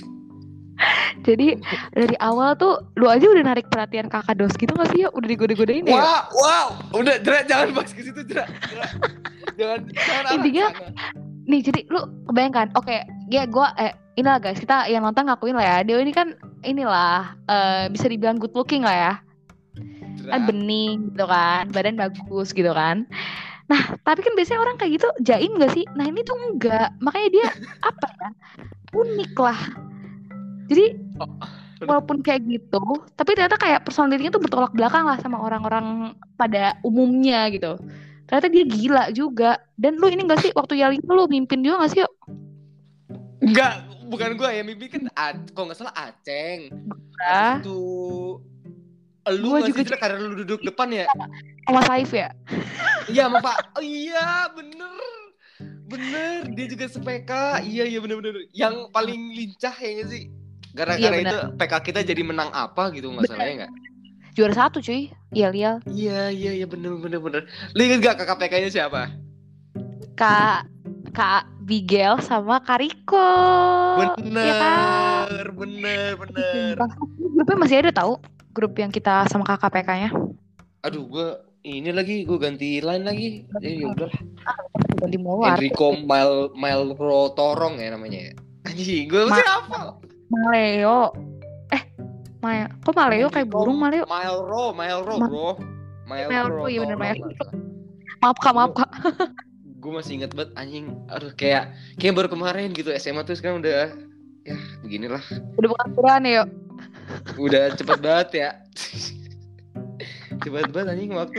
Jadi 1.24 1.56
dari 1.98 2.16
awal 2.20 2.56
tuh 2.60 2.84
lu 3.00 3.08
aja 3.08 3.26
udah 3.26 3.44
narik 3.44 3.68
perhatian 3.72 4.12
kakak 4.12 4.36
dos 4.40 4.54
gitu 4.56 4.72
gak 4.76 4.90
sih 4.92 5.08
ya? 5.08 5.10
Udah 5.12 5.28
digoda-godain 5.28 5.86
ya? 5.88 5.96
Wow, 5.96 6.24
wow. 6.36 6.68
Udah, 6.96 7.16
Zra, 7.24 7.44
jangan 7.48 7.68
bahas 7.76 7.92
ke 7.92 8.02
situ. 8.04 8.22
Zra. 8.28 8.46
Jangan, 9.56 9.80
jangan 9.96 10.24
arah 10.24 10.32
Intinya-. 10.36 10.74
Nih 11.46 11.62
jadi 11.62 11.86
lu 11.94 12.02
kebayangkan, 12.26 12.74
oke, 12.74 13.06
ya 13.30 13.46
gue 13.46 13.68
eh 13.78 13.94
inilah 14.18 14.42
guys, 14.42 14.58
kita 14.58 14.90
yang 14.90 15.06
nonton 15.06 15.30
ngakuin 15.30 15.54
lah 15.54 15.62
ya. 15.62 15.78
Dewa 15.86 16.02
ini 16.02 16.10
kan 16.10 16.34
inilah 16.66 17.38
eh, 17.46 17.86
bisa 17.94 18.10
dibilang 18.10 18.42
good 18.42 18.58
looking 18.58 18.82
lah 18.82 18.96
ya. 18.98 19.14
Kan 20.26 20.50
bening 20.50 21.14
gitu 21.14 21.26
kan 21.30 21.70
badan 21.70 21.96
bagus 22.00 22.50
gitu 22.50 22.74
kan 22.74 23.06
nah 23.66 23.98
tapi 24.06 24.22
kan 24.22 24.38
biasanya 24.38 24.62
orang 24.62 24.78
kayak 24.78 25.02
gitu 25.02 25.10
jaim 25.26 25.58
gak 25.58 25.74
sih 25.74 25.86
nah 25.98 26.06
ini 26.06 26.22
tuh 26.22 26.38
enggak 26.38 26.94
makanya 27.02 27.30
dia 27.34 27.48
apa 27.90 28.08
ya 28.14 28.30
unik 28.94 29.34
lah 29.42 29.60
jadi 30.70 30.98
Oh, 31.16 31.32
walaupun 31.92 32.24
kayak 32.24 32.44
gitu 32.48 32.84
tapi 33.20 33.36
ternyata 33.36 33.60
kayak 33.60 33.84
personalitinya 33.84 34.32
tuh 34.36 34.44
bertolak 34.44 34.72
belakang 34.72 35.04
lah 35.08 35.20
sama 35.20 35.44
orang-orang 35.44 36.16
pada 36.40 36.76
umumnya 36.88 37.52
gitu 37.52 37.76
ternyata 38.28 38.48
dia 38.48 38.64
gila 38.64 39.04
juga 39.12 39.60
dan 39.76 40.00
lu 40.00 40.08
ini 40.08 40.24
gak 40.24 40.40
sih 40.44 40.52
waktu 40.56 40.80
yali 40.80 41.00
lu 41.04 41.28
mimpin 41.28 41.64
juga 41.64 41.84
gak 41.84 41.92
sih 41.92 42.02
yuk 42.04 42.14
Enggak, 43.46 43.86
bukan 44.10 44.40
gue 44.40 44.50
ya. 44.50 44.64
Mimpi 44.66 44.88
kan, 44.90 45.06
kalau 45.54 45.70
nggak 45.70 45.78
salah 45.78 45.94
Aceng. 45.94 46.72
Ah. 47.22 47.60
Itu 47.62 47.78
lu 49.26 49.58
Gua 49.58 49.66
juga 49.66 49.82
Zra, 49.86 49.98
karena 49.98 50.18
lu 50.22 50.46
duduk 50.46 50.62
depan 50.62 50.90
ya? 50.94 51.06
sama 51.66 51.82
Saif 51.90 52.14
ya 52.14 52.30
Iya 53.10 53.26
sama 53.26 53.42
Pak. 53.42 53.78
Oh, 53.78 53.82
iya 53.82 54.50
bener. 54.54 55.02
Bener. 55.90 56.46
Dia 56.54 56.66
juga 56.70 56.86
sepeka. 56.90 57.62
Iya 57.62 57.90
iya 57.90 58.00
bener 58.02 58.22
bener. 58.22 58.50
Yang 58.54 58.90
paling 58.94 59.34
lincah 59.34 59.74
ya 59.74 60.06
sih? 60.10 60.30
Gara-gara 60.76 61.16
Iya, 61.16 61.24
itu 61.24 61.38
PK 61.56 61.74
kita 61.82 62.00
jadi 62.04 62.22
menang 62.22 62.52
apa 62.52 62.92
gitu 62.92 63.08
nggak 63.08 63.26
salah 63.26 63.44
ya 63.44 63.56
nggak? 63.64 63.74
juara 64.36 64.52
satu 64.52 64.84
cuy 64.84 65.08
iya 65.32 65.48
lial 65.48 65.80
Iya 65.88 66.28
iya 66.28 66.52
iya 66.54 66.68
bener 66.68 67.00
bener 67.00 67.18
bener. 67.18 67.42
Lu 67.72 67.80
inget 67.80 68.04
gak 68.04 68.20
kakak 68.20 68.36
PK-nya 68.38 68.68
siapa? 68.70 69.08
kak 70.14 70.68
kak 71.12 71.44
Bigel 71.62 72.20
sama 72.20 72.60
Kariko 72.60 73.32
Bener 74.20 74.44
Iya 74.44 74.54
kan? 74.54 74.76
bener 75.56 76.12
bener. 76.16 76.76
Grupnya 77.32 77.56
masih 77.58 77.78
ada 77.80 77.92
tahu 77.96 78.20
grup 78.52 78.76
yang 78.76 78.92
kita 78.92 79.24
sama 79.26 79.44
kakak 79.44 79.72
PK-nya. 79.74 80.12
Aduh 80.84 81.04
gue 81.06 81.28
ini 81.64 81.90
lagi 81.90 82.24
gue 82.24 82.36
ganti 82.36 82.78
line 82.78 83.02
lagi. 83.02 83.48
Ya 83.58 83.88
udah. 83.88 84.12
Di 85.06 85.18
Mawar. 85.18 85.56
Enrico 85.56 85.96
Mil 85.96 86.52
Milro 86.54 87.32
Torong 87.32 87.80
ya 87.80 87.90
namanya 87.90 88.20
ya. 88.22 88.34
Anjing, 88.66 89.08
gue 89.08 89.22
Ma- 89.22 89.32
masih 89.32 89.46
hafal. 89.46 89.88
Maleo. 90.28 91.14
Eh, 91.70 91.82
Maya. 92.40 92.66
Kok 92.82 92.94
Maleo 92.94 93.28
kayak 93.30 93.48
burung 93.48 93.78
Maleo? 93.78 94.06
Milro, 94.06 94.72
Milro, 94.72 95.16
Ma- 95.18 95.30
bro. 95.30 95.50
Milro, 96.06 96.30
Milro, 96.30 96.64
iya 96.66 96.80
bener, 96.82 96.98
salah. 96.98 97.54
Maaf 98.22 98.38
kak, 98.40 98.54
maaf 98.54 98.72
kak. 98.74 98.90
gue 99.86 99.94
masih 99.94 100.18
inget 100.18 100.34
banget 100.34 100.50
anjing 100.58 100.98
aduh 101.06 101.30
kayak 101.38 101.70
kayak 102.02 102.18
baru 102.18 102.26
kemarin 102.26 102.74
gitu 102.74 102.90
SMA 102.98 103.22
tuh 103.22 103.38
sekarang 103.38 103.62
udah 103.62 103.94
ya 104.42 104.58
beginilah 104.82 105.22
Udah 105.62 105.70
bukan 105.70 105.86
ukuran 105.94 106.22
ya. 106.26 106.44
udah 107.38 107.70
cepet 107.70 108.00
banget 108.02 108.30
ya 108.34 108.50
cepet 110.42 110.74
banget 110.74 110.90
anjing 110.90 111.14
waktu 111.14 111.38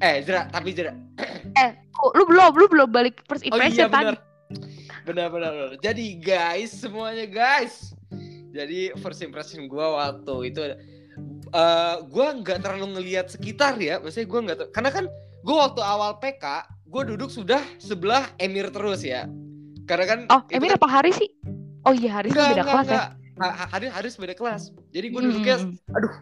eh 0.00 0.24
Zra 0.24 0.48
tapi 0.48 0.72
Zra 0.72 0.96
Oh, 2.00 2.10
lu 2.16 2.24
belum, 2.24 2.56
lu 2.56 2.64
belum 2.66 2.88
balik 2.88 3.20
first 3.28 3.44
oh 3.44 3.52
impression 3.52 3.86
iya 3.86 3.92
benar 3.92 4.16
tadi. 4.16 4.18
benar 5.04 5.26
benar 5.28 5.50
benar. 5.52 5.70
jadi 5.78 6.06
guys 6.16 6.72
semuanya 6.72 7.28
guys 7.28 7.92
jadi 8.52 8.80
first 8.96 9.20
impression 9.20 9.64
gue 9.64 9.80
waktu 9.82 10.34
itu 10.46 10.60
eh 10.62 11.96
gue 12.02 12.26
nggak 12.38 12.58
terlalu 12.60 12.86
ngelihat 12.94 13.28
sekitar 13.28 13.76
ya 13.76 13.98
maksudnya 13.98 14.24
gue 14.24 14.40
nggak 14.42 14.58
karena 14.70 14.90
kan 14.90 15.04
gue 15.42 15.56
waktu 15.56 15.80
awal 15.80 16.16
PK 16.16 16.44
gue 16.86 17.02
duduk 17.08 17.28
sudah 17.28 17.60
sebelah 17.76 18.28
Emir 18.36 18.68
terus 18.68 19.00
ya 19.00 19.24
Karena 19.82 20.04
kan 20.06 20.18
Oh, 20.30 20.40
Emir 20.46 20.70
kan- 20.70 20.78
apa 20.78 20.88
Haris 20.88 21.18
sih? 21.18 21.26
Oh 21.82 21.90
iya, 21.90 22.22
enggak, 22.22 22.30
kan 22.30 22.46
beda 22.46 22.54
enggak, 22.54 22.66
kelas 22.70 22.86
ya. 22.86 22.92
enggak. 22.94 23.08
Ha- 23.34 23.54
ha- 23.58 23.68
Haris 23.68 23.90
Haris 23.90 24.14
beda 24.14 24.34
kelas. 24.38 24.62
Jadi 24.88 25.06
gue 25.10 25.20
duduknya 25.20 25.56
Hmm. 25.58 25.74
aduh. 25.90 26.12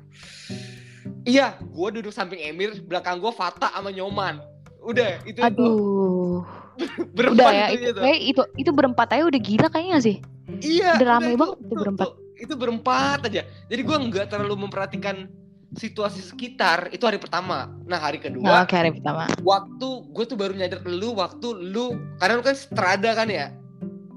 Iya, 1.23 1.47
gue 1.61 1.89
duduk 1.93 2.09
samping 2.09 2.41
Emir, 2.41 2.81
belakang 2.81 3.21
gue 3.21 3.29
Fata 3.29 3.69
sama 3.69 3.93
Nyoman. 3.93 4.41
Udah, 4.81 5.21
itu 5.23 5.37
Aduh. 5.39 6.41
berempat 7.13 7.37
Udah 7.37 7.53
ya, 7.53 7.67
itu, 7.69 7.77
itu, 7.77 7.91
itu. 7.91 8.01
kayak 8.01 8.21
itu 8.25 8.43
itu 8.57 8.71
berempat 8.73 9.09
aja 9.13 9.25
udah 9.29 9.41
gila 9.43 9.69
kayaknya 9.69 9.99
sih. 10.01 10.17
Iya, 10.59 10.97
Udah 10.97 11.07
rame 11.11 11.31
banget 11.37 11.57
itu 11.61 11.75
berempat. 11.77 12.09
Itu 12.41 12.57
berempat 12.57 13.29
aja. 13.29 13.45
Jadi 13.69 13.81
gue 13.81 13.97
nggak 14.09 14.27
terlalu 14.29 14.67
memperhatikan 14.67 15.29
situasi 15.71 16.25
sekitar. 16.25 16.91
Itu 16.91 17.07
hari 17.07 17.21
pertama. 17.21 17.71
Nah 17.85 18.01
hari 18.01 18.19
Nah, 18.19 18.25
kedua, 18.27 18.55
oke 18.65 18.75
hari 18.75 18.91
pertama. 18.97 19.29
waktu 19.41 19.89
gue 20.11 20.25
tuh 20.27 20.37
baru 20.37 20.53
nyadar 20.57 20.81
lu 20.83 21.15
waktu 21.15 21.47
lu 21.71 21.93
karena 22.19 22.41
lu 22.41 22.45
kan 22.45 22.57
strada 22.57 23.11
kan 23.13 23.29
ya. 23.29 23.53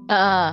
Heeh. 0.08 0.48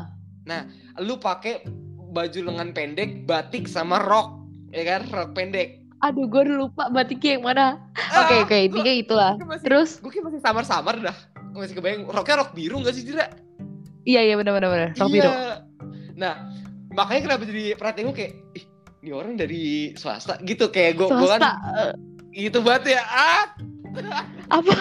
Lu 1.00 1.16
pakai 1.18 1.64
baju 2.12 2.40
lengan 2.52 2.76
pendek, 2.76 3.24
batik 3.24 3.66
sama 3.66 3.98
rok, 3.98 4.44
ya 4.70 4.84
kan? 4.84 5.08
Rok 5.08 5.32
pendek. 5.32 5.80
Aduh, 6.02 6.28
gue 6.28 6.44
udah 6.44 6.58
lupa 6.68 6.84
batiknya 6.90 7.40
yang 7.40 7.44
mana. 7.46 7.66
Oke, 8.12 8.36
Ah, 8.36 8.44
oke, 8.44 8.58
intinya 8.58 8.92
itulah. 8.92 9.32
Terus, 9.62 10.02
gue 10.02 10.10
kayak 10.10 10.28
masih 10.28 10.42
samar-samar 10.44 11.00
dah. 11.00 11.16
Masih 11.54 11.78
kebayang 11.78 12.04
roknya 12.10 12.42
rok 12.42 12.52
biru 12.52 12.82
gak 12.82 12.96
sih 12.96 13.04
Jira? 13.06 13.32
iya 14.02 14.26
iya 14.26 14.34
benar 14.34 14.58
benar 14.58 14.70
benar. 14.74 14.90
Rok 14.98 15.10
biru. 15.14 15.30
Iya. 15.30 15.56
Nah, 16.18 16.34
makanya 16.92 17.22
kenapa 17.26 17.44
jadi 17.48 17.64
perhatian 17.76 18.06
gue 18.10 18.18
kayak, 18.18 18.34
ih, 18.56 18.66
ini 19.02 19.12
orang 19.12 19.34
dari 19.36 19.64
swasta 19.96 20.38
gitu 20.44 20.68
kayak 20.70 21.00
gue 21.00 21.08
gue 21.08 21.30
kan 21.30 21.42
eh, 21.80 21.94
gitu 22.32 22.60
banget 22.62 22.96
ya. 22.96 23.02
Ah, 23.04 23.44
apa? 24.50 24.72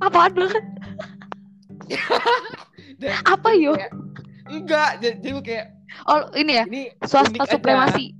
Apaan 0.00 0.32
banget? 0.36 0.64
Dan 3.00 3.14
Apa, 3.24 3.54
yo? 3.54 3.78
kayak, 3.78 3.92
enggak, 4.50 4.90
jadi, 4.98 5.28
gue 5.30 5.44
kayak 5.44 5.66
Oh, 6.04 6.20
ini 6.36 6.52
ya. 6.52 6.64
ini 6.68 6.92
Swasta 7.00 7.32
aja. 7.40 7.56
supremasi. 7.56 8.12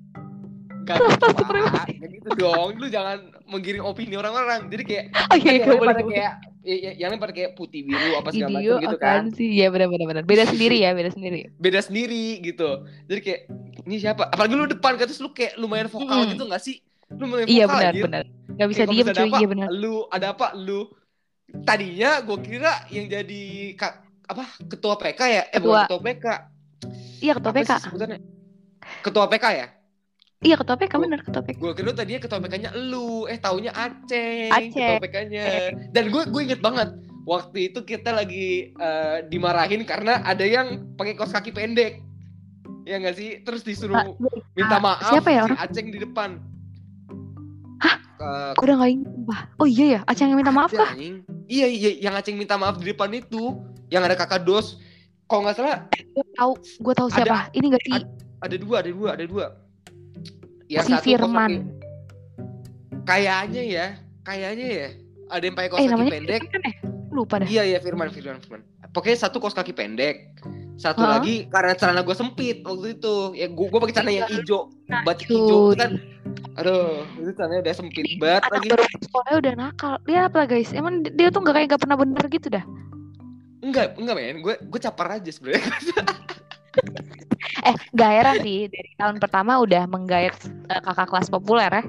Gak 0.88 0.96
Swasta 1.04 1.36
supremasi. 1.36 2.00
Gitu 2.00 2.30
dong. 2.32 2.80
Lu 2.80 2.88
jangan 2.88 3.28
menggiring 3.44 3.84
opini 3.84 4.16
orang-orang. 4.16 4.72
Jadi 4.72 4.82
kayak 4.88 5.04
Oh 5.28 5.36
iya, 5.36 5.60
kan 5.60 5.68
iya 5.68 5.76
boleh. 5.76 6.00
boleh. 6.00 6.32
Kayak 6.68 6.76
ya, 6.76 6.90
ya- 6.90 6.96
yang 6.98 7.10
lain 7.10 7.32
kayak 7.32 7.52
putih 7.54 7.80
biru 7.82 8.10
apa 8.14 8.28
segala 8.28 8.52
macam 8.54 8.76
gitu 8.78 8.96
kan. 8.98 9.22
sih? 9.32 9.48
Iya 9.50 9.66
benar 9.68 9.88
benar 9.88 10.06
benar. 10.06 10.22
Beda 10.22 10.44
sendiri 10.52 10.76
ya, 10.78 10.92
beda 10.92 11.10
sendiri. 11.10 11.48
Beda 11.56 11.80
sendiri 11.80 12.24
gitu. 12.42 12.68
Jadi 13.06 13.20
kayak 13.20 13.40
ini 13.82 13.96
siapa? 13.96 14.28
Apalagi 14.28 14.52
lu 14.52 14.68
depan 14.68 14.94
kan 14.94 15.04
terus 15.04 15.18
lu 15.18 15.32
kayak 15.32 15.56
lumayan 15.56 15.88
vokal 15.88 16.18
Mm. 16.22 16.30
gitu 16.30 16.44
gak 16.44 16.60
sih? 16.60 16.76
Lu 17.08 17.24
lumayan 17.24 17.46
Iya 17.46 17.64
vokal 17.64 17.72
benar 17.74 17.88
anjir. 17.90 18.04
benar. 18.04 18.24
Gak 18.50 18.68
bisa 18.68 18.82
diem 18.84 19.06
cuy, 19.08 19.30
iya 19.32 19.48
benar. 19.48 19.68
Lu 19.70 19.94
ada 20.06 20.26
apa? 20.30 20.52
Lu 20.52 20.92
tadinya 21.64 22.20
gue 22.20 22.38
kira 22.38 22.72
yang 22.88 23.06
jadi 23.06 23.42
kak 23.72 23.92
apa 24.26 24.44
ketua 24.66 24.94
PK 24.94 25.20
ya? 25.24 25.42
Eh 25.48 25.56
bukan 25.56 25.72
Ketua. 25.80 25.80
ketua 25.82 26.00
PK. 26.04 26.26
Iya 27.18 27.32
ketua 27.34 27.50
Apa 27.50 27.58
PK. 27.58 27.70
sih 27.70 27.82
sebutannya? 27.82 28.18
Ketua 29.00 29.24
PK 29.26 29.44
ya? 29.50 29.66
Iya 30.38 30.54
PK 30.54 30.70
Gua- 30.88 31.02
benar 31.02 31.20
ketua 31.26 31.42
PK. 31.42 31.58
Gue 31.58 31.72
kira 31.74 31.90
tadinya 31.90 32.20
ketua 32.22 32.38
PK-nya 32.38 32.70
lu, 32.78 33.26
eh 33.26 33.34
taunya 33.36 33.74
Aceh, 33.74 34.46
Aceh. 34.46 34.70
ketua 34.70 35.02
PK-nya. 35.02 35.44
Dan 35.90 36.14
gue 36.14 36.22
gue 36.30 36.42
inget 36.44 36.62
banget 36.62 36.94
waktu 37.26 37.68
itu 37.68 37.82
kita 37.82 38.14
lagi 38.14 38.70
eh, 38.70 39.18
dimarahin 39.26 39.82
karena 39.82 40.22
ada 40.22 40.46
yang 40.46 40.94
pakai 40.94 41.18
kaos 41.18 41.34
kaki 41.34 41.50
pendek. 41.50 42.06
Ya 42.86 43.02
nggak 43.02 43.18
sih? 43.18 43.42
Terus 43.42 43.66
disuruh 43.66 43.98
Ah, 43.98 44.06
minta 44.54 44.78
maaf 44.78 45.10
siapa 45.10 45.28
ya 45.28 45.42
si 45.42 45.44
orang? 45.44 45.58
Aceh 45.58 45.82
di 45.82 45.98
depan. 45.98 46.30
Hah? 47.82 47.96
Gue 48.54 48.64
udah 48.64 48.76
gak 48.78 48.90
ingat. 48.94 49.44
Oh 49.58 49.66
iya 49.66 49.86
ya, 49.90 50.00
Aceh 50.06 50.22
yang 50.22 50.38
minta 50.38 50.54
maaf 50.54 50.70
ada, 50.70 50.86
kah? 50.86 50.90
Iya, 51.48 51.66
iya, 51.66 51.90
yang 52.00 52.14
Aceh 52.14 52.30
minta 52.32 52.54
maaf 52.54 52.78
di 52.78 52.86
depan 52.86 53.10
itu, 53.10 53.58
yang 53.88 54.06
ada 54.06 54.14
kakak 54.14 54.46
dos. 54.46 54.78
Kalau 55.26 55.44
nggak 55.44 55.56
salah 55.56 55.84
Gue 56.08 56.24
tahu, 56.32 56.52
gue 56.56 56.94
tahu 56.94 57.08
Ada- 57.10 57.16
siapa. 57.20 57.38
Ini 57.52 57.66
gak 57.68 57.82
sih 57.84 58.00
ada 58.38 58.56
dua, 58.56 58.76
ada 58.80 58.90
dua, 58.90 59.08
ada 59.12 59.24
dua. 59.26 59.46
Yang 60.68 60.84
si 60.86 60.92
satu 60.94 61.04
Firman. 61.04 61.52
Kayaknya 63.04 63.62
ya, 63.64 63.86
kayaknya 64.22 64.66
ya. 64.68 64.88
Ada 65.28 65.44
yang 65.48 65.56
pakai 65.56 65.68
kaos 65.68 65.80
Eh 65.80 65.88
kaki 65.88 66.04
pendek. 66.12 66.40
Firman 66.44 66.52
kan 66.52 66.60
ya? 66.62 66.74
Lupa 67.08 67.34
dah. 67.40 67.48
Iya 67.48 67.62
iya 67.64 67.78
Firman 67.80 68.08
Firman 68.12 68.40
Firman. 68.40 68.62
Pokoknya 68.92 69.18
satu 69.28 69.40
kaos 69.40 69.56
kaki 69.56 69.72
pendek. 69.72 70.36
Satu 70.78 71.02
Hah? 71.02 71.18
lagi 71.18 71.50
karena 71.50 71.74
celana 71.74 72.06
gue 72.06 72.14
sempit 72.14 72.62
waktu 72.62 72.94
itu. 72.94 73.14
Ya 73.34 73.50
gue 73.50 73.66
gue 73.66 73.80
pakai 73.82 73.94
celana 73.98 74.12
yang 74.14 74.30
hijau, 74.30 74.70
batik 75.02 75.26
Cuy. 75.26 75.34
hijau 75.34 75.60
kan. 75.74 75.90
Aduh, 76.54 77.02
itu 77.18 77.30
celananya 77.34 77.60
udah 77.66 77.74
sempit 77.74 78.06
banget 78.18 78.42
Anak 78.46 78.52
lagi. 78.54 78.68
baru 78.70 78.84
sekolahnya 79.02 79.36
udah 79.42 79.52
nakal. 79.58 79.94
Lihat 80.06 80.24
apa 80.30 80.40
guys? 80.46 80.70
Emang 80.70 81.02
di- 81.02 81.14
dia 81.14 81.30
tuh 81.30 81.42
gak 81.42 81.54
kayak 81.54 81.66
gak 81.74 81.82
pernah 81.82 81.96
bener 81.98 82.24
gitu 82.30 82.46
dah. 82.50 82.64
Enggak, 83.58 83.98
enggak 83.98 84.14
men. 84.14 84.38
Gue 84.38 84.54
gue 84.54 84.80
capar 84.80 85.18
aja 85.18 85.30
sebenarnya. 85.32 85.66
Eh, 87.68 87.76
gak 87.92 88.10
heran 88.10 88.36
sih 88.40 88.64
dari 88.66 88.90
tahun 88.96 89.16
pertama 89.18 89.60
udah 89.60 89.84
menggait 89.84 90.32
eh, 90.66 90.80
kakak 90.80 91.04
kelas 91.06 91.28
populer 91.28 91.68
ya. 91.68 91.82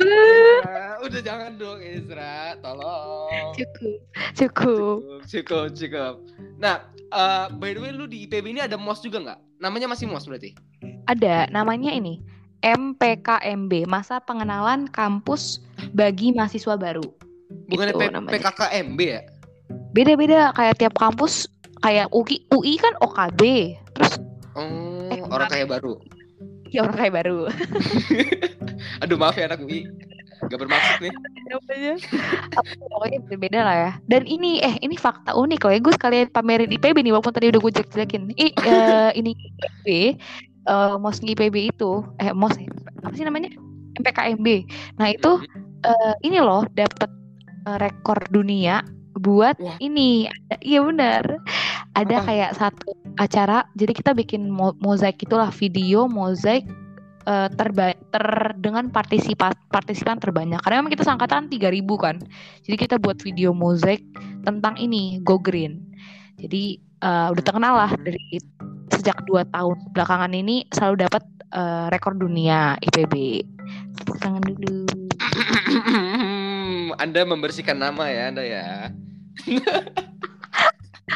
eh, 0.00 0.94
udah 1.00 1.20
jangan 1.20 1.50
dong 1.56 1.78
Ezra, 1.80 2.54
tolong. 2.58 3.50
Cukup, 3.52 3.98
cukup. 4.32 4.96
Cukup, 5.26 5.66
cukup. 5.74 6.14
Nah, 6.56 6.86
eh, 6.94 7.46
by 7.52 7.70
the 7.72 7.80
way 7.80 7.90
lu 7.90 8.06
di 8.06 8.24
IPB 8.24 8.46
ini 8.48 8.60
ada 8.60 8.76
MOS 8.76 9.02
juga 9.02 9.18
nggak? 9.20 9.38
Namanya 9.58 9.86
masih 9.88 10.06
MOS 10.06 10.24
berarti? 10.24 10.54
Ada 11.06 11.50
namanya 11.50 11.90
ini 11.90 12.22
MPKMB, 12.60 13.88
Masa 13.88 14.20
Pengenalan 14.20 14.86
Kampus 14.86 15.58
bagi 15.90 16.30
Mahasiswa 16.30 16.76
Baru. 16.76 17.02
Bukannya 17.66 17.92
Itu 17.92 18.00
P- 18.00 18.12
namanya. 18.12 18.32
PKKMB 18.38 19.00
ya? 19.00 19.22
Beda-beda 19.90 20.54
kayak 20.54 20.78
tiap 20.78 20.94
kampus 20.94 21.50
kayak 21.80 22.08
UI, 22.10 22.44
UI 22.48 22.74
kan 22.76 22.94
OKB. 22.98 23.40
Terus 23.96 24.14
Oh, 24.50 25.06
Eh, 25.08 25.22
orang 25.26 25.46
kaya 25.46 25.62
baru. 25.64 25.94
ya 26.66 26.82
orang 26.82 26.96
kayak 26.98 27.14
baru. 27.22 27.46
Aduh 29.02 29.16
maaf 29.16 29.34
ya 29.34 29.46
anak 29.46 29.62
UI. 29.62 29.86
Gak 30.40 30.56
bermaksud 30.56 31.04
nih. 31.04 31.12
Apa, 32.50 32.70
pokoknya 32.88 33.18
berbeda 33.26 33.60
lah 33.60 33.76
ya 33.76 33.90
dan 34.06 34.24
ini 34.24 34.58
eh 34.58 34.74
ini 34.80 34.96
fakta 34.96 35.34
unik 35.34 35.60
loh 35.60 35.72
ya 35.74 35.80
gue 35.80 35.94
sekalian 35.94 36.28
pamerin 36.30 36.70
IPB 36.70 37.02
nih 37.02 37.12
walaupun 37.12 37.34
tadi 37.34 37.50
udah 37.50 37.60
gue 37.60 37.72
jelek-jelekin 37.74 38.22
I, 38.34 38.48
eh, 38.56 39.10
ini 39.14 39.34
IPB 39.36 39.86
eh 40.64 40.94
mos 40.96 41.20
IPB 41.20 41.70
itu 41.70 42.00
eh 42.16 42.32
mos 42.32 42.54
apa 43.02 43.12
sih 43.12 43.26
namanya 43.26 43.52
MPKMB 43.98 44.46
nah 44.96 45.10
itu 45.10 45.42
eh, 45.82 46.14
ini 46.22 46.38
loh 46.40 46.64
dapat 46.70 47.10
eh, 47.66 47.76
rekor 47.76 48.18
dunia 48.30 48.80
buat 49.20 49.56
Wah. 49.60 49.76
ini. 49.78 50.26
Iya 50.64 50.80
benar. 50.82 51.24
Ada 51.92 52.24
Apa? 52.24 52.26
kayak 52.26 52.50
satu 52.56 52.90
acara 53.20 53.68
jadi 53.76 53.92
kita 53.92 54.16
bikin 54.16 54.48
mo- 54.48 54.76
mozaik 54.80 55.20
itulah 55.20 55.52
video 55.52 56.08
mozaik 56.08 56.64
eh, 57.28 57.48
terba 57.52 57.92
ter 57.92 58.26
dengan 58.56 58.88
partisipa 58.88 59.52
partisipan 59.68 60.16
terbanyak. 60.16 60.58
Karena 60.64 60.80
memang 60.80 60.92
kita 60.96 61.04
seangkatan 61.04 61.52
3000 61.52 61.84
kan. 62.00 62.16
Jadi 62.64 62.76
kita 62.80 62.96
buat 62.96 63.20
video 63.20 63.52
mozaik 63.52 64.00
tentang 64.42 64.80
ini 64.80 65.20
Go 65.20 65.36
Green. 65.36 65.84
Jadi 66.40 66.80
eh, 66.80 67.28
udah 67.28 67.44
terkenal 67.44 67.74
lah 67.76 67.92
dari 68.00 68.40
sejak 68.90 69.22
dua 69.28 69.46
tahun 69.52 69.76
belakangan 69.94 70.32
ini 70.32 70.64
selalu 70.72 71.04
dapat 71.04 71.22
eh, 71.52 71.86
rekor 71.92 72.16
dunia 72.16 72.80
IPB 72.80 73.44
tangan 74.20 74.42
dulu. 74.42 74.88
Anda 77.02 77.20
membersihkan 77.24 77.78
nama 77.78 78.08
ya 78.08 78.32
Anda 78.32 78.42
ya. 78.44 78.66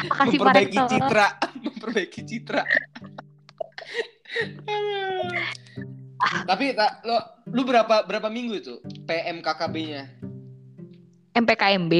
Makasih 0.05 0.37
Pak 0.37 0.45
memperbaiki 0.45 0.77
Rektor 0.77 0.89
citra, 0.91 1.27
memperbaiki 1.65 2.21
citra. 2.25 2.61
Tapi 6.45 6.65
tak 6.73 7.05
lo 7.05 7.17
lu 7.53 7.61
berapa 7.63 8.03
berapa 8.03 8.27
minggu 8.27 8.53
itu 8.59 8.75
PMKKB-nya? 9.05 10.03
MPKMB 11.35 11.93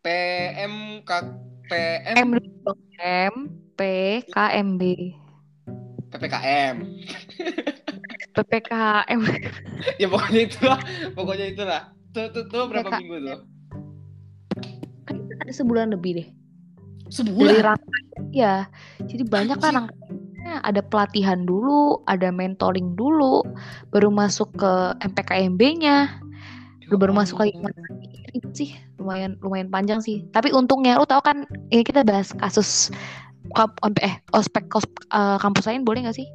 PMK 0.00 1.10
PM 1.66 2.14
M 2.14 3.32
P 3.74 3.80
K 4.30 4.36
M 4.56 4.68
B 4.78 4.82
PPKM. 6.16 6.76
PPKM 8.36 9.20
ya 10.00 10.06
pokoknya 10.08 10.40
itulah, 10.48 10.78
pokoknya 11.12 11.46
itulah. 11.52 11.82
Tuh, 12.12 12.32
tuh, 12.32 12.44
tuh 12.48 12.64
berapa 12.68 12.88
PPKM. 12.88 13.00
minggu 13.04 13.16
tuh? 13.20 13.38
Ada 15.40 15.52
sebulan 15.52 15.92
lebih 15.94 16.22
deh. 16.22 16.28
Dari 17.06 17.14
Sebulan. 17.14 17.62
rangkaian 17.62 18.22
ya 18.34 18.54
jadi 19.06 19.22
banyak 19.22 19.62
kan 19.62 19.72
rangkaiannya 19.78 20.54
ada 20.66 20.82
pelatihan 20.82 21.46
dulu 21.46 22.02
ada 22.10 22.34
mentoring 22.34 22.98
dulu 22.98 23.46
baru 23.94 24.10
masuk 24.10 24.50
ke 24.58 24.72
MPKMB-nya 25.06 26.10
baru 26.90 26.98
baru 26.98 27.12
masuk 27.14 27.42
lagi 27.42 27.54
ribet 28.36 28.52
sih. 28.52 28.70
Lumayan 29.00 29.40
lumayan 29.40 29.72
panjang 29.72 30.04
sih. 30.04 30.28
Tapi 30.30 30.52
untungnya 30.52 31.00
lu 31.00 31.08
tahu 31.08 31.24
kan 31.24 31.48
ini 31.72 31.82
kita 31.82 32.04
bahas 32.04 32.36
kasus 32.36 32.92
eh 34.02 34.14
ospek 34.34 34.68
kos, 34.68 34.84
eh, 35.14 35.38
kampus 35.40 35.64
lain 35.64 35.86
boleh 35.86 36.04
nggak 36.04 36.18
sih? 36.20 36.28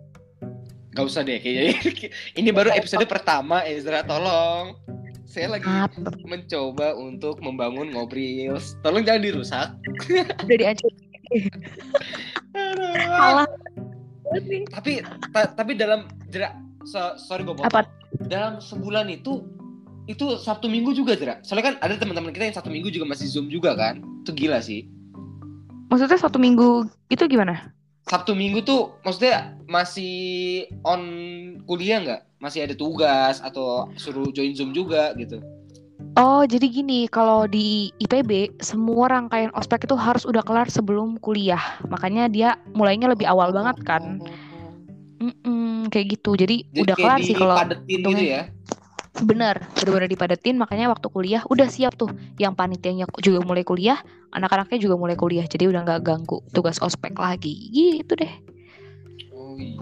Gak 0.91 1.07
usah 1.07 1.23
deh 1.23 1.39
kayaknya. 1.39 1.75
Ini 2.39 2.51
baru 2.51 2.67
episode 2.75 3.07
pertama 3.07 3.63
Ezra 3.63 4.03
tolong. 4.03 4.75
Saya 5.31 5.47
lagi 5.47 5.63
mencoba 6.27 6.91
untuk 6.99 7.39
membangun 7.39 7.87
ngobrol. 7.95 8.59
Tolong 8.83 9.07
jangan 9.07 9.23
dirusak. 9.23 9.67
udah 10.43 10.57
dihancurin 10.59 10.95
Aduh. 12.51 12.91
Salah. 13.07 13.47
Tapi 14.75 14.99
ta- 15.31 15.51
tapi 15.55 15.71
dalam 15.79 16.11
jerak 16.27 16.51
so- 16.83 17.15
sorry 17.15 17.47
gue 17.47 17.55
Apa? 17.63 17.87
Dalam 18.27 18.59
sebulan 18.59 19.07
itu 19.07 19.47
itu 20.11 20.35
Sabtu 20.35 20.67
Minggu 20.67 20.91
juga 20.91 21.15
jerak. 21.15 21.47
Soalnya 21.47 21.71
kan 21.71 21.75
ada 21.79 21.95
teman-teman 21.95 22.35
kita 22.35 22.51
yang 22.51 22.55
Sabtu 22.59 22.67
Minggu 22.67 22.91
juga 22.91 23.07
masih 23.07 23.31
Zoom 23.31 23.47
juga 23.47 23.71
kan. 23.79 24.03
Itu 24.27 24.35
gila 24.35 24.59
sih. 24.59 24.83
Maksudnya 25.87 26.19
satu 26.19 26.39
minggu 26.39 26.87
itu 27.11 27.23
gimana? 27.27 27.71
Sabtu 28.09 28.33
Minggu 28.33 28.65
tuh 28.65 28.97
maksudnya 29.05 29.53
masih 29.69 30.65
on 30.81 31.01
kuliah 31.69 32.01
nggak? 32.01 32.21
Masih 32.41 32.65
ada 32.65 32.73
tugas 32.73 33.37
atau 33.37 33.85
suruh 33.97 34.33
join 34.33 34.57
Zoom 34.57 34.73
juga 34.73 35.13
gitu? 35.13 35.37
Oh, 36.19 36.43
jadi 36.43 36.67
gini, 36.67 37.07
kalau 37.07 37.47
di 37.47 37.87
IPB 38.03 38.59
semua 38.59 39.07
rangkaian 39.07 39.53
ospek 39.55 39.87
itu 39.87 39.95
harus 39.95 40.27
udah 40.27 40.43
kelar 40.43 40.67
sebelum 40.67 41.15
kuliah. 41.23 41.61
Makanya 41.87 42.27
dia 42.27 42.59
mulainya 42.75 43.07
lebih 43.07 43.29
awal 43.29 43.55
banget 43.55 43.79
kan. 43.87 44.19
Mm-mm, 45.21 45.87
kayak 45.87 46.19
gitu. 46.19 46.35
Jadi, 46.35 46.67
Jadi 46.67 46.81
udah 46.83 46.95
kayak 46.99 47.07
kelar 47.07 47.19
sih 47.23 47.35
kalau 47.37 47.55
gitu 47.87 48.09
ya? 48.11 48.51
Bener, 49.21 49.55
bener-bener 49.77 50.09
dipadetin. 50.09 50.57
Makanya 50.57 50.91
waktu 50.91 51.07
kuliah 51.09 51.41
udah 51.47 51.69
siap 51.69 51.95
tuh. 51.95 52.09
Yang 52.41 52.53
panitianya 52.57 53.05
juga 53.21 53.45
mulai 53.45 53.63
kuliah, 53.63 54.01
anak-anaknya 54.33 54.77
juga 54.81 54.95
mulai 54.97 55.15
kuliah. 55.15 55.45
Jadi 55.45 55.69
udah 55.69 55.81
nggak 55.85 56.01
ganggu 56.01 56.41
tugas 56.51 56.81
ospek 56.81 57.15
lagi. 57.17 57.69
Gitu 57.71 58.17
deh. 58.17 58.33
Oh 59.31 59.55
iya. 59.57 59.77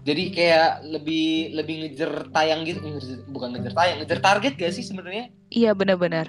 Jadi 0.00 0.32
kayak 0.32 0.70
lebih 0.88 1.52
lebih 1.54 1.74
ngejar 1.84 2.32
tayang 2.32 2.64
gitu, 2.64 2.80
ngejar- 2.80 3.24
bukan 3.28 3.52
ngejar 3.52 3.72
tayang, 3.76 3.96
ngejar 4.00 4.18
target 4.24 4.52
gak 4.56 4.72
sih 4.72 4.80
sebenarnya? 4.80 5.28
Iya 5.52 5.76
bener-bener. 5.76 6.24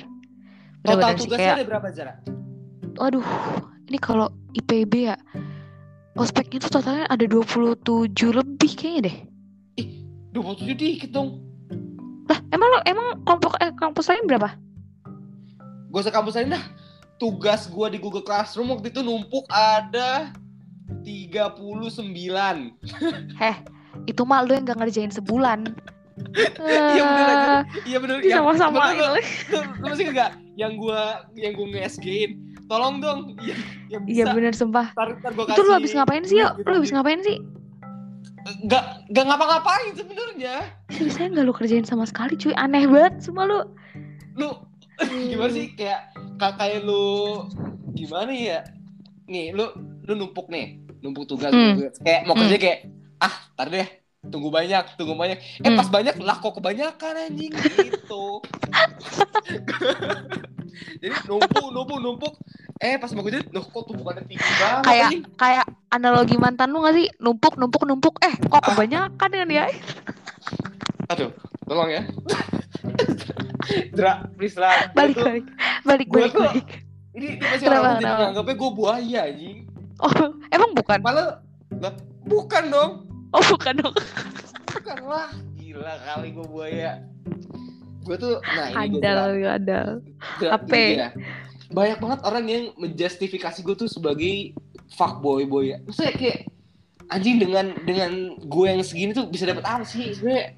Total 0.83 1.15
Bener-bener 1.15 1.17
sih 1.17 1.23
tugasnya 1.25 1.45
kayak, 1.47 1.57
ada 1.57 1.65
berapa 1.65 1.87
Zara? 1.95 2.13
waduh, 2.99 3.25
ini 3.87 3.97
kalau 3.97 4.27
IPB 4.53 4.93
ya, 5.09 5.17
ospeknya 6.19 6.61
tuh 6.67 6.77
totalnya 6.77 7.07
ada 7.07 7.23
27 7.23 8.11
lebih 8.35 8.71
kayaknya 8.75 9.01
deh. 9.07 9.17
27 10.35 10.75
dikit 10.75 11.09
dong. 11.15 11.39
Lah, 12.31 12.39
emang 12.49 12.67
lo 12.71 12.79
emang 12.87 13.07
kelompok 13.27 13.59
eh 13.59 13.75
kampus 13.75 14.07
lain 14.07 14.23
berapa? 14.23 14.55
Gue 15.91 15.99
sekampus 15.99 16.39
aja 16.39 16.55
dah. 16.55 16.63
Tugas 17.19 17.67
gua 17.67 17.91
di 17.91 17.99
Google 17.99 18.23
Classroom 18.23 18.71
waktu 18.71 18.87
itu 18.87 19.03
numpuk 19.03 19.43
ada 19.51 20.31
39. 21.03 21.59
Heh, 23.41 23.55
itu 24.07 24.21
mah 24.23 24.47
lu 24.47 24.55
yang 24.55 24.63
gak 24.63 24.79
ngerjain 24.79 25.11
sebulan. 25.11 25.75
Iya 26.63 27.03
bener 27.03 27.27
aja. 27.27 27.43
Eh, 27.43 27.61
Iya 27.83 27.97
bener. 27.99 28.15
sama-sama. 28.23 28.95
Lu, 28.95 29.07
lu 29.81 29.85
masih 29.91 30.07
enggak? 30.07 30.31
Yang 30.55 30.71
gua 30.79 31.01
yang 31.35 31.51
gua 31.51 31.67
nge-SG-in. 31.75 32.31
Tolong 32.65 33.03
dong. 33.03 33.35
Iya 34.07 34.31
bener 34.31 34.55
sumpah. 34.55 34.95
Ntar, 34.95 35.19
ntar 35.19 35.31
gua 35.35 35.43
Itu 35.51 35.61
lu 35.61 35.67
kasih 35.67 35.77
habis 35.77 35.91
ngapain 35.91 36.23
sih, 36.23 36.39
yuk? 36.39 36.51
gitu. 36.55 36.67
Lu 36.71 36.75
habis 36.79 36.91
ngapain 36.95 37.19
sih? 37.19 37.37
Nggak, 38.59 38.83
nggak 39.07 39.25
ngapa-ngapain 39.25 39.91
sebenarnya. 39.93 40.55
Seriusnya 40.87 41.31
gak 41.31 41.43
lu 41.43 41.51
kerjain 41.51 41.83
sama 41.83 42.03
sekali 42.03 42.35
cuy. 42.35 42.51
Aneh 42.53 42.85
banget 42.85 43.21
semua 43.21 43.43
lu. 43.43 43.59
Lu 44.35 44.49
gimana 45.29 45.49
sih 45.49 45.71
kayak 45.71 46.01
ka- 46.35 46.55
kayak 46.55 46.81
lu 46.81 47.45
gimana 47.91 48.29
ya? 48.29 48.59
Nih, 49.25 49.51
lu 49.51 49.65
lu 50.01 50.13
numpuk 50.15 50.47
nih, 50.47 50.75
numpuk 50.99 51.25
tugas 51.25 51.49
Hmm. 51.49 51.77
tugas. 51.77 51.95
kayak 51.97 52.21
mau 52.23 52.35
kerja 52.35 52.57
kayak 52.57 52.79
ah, 53.17 53.35
tar 53.53 53.67
deh. 53.67 53.87
Tunggu 54.21 54.49
banyak, 54.49 54.85
tunggu 54.95 55.15
banyak. 55.15 55.37
Eh 55.57 55.65
Hmm. 55.65 55.75
pas 55.75 55.87
banyak 55.87 56.13
lah 56.17 56.37
kok 56.37 56.53
kebanyakan 56.53 57.13
anjing 57.23 57.49
gitu. 57.51 58.37
Jadi 61.01 61.15
numpuk, 61.25 61.67
numpuk, 61.69 61.99
numpuk. 61.99 62.33
Eh 62.81 62.97
pas 62.97 63.13
mau 63.13 63.21
kerja, 63.21 63.45
loh 63.53 63.61
kok 63.61 63.85
tumpukannya 63.85 64.25
tinggi 64.25 64.41
banget 64.57 65.21
Kayak 65.37 65.65
analogi 65.87 66.33
mantan 66.33 66.73
lu 66.73 66.81
gak 66.81 66.97
sih? 66.97 67.13
Numpuk, 67.15 67.53
numpuk, 67.53 67.85
numpuk. 67.85 68.17
Eh, 68.19 68.33
kok 68.41 68.57
kebanyakan 68.63 69.29
kan 69.29 69.47
ya? 69.47 69.69
Aduh, 71.07 71.29
tolong 71.63 71.93
ya. 71.93 72.01
Dra, 73.93 74.25
please 74.33 74.57
lah. 74.57 74.89
Gua 74.89 74.97
Balik, 74.97 75.13
tuh- 75.13 75.25
balik. 75.25 75.45
Balik, 75.85 76.07
Gua 76.09 76.15
balik, 76.17 76.33
tuh- 76.33 76.41
balik. 76.43 76.67
Ini, 77.11 77.27
ini 77.29 77.43
masih 77.43 77.65
Kenapa, 77.67 77.83
orang 77.83 77.95
kenapa? 77.99 78.21
nganggapnya 78.23 78.55
gue 78.55 78.71
buaya 78.71 79.19
anjing. 79.27 79.57
Oh, 79.99 80.13
emang 80.55 80.71
bukan? 80.73 80.99
Malah 81.03 81.25
lah, 81.77 81.93
bukan 82.23 82.63
dong. 82.65 82.91
Oh, 83.29 83.43
bukan 83.45 83.73
dong. 83.77 83.95
Bukan 84.65 84.97
lah. 85.05 85.29
Gila 85.53 85.93
kali 86.01 86.27
gue 86.31 86.45
buaya. 86.49 86.91
Gue 88.01 88.15
tuh 88.17 88.41
nah 88.41 88.73
ini 88.73 88.97
gue 88.97 89.03
Adal, 89.03 89.29
adal. 89.45 89.89
Dra, 90.41 90.49
Apa? 90.57 91.13
Banyak 91.71 91.97
banget 91.99 92.19
orang 92.27 92.45
yang 92.47 92.63
menjustifikasi 92.75 93.59
gue 93.63 93.75
tuh 93.75 93.89
sebagai 93.89 94.51
fuckboy 94.91 95.47
boy 95.47 95.71
ya. 95.71 95.77
Maksudnya 95.87 96.13
kayak 96.15 96.39
anjing 97.11 97.39
dengan 97.39 97.75
dengan 97.83 98.11
gue 98.39 98.65
yang 98.67 98.83
segini 98.83 99.11
tuh 99.11 99.27
bisa 99.27 99.47
dapat 99.47 99.63
apa 99.63 99.83
sih 99.83 100.11
sebenarnya? 100.11 100.55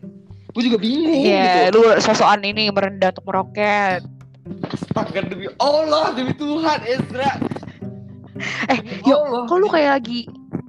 Gue 0.54 0.62
juga 0.70 0.78
bingung 0.78 1.10
Iya, 1.26 1.74
gitu. 1.74 1.82
lu 1.82 1.98
sosokan 1.98 2.46
ini 2.46 2.70
merendah 2.70 3.10
untuk 3.10 3.26
meroket. 3.26 4.06
Astaga 4.70 5.26
demi 5.26 5.50
Allah, 5.58 6.14
demi 6.14 6.34
Tuhan 6.38 6.80
Ezra. 6.86 7.42
Eh, 8.70 8.78
Demi 8.82 9.02
yuk, 9.08 9.18
Allah. 9.18 9.44
Kok 9.50 9.58
lu 9.58 9.68
kayak 9.70 9.92
lagi, 9.98 10.20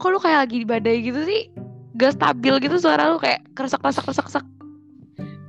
kok 0.00 0.08
lu 0.08 0.18
kayak 0.20 0.38
lagi 0.46 0.56
di 0.62 0.66
badai 0.68 0.96
gitu 1.04 1.20
sih? 1.24 1.48
Gak 1.96 2.16
stabil 2.16 2.54
gitu 2.64 2.76
suara 2.80 3.12
lu 3.12 3.20
kayak 3.20 3.44
keresak 3.52 3.80
keresak 3.80 4.04
keresak. 4.08 4.44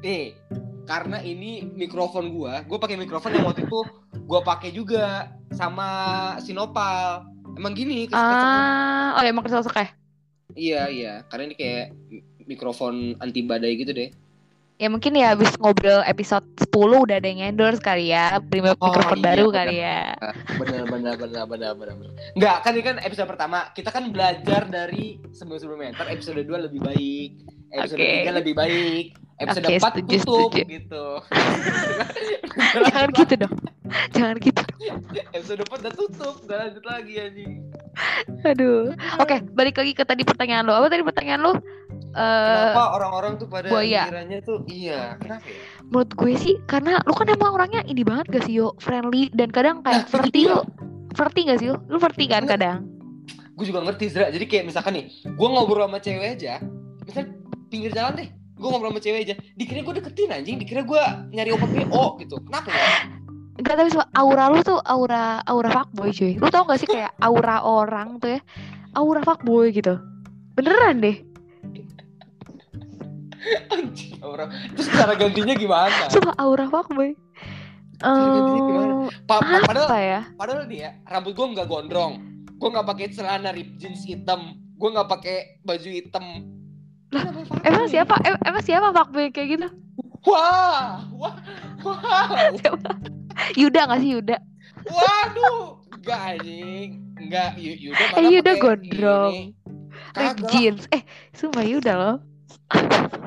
Nih, 0.03 0.35
karena 0.85 1.17
ini 1.19 1.65
mikrofon 1.65 2.29
gua, 2.29 2.61
gua 2.63 2.77
pakai 2.77 2.95
mikrofon 2.95 3.33
yang 3.33 3.45
waktu 3.45 3.65
itu 3.65 3.79
gua 4.23 4.41
pakai 4.41 4.69
juga 4.69 5.29
sama 5.51 5.87
Sinopal. 6.39 7.25
Emang 7.55 7.73
gini. 7.73 8.05
Ah, 8.11 9.15
oh 9.15 9.21
ya 9.21 9.31
emang 9.31 9.43
keresak 9.43 9.73
ya? 9.73 9.87
Iya, 10.55 10.81
iya, 10.87 11.13
karena 11.25 11.51
ini 11.51 11.55
kayak 11.55 11.85
mi- 12.05 12.23
mikrofon 12.45 13.17
anti 13.17 13.41
badai 13.41 13.75
gitu 13.75 13.91
deh. 13.91 14.11
Ya 14.75 14.91
mungkin 14.91 15.15
ya 15.15 15.31
habis 15.31 15.55
ngobrol 15.55 16.03
episode 16.03 16.43
10 16.59 16.67
udah 17.07 17.15
ada 17.15 17.23
yang 17.25 17.47
endorse 17.47 17.79
kali 17.79 18.11
ya, 18.11 18.43
beli 18.43 18.59
Oh, 18.75 18.91
mikrofon 18.91 19.19
iya, 19.19 19.23
baru 19.23 19.45
benar. 19.47 19.55
kali 19.55 19.75
ya. 19.79 19.99
Benar 20.59 20.83
benar 20.85 21.13
benar 21.15 21.43
benar 21.47 21.71
benar 21.73 21.95
benar. 21.95 22.11
Enggak, 22.35 22.57
kan 22.59 22.71
ini 22.75 22.83
kan 22.83 22.95
episode 22.99 23.27
pertama. 23.31 23.71
Kita 23.71 23.87
kan 23.87 24.03
belajar 24.11 24.67
dari 24.67 25.15
sebelum-sebelumnya. 25.31 25.95
Ntar 25.95 26.11
episode 26.11 26.43
2 26.43 26.67
lebih 26.67 26.83
baik. 26.83 27.29
Episode 27.71 27.99
Oke. 28.03 28.27
3 28.27 28.39
lebih 28.43 28.53
baik. 28.53 29.05
Episode 29.35 29.65
Oke, 29.65 29.75
4 29.75 29.83
setuju, 29.83 30.15
tutup 30.17 30.49
setuju. 30.49 30.63
gitu. 30.65 31.05
Jangan 32.87 33.09
gitu 33.11 33.33
dong. 33.37 33.55
Jangan 34.09 34.35
gitu. 34.39 34.63
episode 35.29 35.61
4 35.61 35.75
udah 35.77 35.93
tutup, 35.93 36.35
gak 36.45 36.57
lanjut 36.57 36.83
lagi 36.83 37.13
anjing. 37.17 37.51
Aduh. 38.43 38.95
Oke, 39.19 39.43
balik 39.51 39.75
lagi 39.75 39.91
ke 39.91 40.03
tadi 40.03 40.23
pertanyaan 40.23 40.63
lo. 40.63 40.73
Apa 40.73 40.87
tadi 40.87 41.03
pertanyaan 41.03 41.41
lo? 41.41 41.53
Eh, 42.11 42.71
Kenapa 42.71 42.95
orang-orang 42.95 43.31
tuh 43.35 43.47
pada 43.49 43.67
buaya. 43.67 44.07
kiranya 44.07 44.39
tuh 44.39 44.63
iya, 44.65 45.19
kenapa 45.19 45.43
ya? 45.43 45.59
menurut 45.83 46.11
gue 46.13 46.33
sih 46.33 46.55
karena 46.65 46.95
lu 47.03 47.11
kan 47.11 47.27
emang 47.27 47.51
orangnya 47.53 47.83
ini 47.83 48.01
banget 48.01 48.31
gak 48.31 48.43
sih 48.47 48.55
yo 48.55 48.71
friendly 48.79 49.27
dan 49.29 49.51
kadang 49.51 49.83
kayak 49.83 49.99
Nah, 50.01 50.07
flirty 50.07 50.47
lu 50.47 50.63
flirty 51.11 51.41
gak 51.45 51.59
sih 51.59 51.67
lu 51.67 51.77
lu 51.85 51.99
flirty 51.99 52.25
kan 52.25 52.43
Enggak. 52.43 52.55
kadang 52.57 52.77
Gue 53.51 53.65
juga 53.65 53.79
ngerti 53.81 54.05
Zra. 54.09 54.27
Jadi 54.27 54.45
kayak 54.45 54.63
misalkan 54.65 54.91
nih, 54.93 55.05
gue 55.25 55.47
ngobrol 55.49 55.83
sama 55.85 55.95
cewek 55.97 56.35
aja, 56.35 56.59
misal 57.01 57.23
pinggir 57.65 57.91
jalan 57.91 58.15
deh, 58.17 58.27
gue 58.55 58.67
ngobrol 58.67 58.91
sama 58.91 59.03
cewek 59.03 59.19
aja, 59.27 59.35
dikira 59.53 59.83
gue 59.83 59.93
deketin 59.99 60.31
anjing, 60.31 60.55
dikira 60.57 60.81
gue 60.81 61.01
nyari 61.29 61.51
obat 61.51 61.69
PO 61.69 62.03
gitu. 62.19 62.35
Kenapa 62.47 62.71
ya? 62.71 62.87
Enggak 63.55 63.75
tapi 63.79 63.89
aura 64.15 64.51
lu 64.51 64.59
tuh 64.61 64.79
aura 64.83 65.39
aura 65.47 65.69
fuckboy 65.71 66.11
cuy 66.11 66.35
lu 66.35 66.51
tau 66.51 66.67
gak 66.67 66.75
sih 66.75 66.91
kayak 66.91 67.15
aura 67.23 67.63
orang 67.63 68.19
tuh 68.19 68.35
ya 68.35 68.39
aura 68.99 69.23
fuckboy 69.23 69.71
gitu 69.71 69.95
beneran 70.59 70.99
deh 70.99 71.23
Anjing 73.69 74.17
orang. 74.25 74.49
Terus 74.73 74.89
cara 74.89 75.13
gantinya 75.13 75.53
gimana? 75.53 76.09
sumpah 76.13 76.33
aura 76.35 76.65
fuckboy? 76.65 77.13
Eh, 77.95 79.07
Pa- 79.23 79.39
pa- 79.39 79.63
padahal 79.63 79.95
ya 79.95 80.21
padahal 80.35 80.67
nih 80.67 80.79
ya, 80.83 80.91
rambut 81.07 81.31
gue 81.31 81.45
nggak 81.55 81.69
gondrong. 81.69 82.13
Gue 82.57 82.69
nggak 82.73 82.87
pakai 82.89 83.07
celana 83.13 83.53
rip 83.53 83.77
jeans 83.77 84.03
hitam. 84.03 84.57
Gue 84.75 84.89
nggak 84.91 85.07
pakai 85.07 85.61
baju 85.61 85.89
hitam. 85.93 86.25
Lah, 87.15 87.23
emang 87.63 87.85
siapa 87.87 88.13
em- 88.27 88.41
emang 88.43 88.59
siapa 88.59 88.91
fuckboy 88.91 89.31
kayak 89.31 89.47
gitu 89.55 89.67
Wah, 90.25 91.05
wah, 91.15 91.33
wow. 91.85 92.33
Yuda 93.53 93.87
gak 93.87 93.99
sih 94.01 94.17
Yuda 94.17 94.37
Waduh, 94.85 95.81
enggak 95.97 96.19
anjing. 96.37 96.89
Enggak, 97.17 97.57
Y- 97.57 97.79
Yuda 97.89 97.97
Eh, 97.97 98.07
malah 98.11 98.29
Yuda 98.29 98.51
gondrong. 98.59 99.33
Kagak. 100.11 100.49
jeans 100.51 100.83
eh 100.91 101.01
sumpah 101.31 101.63
Yuda 101.63 101.93
loh 101.95 102.15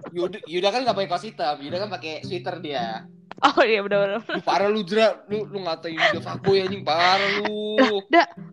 Yuda, 0.08 0.38
Yuda 0.44 0.68
kan 0.68 0.80
nggak 0.84 0.96
pakai 0.96 1.08
kaos 1.08 1.24
hitam, 1.24 1.56
Yuda 1.60 1.76
kan 1.80 1.88
pakai 1.90 2.24
sweater 2.24 2.60
dia. 2.60 3.04
oh 3.38 3.62
iya 3.62 3.80
bener-bener 3.80 4.18
Lu 4.24 4.42
parah 4.42 4.66
lu 4.66 4.82
Jera, 4.82 5.22
lu 5.30 5.46
lu 5.46 5.62
ngatain 5.62 5.94
Yuda 5.94 6.18
fuckboy 6.18 6.60
anjing, 6.60 6.82
parah 6.82 7.28
lu. 7.38 8.02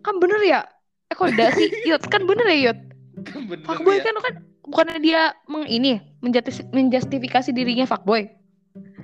kan 0.00 0.14
bener 0.16 0.40
ya 0.42 0.60
eh 1.06 1.14
kok 1.14 1.28
enggak 1.28 1.54
sih 1.54 1.70
Yud 1.86 2.02
kan 2.06 2.22
bener 2.24 2.46
ya 2.46 2.58
Yud 2.70 2.78
Kan 3.26 3.42
bener 3.46 3.64
fuckboy 3.66 3.96
ya. 3.98 4.02
kan 4.06 4.14
kan 4.22 4.34
bukannya 4.66 4.98
dia 5.00 5.32
meng 5.46 5.66
ini 5.66 6.02
menjatis- 6.20 6.66
menjustifikasi 6.74 7.50
dirinya 7.54 7.86
fuckboy 7.86 8.26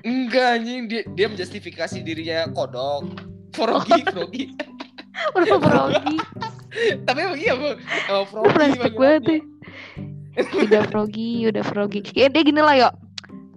Enggak 0.03 0.59
anjing, 0.59 0.91
dia 0.91 1.03
dia 1.15 1.27
menjustifikasi 1.31 2.03
dirinya 2.03 2.51
kodok. 2.51 3.23
Frogi, 3.55 4.03
Frogi. 4.11 4.45
Udah 5.39 5.59
Froggy. 5.63 6.17
Tapi 7.07 7.19
emang 7.23 7.39
iya, 7.39 7.53
Bu. 7.55 7.77
Emang 8.09 8.27
Froggy 8.27 8.51
flashback 8.57 8.95
banget 8.97 9.23
deh. 9.29 9.43
Udah 10.67 10.83
Froggy, 10.89 11.31
udah 11.49 11.65
Froggy. 11.65 12.01
Ya 12.17 12.27
dia 12.33 12.43
gini 12.43 12.61
lah, 12.61 12.75
yuk. 12.77 12.95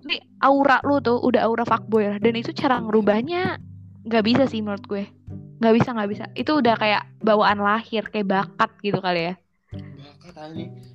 Ini 0.06 0.22
aura 0.46 0.78
lu 0.86 1.02
tuh 1.02 1.18
udah 1.24 1.42
aura 1.48 1.66
fuckboy 1.66 2.14
lah. 2.14 2.18
Dan 2.22 2.38
itu 2.38 2.54
cara 2.54 2.78
ngerubahnya 2.78 3.58
nggak 4.06 4.24
bisa 4.24 4.44
sih 4.46 4.62
menurut 4.62 4.86
gue. 4.86 5.04
Nggak 5.64 5.74
bisa, 5.82 5.90
nggak 5.96 6.10
bisa. 6.12 6.26
Itu 6.36 6.62
udah 6.62 6.76
kayak 6.78 7.04
bawaan 7.24 7.64
lahir, 7.64 8.06
kayak 8.12 8.28
bakat 8.28 8.70
gitu 8.84 9.00
kali 9.02 9.34
ya. 9.34 9.34
Bakat 9.74 10.36
anjing. 10.38 10.95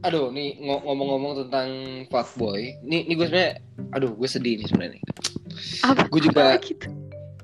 Aduh, 0.00 0.28
nih 0.28 0.56
ngo- 0.58 0.80
ngomong-ngomong 0.80 1.32
tentang 1.44 1.68
fuckboy. 2.06 2.72
Nih, 2.80 3.04
nih 3.04 3.14
gue 3.14 3.26
sebenarnya 3.26 3.52
aduh, 3.90 4.10
gue 4.12 4.26
sedih 4.26 4.56
nih 4.56 4.66
sebenarnya. 4.66 5.00
Gue 6.06 6.20
juga 6.20 6.54
gitu? 6.58 6.86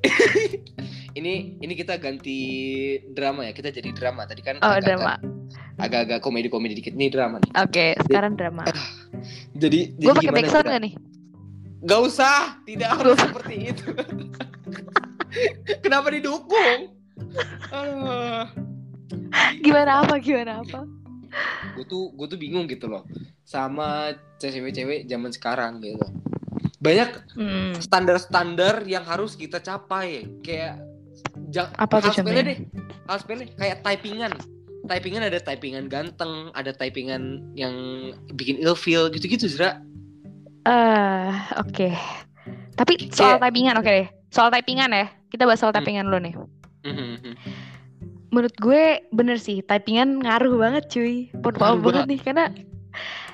ini 1.19 1.57
ini 1.57 1.73
kita 1.73 1.97
ganti 1.97 2.37
drama 3.11 3.43
ya. 3.43 3.51
Kita 3.51 3.69
jadi 3.69 3.91
drama. 3.91 4.25
Tadi 4.25 4.41
kan 4.41 4.55
Oh, 4.61 4.71
agak- 4.71 4.87
drama. 4.87 5.13
agak-agak 5.77 6.19
komedi-komedi 6.21 6.73
dikit. 6.77 6.93
Nih 6.93 7.09
drama 7.09 7.39
nih. 7.39 7.51
Oke, 7.59 7.87
sekarang 8.07 8.35
drama. 8.35 8.63
Jadi 9.55 9.93
Gue 9.97 10.13
jadi 10.13 10.25
pakai 10.25 10.37
backsound 10.37 10.67
gak 10.69 10.81
nih? 10.81 10.93
Gak 11.85 12.01
usah, 12.01 12.37
tidak 12.63 12.89
harus 12.95 13.17
seperti 13.19 13.55
itu. 13.69 13.85
Kenapa 15.85 16.09
didukung? 16.09 16.79
Gimana 19.61 19.91
apa? 20.01 20.15
Gimana 20.17 20.63
apa? 20.63 20.81
Gue 21.75 21.85
tuh 21.85 22.13
gue 22.13 22.27
tuh 22.27 22.39
bingung 22.39 22.67
gitu 22.67 22.87
loh 22.87 23.03
sama 23.43 24.13
cewek-cewek 24.39 25.05
zaman 25.05 25.31
sekarang 25.31 25.79
gitu 25.79 26.05
banyak 26.79 27.11
Hmm. 27.33 27.73
standar-standar 27.77 28.85
yang 28.85 29.03
harus 29.03 29.35
kita 29.35 29.59
capai 29.59 30.29
kayak 30.41 30.79
Apa 31.79 32.03
tuh 32.03 32.11
hal 32.11 32.15
sepele 32.17 32.41
deh 32.43 32.59
hal 33.07 33.17
sepele 33.17 33.47
kayak 33.53 33.81
typingan 33.81 34.33
typingan 34.85 35.23
ada 35.23 35.39
typingan 35.39 35.87
ganteng 35.87 36.53
ada 36.53 36.71
typingan 36.71 37.23
yang 37.55 37.75
bikin 38.33 38.59
ilfeel 38.59 39.09
gitu-gitu 39.09 39.47
Zra 39.47 39.81
Eh, 40.65 41.31
oke. 41.59 41.93
Tapi 42.73 43.13
soal 43.13 43.37
Kayak- 43.37 43.43
typingan 43.45 43.77
oke 43.77 43.91
deh. 43.91 44.09
Soal 44.33 44.49
typingan 44.49 44.91
ya. 44.91 45.07
Kita 45.29 45.45
bahas 45.45 45.61
soal 45.61 45.71
Hmm. 45.71 45.79
typingan 45.79 46.09
lo 46.09 46.17
nih. 46.17 46.33
Mhm. 46.83 47.37
Menurut 48.35 48.55
gue 48.59 48.83
bener 49.11 49.39
sih, 49.39 49.63
typingan 49.63 50.19
ngaruh 50.19 50.59
banget 50.59 50.91
cuy. 50.91 51.31
Mohon 51.39 51.55
maaf 51.55 51.55
Ngaruh 51.55 51.81
banget 51.81 52.05
nih 52.11 52.21
karena 52.21 52.45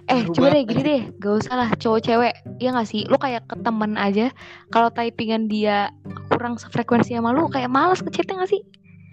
eh 0.06 0.20
Ngaruh 0.20 0.34
coba 0.34 0.46
deh 0.50 0.62
gini 0.64 0.82
deh, 0.82 1.00
gak 1.16 1.34
usah 1.40 1.54
lah 1.56 1.68
cowok 1.74 2.00
cewek 2.02 2.34
ya 2.58 2.68
gak 2.70 2.84
sih? 2.84 3.08
Lu 3.08 3.16
kayak 3.16 3.48
ke 3.48 3.56
temen 3.60 3.96
aja 3.96 4.28
kalau 4.68 4.92
typingan 4.92 5.48
dia 5.48 5.88
kurang 6.28 6.60
sefrekuensi 6.60 7.16
sama 7.16 7.32
lu 7.32 7.48
kayak 7.48 7.68
males 7.68 8.00
ngechatnya 8.00 8.44
gak 8.44 8.52
sih? 8.52 8.60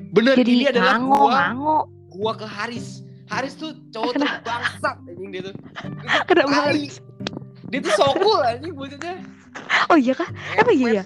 bener 0.08 0.36
Jadi 0.36 0.52
ini 0.54 0.66
adalah 0.68 0.96
ngango 0.96 1.20
gua 1.22 1.32
ngango. 1.36 1.78
gua 2.14 2.32
ke 2.34 2.48
Haris 2.48 2.88
Haris 3.28 3.54
tuh 3.56 3.76
cowok 3.92 4.12
tuh 4.14 4.24
Kenapa? 4.24 4.40
bangsat 4.48 4.96
anjing 5.04 5.30
dia 5.32 5.42
tuh 5.44 5.54
Kenapa. 6.26 6.52
Haris? 6.64 6.94
dia 7.68 7.80
tuh 7.80 7.92
so 7.92 8.08
cool 8.16 8.40
anjing 8.40 8.72
bocahnya 8.72 9.20
Oh 9.90 9.98
iya 9.98 10.14
kah? 10.14 10.30
Emang 10.54 10.76
iya 10.76 10.90
ya? 11.02 11.04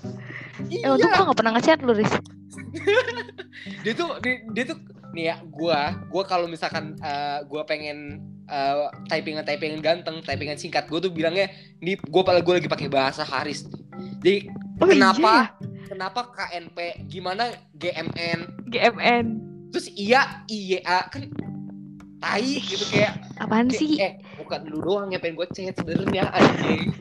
Iya 0.68 0.86
Eh 0.86 0.92
untuk 0.92 1.08
gua 1.08 1.24
gak 1.28 1.38
pernah 1.38 1.54
ngechat 1.56 1.80
lu, 1.82 1.94
Riz. 1.94 2.12
dia 3.84 3.94
tuh 3.94 4.18
dia, 4.20 4.34
dia 4.52 4.64
tuh 4.68 4.78
nih 5.12 5.26
ya 5.28 5.36
gua 5.44 5.80
gua 6.08 6.24
kalau 6.24 6.46
misalkan 6.46 6.96
eh, 6.98 7.40
gua 7.46 7.64
pengen 7.64 8.20
eh, 8.46 8.76
typingan 9.08 9.44
typingan 9.44 9.80
ganteng 9.80 10.20
typingan 10.22 10.56
singkat 10.56 10.88
gua 10.88 11.00
tuh 11.00 11.12
bilangnya 11.12 11.52
nih 11.80 12.00
gua 12.08 12.24
pada 12.24 12.40
gua 12.40 12.58
lagi 12.58 12.68
pakai 12.68 12.88
bahasa 12.88 13.24
Haris 13.24 13.68
jadi 14.20 14.48
Oh 14.78 14.88
kenapa 14.88 15.54
iya 15.60 15.68
kenapa 15.86 16.32
KNP 16.32 16.78
gimana 17.06 17.52
GMN? 17.76 18.66
GMN. 18.66 19.26
terus 19.70 19.92
iya 19.92 20.42
IYA 20.48 21.12
kan 21.12 21.28
tai 22.18 22.58
gitu 22.58 22.86
kayak 22.88 23.20
Apaan 23.38 23.68
kayak, 23.68 23.78
sih? 23.78 24.00
eh 24.00 24.14
bukan 24.38 24.66
lu 24.70 24.80
doang 24.80 25.10
yang 25.10 25.20
pengen 25.20 25.36
gue 25.36 25.48
chat 25.52 25.76
sebenarnya 25.76 26.32
anjing 26.32 26.96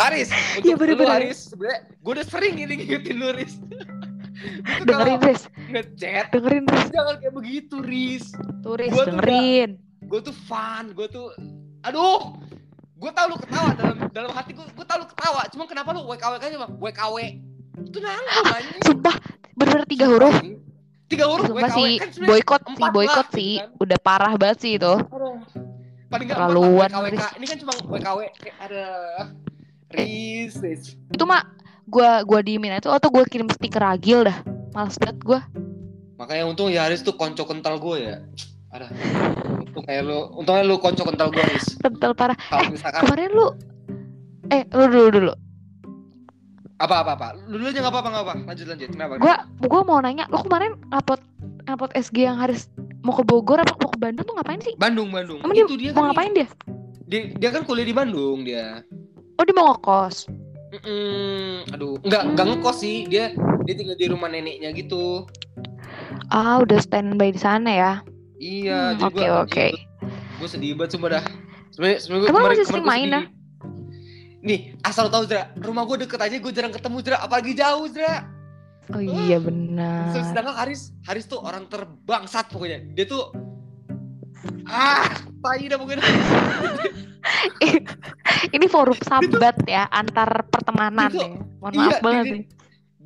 Haris 0.00 0.28
Iya, 0.30 0.38
untuk 0.56 0.64
lu 0.64 0.76
bener-bener. 0.80 1.12
Haris 1.14 1.38
sebenarnya 1.46 1.80
gue 1.94 2.12
udah 2.12 2.26
sering 2.26 2.54
ini 2.56 2.72
ngingetin 2.74 3.16
lu 3.16 3.28
Riz 3.30 3.54
Dengerin, 4.80 5.18
Riz. 5.20 5.42
ngechat 5.68 6.24
Dengerin, 6.30 6.64
Riz. 6.66 6.88
jangan 6.88 7.14
kayak 7.18 7.34
begitu 7.34 7.76
Riz 7.80 8.24
Tuh, 8.60 8.74
Riz, 8.74 8.90
Gua 8.90 9.04
tuh 9.04 9.12
dengerin. 9.14 9.70
gue 10.02 10.20
tuh 10.20 10.34
fun 10.42 10.84
gue 10.90 11.06
tuh 11.06 11.28
aduh 11.82 12.34
gue 12.94 13.10
tau 13.10 13.26
lu 13.26 13.36
ketawa 13.38 13.70
dalam 13.74 13.96
dalam 14.10 14.30
hati 14.30 14.50
gue 14.50 14.64
gue 14.66 14.84
tau 14.84 14.98
lu 14.98 15.06
ketawa 15.06 15.40
cuma 15.48 15.64
kenapa 15.64 15.92
lu 15.92 16.04
WKW 16.04 16.32
aja 16.36 16.56
bang 16.58 16.72
WKW 16.74 17.16
itu 17.80 17.98
nanggung 17.98 18.46
anjing 18.50 18.82
Sumpah, 18.82 19.16
bener 19.54 19.80
tiga 19.86 20.04
huruf. 20.06 20.36
Tiga 21.06 21.24
huruf 21.26 21.48
Sumpah 21.48 21.70
sih, 21.72 21.96
kan 21.96 22.08
boykot 22.20 22.60
sih, 22.68 22.88
boykot 22.92 23.28
sih. 23.32 23.52
gitu 23.56 23.64
kan. 23.64 23.80
Udah 23.80 23.98
parah 23.98 24.32
banget 24.36 24.58
sih 24.60 24.72
itu. 24.76 24.94
Aduh. 25.00 25.40
paling 26.06 26.26
nggak 26.26 26.36
Terlaluan, 26.36 26.88
WKWK 26.90 27.24
ini 27.34 27.46
kan 27.46 27.56
cuma 27.56 27.72
WKW 27.88 28.18
kayak 28.36 28.56
ada 28.60 28.84
Riz 29.90 30.54
Riz 30.56 30.94
Itu 31.06 31.24
mah 31.24 31.42
gua 31.84 32.22
gua 32.22 32.40
diemin 32.40 32.72
itu 32.72 32.86
atau 32.86 33.08
gua 33.08 33.24
kirim 33.24 33.48
stiker 33.48 33.80
ragil 33.80 34.22
dah. 34.22 34.38
Males 34.70 34.96
banget 34.96 35.18
gua. 35.20 35.40
makanya 36.14 36.44
untung 36.44 36.68
ya 36.68 36.84
Riz 36.84 37.00
tuh 37.00 37.14
konco 37.14 37.42
kental 37.42 37.76
gue 37.76 37.96
ya 38.02 38.20
ada 38.68 38.92
untung 39.58 39.80
kayak 39.80 40.04
lu 40.04 40.20
untungnya 40.36 40.62
lu 40.62 40.76
konco 40.76 41.00
kental 41.00 41.28
gue 41.28 41.40
Riz 41.40 41.74
Kental 41.76 42.12
parah. 42.12 42.36
kalau 42.44 42.68
misalkan 42.68 43.00
Kemarin 43.02 43.30
lu 43.30 43.46
Eh, 44.48 44.62
lu 44.68 44.84
dulu 44.86 45.08
dulu. 45.10 45.32
apa 46.76 46.94
apa 46.98 47.10
apa 47.14 47.28
lu 47.42 47.56
dulu 47.56 47.66
aja 47.66 47.80
nggak 47.80 47.88
apa 47.88 47.98
apa 47.98 48.08
nggak 48.10 48.22
apa 48.22 48.34
lanjut 48.46 48.66
lanjut 48.68 48.88
kenapa 48.90 49.12
Gua 49.16 49.34
gua 49.62 49.80
mau 49.82 49.98
nanya, 49.98 50.24
lu 50.26 50.40
kemarin 50.40 50.76
upload 50.90 51.24
upload 51.64 51.92
SG 51.94 52.18
yang 52.20 52.36
harus 52.36 52.68
mau 53.00 53.12
ke 53.12 53.22
Bogor 53.22 53.56
apa 53.56 53.72
mau 53.74 53.88
ke 53.88 53.96
Bandung 53.98 54.22
tuh 54.22 54.34
ngapain 54.34 54.60
sih? 54.60 54.76
Bandung 54.76 55.08
Bandung 55.08 55.40
Emang 55.40 55.52
dia 55.52 55.64
itu 55.64 55.76
dia 55.78 55.90
Mau 55.90 56.04
kan 56.04 56.12
ngapain 56.12 56.32
dia? 56.34 56.48
dia, 57.02 57.20
dia 57.32 57.48
kan 57.48 57.64
kuliah 57.64 57.84
di 57.84 57.92
Bandung 57.92 58.44
dia 58.44 58.84
Oh, 59.40 59.42
dia 59.42 59.56
mau 59.56 59.72
ngekos. 59.72 60.28
Mm-mm. 60.70 61.66
aduh 61.72 61.96
nggak 61.98 62.22
nggak 62.30 62.46
ngekos 62.46 62.76
sih 62.78 63.02
dia 63.04 63.34
dia 63.64 63.74
tinggal 63.74 63.96
di 63.96 64.06
rumah 64.06 64.28
neneknya 64.28 64.70
gitu 64.70 65.26
Ah, 66.28 66.60
udah 66.60 66.78
standby 66.78 67.32
di 67.32 67.40
sana 67.40 67.66
ya. 67.66 67.92
iya 68.36 68.94
Hmm, 68.94 69.08
Oke, 69.08 69.26
oke. 69.26 69.66
gue 70.38 70.46
sedih 70.46 70.78
banget 70.78 70.94
sumpah 70.94 71.18
dah 71.18 71.24
sebenarnya 71.70 71.98
Emang 72.06 72.22
kemarin 72.22 72.54
masih 72.54 72.68
sering 72.68 72.86
main, 72.86 73.10
nih 74.40 74.60
asal 74.80 75.06
lo 75.06 75.10
tahu 75.10 75.24
Zra 75.26 75.50
rumah 75.58 75.82
gue 75.84 75.96
deket 76.00 76.20
aja 76.20 76.36
gue 76.38 76.52
jarang 76.54 76.70
ketemu 76.70 76.96
Zra 77.02 77.18
apalagi 77.18 77.52
jauh 77.52 77.90
Zra 77.90 78.14
Oh 78.90 79.02
iya 79.02 79.36
benar. 79.38 80.14
sedangkan 80.22 80.54
Haris 80.54 80.94
Haris 81.02 81.26
tuh 81.26 81.38
orang 81.38 81.66
terbangsat 81.66 82.46
pokoknya 82.46 82.78
dia 82.90 83.04
tuh 83.04 83.34
ah 84.66 85.06
tai 85.38 85.66
dah 85.66 85.76
pokoknya 85.76 86.04
Ini 88.50 88.66
forum 88.66 88.96
sambat 88.98 89.60
ya 89.64 89.84
antar 89.86 90.48
pertemanan 90.48 91.08
Itu- 91.08 91.20
ya. 91.20 91.28
Mohon 91.60 91.72
iya, 91.72 91.80
maaf 91.84 91.98
banget 92.00 92.24
dia- 92.24 92.32
nih. 92.32 92.44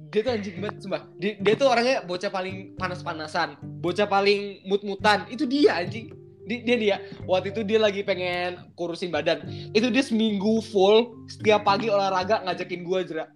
dia 0.06 0.20
tuh 0.22 0.30
anjing 0.30 0.56
banget 0.56 0.76
sumpah 0.78 1.02
dia, 1.16 1.32
dia 1.36 1.54
tuh 1.54 1.66
orangnya 1.66 1.96
bocah 2.00 2.30
paling 2.30 2.56
panas-panasan 2.74 3.48
bocah 3.82 4.06
paling 4.06 4.40
mut-mutan 4.62 5.26
itu 5.26 5.42
dia 5.42 5.74
anjing 5.76 6.14
dia, 6.44 6.58
dia 6.62 6.76
dia 6.78 6.96
waktu 7.24 7.50
itu 7.50 7.66
dia 7.66 7.82
lagi 7.82 8.00
pengen 8.00 8.54
kurusin 8.72 9.10
badan 9.10 9.42
itu 9.70 9.90
dia 9.90 10.00
seminggu 10.00 10.62
full 10.62 11.26
setiap 11.26 11.66
pagi 11.66 11.90
olahraga 11.90 12.46
ngajakin 12.46 12.80
gua 12.80 13.02
jera 13.02 13.26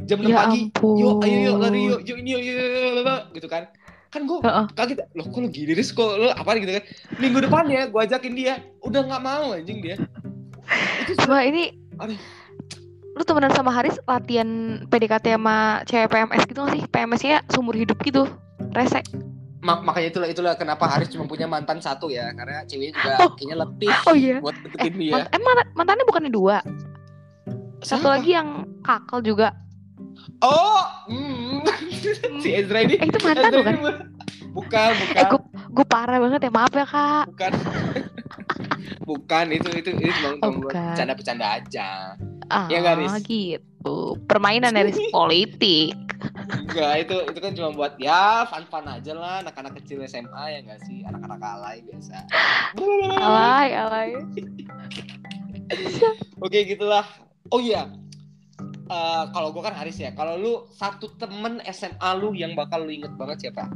jam 0.00 0.22
6 0.22 0.30
Ya 0.30 0.36
pagi 0.38 0.60
ampun. 0.70 0.94
yuk 0.94 1.14
ayo 1.20 1.36
yuk 1.42 1.56
lari 1.58 1.80
yuk 1.82 2.00
yuk 2.04 2.16
ini 2.16 2.30
yuk, 2.30 2.40
yuk, 2.40 2.54
yuk, 2.54 2.70
yuk, 2.70 3.02
yuk," 3.02 3.22
gitu 3.34 3.48
kan 3.50 3.62
kan 4.12 4.22
gua 4.22 4.38
Heeh. 4.40 4.66
kaget 4.70 4.98
loh 5.10 5.24
kok 5.24 5.38
lu 5.38 5.48
gini 5.48 5.72
Riz 5.72 5.88
kok 5.90 6.04
lu 6.12 6.28
apa 6.28 6.52
gitu 6.54 6.68
kan 6.70 6.84
minggu 7.16 7.38
depannya 7.40 7.88
gua 7.88 8.04
ajakin 8.04 8.32
dia 8.32 8.54
udah 8.80 9.00
nggak 9.02 9.22
mau 9.22 9.50
anjing 9.50 9.80
dia 9.80 9.96
itu 11.00 11.16
sudah 11.16 11.42
ini 11.42 11.72
Aduh. 11.96 12.16
lu 13.12 13.22
temenan 13.22 13.50
sama 13.50 13.68
Haris 13.70 13.96
latihan 14.02 14.48
PDKT 14.86 15.32
sama 15.32 15.56
cewek 15.84 16.08
PMS 16.08 16.42
gitu 16.46 16.60
gak 16.60 16.72
sih? 16.72 16.82
PMS-nya 16.86 17.36
seumur 17.46 17.76
hidup 17.76 18.00
gitu. 18.00 18.24
Rese. 18.72 19.04
Mak- 19.60 19.84
makanya 19.84 20.08
itulah 20.08 20.28
itulah 20.30 20.52
kenapa 20.54 20.88
Haris 20.88 21.08
cuma 21.08 21.28
punya 21.28 21.44
mantan 21.44 21.76
satu 21.76 22.08
ya 22.08 22.32
karena 22.32 22.64
ceweknya 22.64 22.96
juga 22.96 23.10
Oh. 23.20 23.30
kayaknya 23.36 23.56
letih 23.58 23.92
Oh 24.02 24.16
iya. 24.16 24.36
buat 24.40 24.56
deketin 24.58 24.94
dia 24.96 25.12
Mant- 25.12 25.28
eh, 25.28 25.40
mantannya 25.72 26.04
bukannya 26.04 26.32
dua? 26.32 26.64
Satu 27.78 28.00
Siapa? 28.00 28.16
lagi 28.16 28.30
yang 28.32 28.48
kakal 28.80 29.20
juga. 29.20 29.52
oh 30.40 30.82
hmm. 31.06 31.51
Si 32.38 32.48
Ezra 32.50 32.78
ini 32.80 32.94
Eh 32.94 33.06
itu 33.06 33.18
mantan 33.20 33.44
Ezra 33.44 33.56
bukan? 33.56 33.72
ini 33.72 33.80
bu- 33.80 34.00
bukan 34.54 34.90
bukan 34.94 35.16
Eh 35.16 35.24
gue 35.24 35.40
gue 35.72 35.86
parah 35.86 36.18
banget 36.18 36.40
ya 36.40 36.50
maaf 36.50 36.72
ya 36.72 36.84
kak. 36.84 37.24
bukan 37.28 37.52
bukan 39.08 39.46
itu 39.50 39.68
itu 39.72 39.90
itu 39.92 40.08
cuma 40.18 40.36
Oh, 40.40 40.52
bercanda-bercanda 40.60 41.46
aja 41.54 42.14
Ah 42.46 42.68
Ya 42.68 42.78
nggak, 42.78 42.96
Riz? 42.98 43.14
gitu. 43.24 43.96
Permainan 44.22 44.72
dari 44.72 44.92
politik. 45.10 45.96
enggak 46.52 47.02
itu 47.02 47.16
itu 47.26 47.38
kan 47.40 47.52
cuma 47.52 47.68
buat 47.72 47.92
ya 47.98 48.44
fun 48.44 48.62
fun 48.64 48.86
aja 48.86 49.10
lah 49.10 49.42
anak-anak 49.42 49.74
kecil 49.76 49.98
SMA 50.04 50.30
ya 50.48 50.58
enggak 50.60 50.78
sih 50.80 51.02
anak-anak 51.02 51.40
alay 51.40 51.82
biasa 51.82 52.14
Alay 53.18 53.68
alay. 53.74 54.08
oke 56.38 56.58
gitulah 56.62 57.02
oh 57.48 57.58
iya 57.58 57.90
Eh, 58.92 59.24
kalau 59.32 59.48
gua 59.50 59.62
kan 59.64 59.74
Haris 59.74 59.96
ya 59.96 60.12
kalau 60.12 60.36
lu 60.36 60.52
satu 60.70 61.16
temen 61.16 61.64
SMA 61.64 62.10
lu 62.14 62.36
yang 62.36 62.52
bakal 62.52 62.84
lu 62.84 62.92
inget 62.92 63.16
banget 63.16 63.48
siapa 63.48 63.72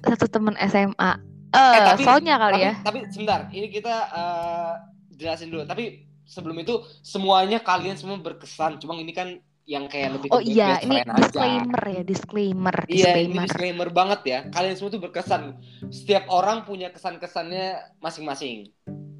satu 0.00 0.26
temen 0.26 0.54
SMA. 0.60 1.12
Eh, 1.48 1.58
Eh, 1.58 1.80
tapi- 1.84 2.04
soalnya 2.04 2.34
kali 2.38 2.54
tapi, 2.54 2.66
ya. 2.66 2.72
Tapi 2.82 2.98
sebentar, 3.10 3.40
ini 3.50 3.66
kita 3.66 3.94
eh, 4.10 4.72
jelasin 5.16 5.48
dulu. 5.48 5.66
Tapi 5.66 5.84
sebelum 6.22 6.54
itu 6.56 6.74
semuanya 7.02 7.58
kalian 7.58 7.98
semua 7.98 8.18
berkesan. 8.18 8.78
Cuma 8.78 8.94
ini 8.94 9.10
kan 9.10 9.38
yang 9.66 9.84
kayak 9.84 10.16
lebih 10.16 10.28
Oh 10.32 10.40
iya, 10.40 10.80
ini 10.80 11.02
friend 11.02 11.08
aja. 11.12 11.18
disclaimer 11.20 11.82
ya, 11.84 12.02
disclaimer, 12.02 12.76
Iya, 12.86 12.88
ini 12.88 12.96
disclaimer. 13.36 13.42
disclaimer 13.44 13.88
banget 13.90 14.20
ya. 14.24 14.38
Kalian 14.48 14.74
semua 14.78 14.90
tuh 14.90 15.02
berkesan. 15.02 15.42
Setiap 15.90 16.24
orang 16.30 16.64
punya 16.64 16.88
kesan-kesannya 16.88 17.98
masing-masing. 18.00 18.70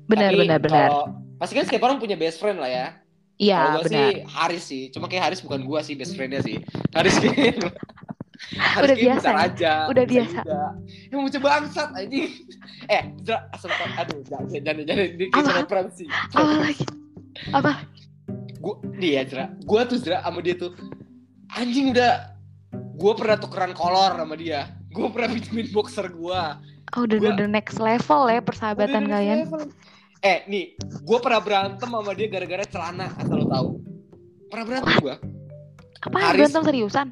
Benar, 0.09 0.33
Tapi 0.33 0.39
benar, 0.41 0.59
benar. 0.63 0.91
Pasti 1.37 1.53
kan 1.53 1.65
setiap 1.67 1.85
orang 1.85 1.99
punya 1.99 2.17
best 2.17 2.41
friend 2.41 2.59
lah 2.59 2.71
ya. 2.71 2.87
Iya, 3.39 3.79
gue 3.79 3.87
benar. 3.87 3.95
sih 3.95 4.11
Haris 4.27 4.65
sih. 4.65 4.83
Cuma 4.91 5.07
kayak 5.07 5.31
Haris 5.31 5.41
bukan 5.41 5.63
gua 5.63 5.81
sih 5.81 5.95
best 5.95 6.15
friendnya 6.15 6.43
sih. 6.43 6.59
Haris 6.91 7.15
kayak 7.23 7.63
Haris 8.55 8.83
Udah 8.85 8.97
biasa 8.97 9.29
ya? 9.29 9.39
aja. 9.47 9.73
Udah 9.87 10.05
biasa. 10.05 10.39
juga. 10.43 10.63
Yang 11.07 11.19
mau 11.19 11.31
coba 11.31 11.47
bangsat 11.57 11.89
anjing. 11.95 12.27
Eh, 12.89 13.03
Zra, 13.21 13.45
asal 13.53 13.69
aduh, 13.69 14.25
jangan 14.25 14.49
jangan 14.49 14.83
jangan 14.83 15.05
ini 15.13 15.25
kita 15.29 15.51
referensi. 15.53 16.05
Apa 16.33 16.53
lagi? 16.57 16.85
Apa? 17.53 17.73
Gua 18.59 18.75
nih 18.93 19.11
ya, 19.13 19.23
Zra. 19.25 19.45
Gua 19.63 19.81
tuh 19.85 19.99
Zra 20.01 20.19
sama 20.19 20.41
dia 20.41 20.57
tuh 20.57 20.73
anjing 21.53 21.93
udah 21.93 22.33
gua 22.97 23.13
pernah 23.13 23.37
tukeran 23.37 23.71
kolor 23.71 24.17
sama 24.17 24.35
dia. 24.35 24.73
Gua 24.89 25.13
pernah 25.13 25.29
pinjemin 25.37 25.69
boxer 25.69 26.09
gua. 26.11 26.59
Oh, 26.97 27.05
udah 27.05 27.19
Gua- 27.21 27.37
udah 27.37 27.47
next 27.47 27.77
level 27.77 28.23
ya 28.27 28.41
persahabatan 28.41 29.05
Udah 29.05 29.13
kalian. 29.15 29.39
next 29.45 29.53
level. 29.53 29.69
Eh, 30.19 30.43
nih, 30.45 30.65
gua 31.01 31.19
pernah 31.19 31.39
berantem 31.39 31.87
sama 31.87 32.11
dia 32.11 32.27
gara-gara 32.27 32.65
celana, 32.65 33.07
asal 33.15 33.37
lo 33.37 33.47
tahu. 33.47 33.69
Pernah 34.49 34.65
berantem 34.65 34.95
gua. 34.99 35.15
Apa 36.01 36.17
Haris- 36.21 36.37
berantem 36.45 36.63
seriusan? 36.65 37.09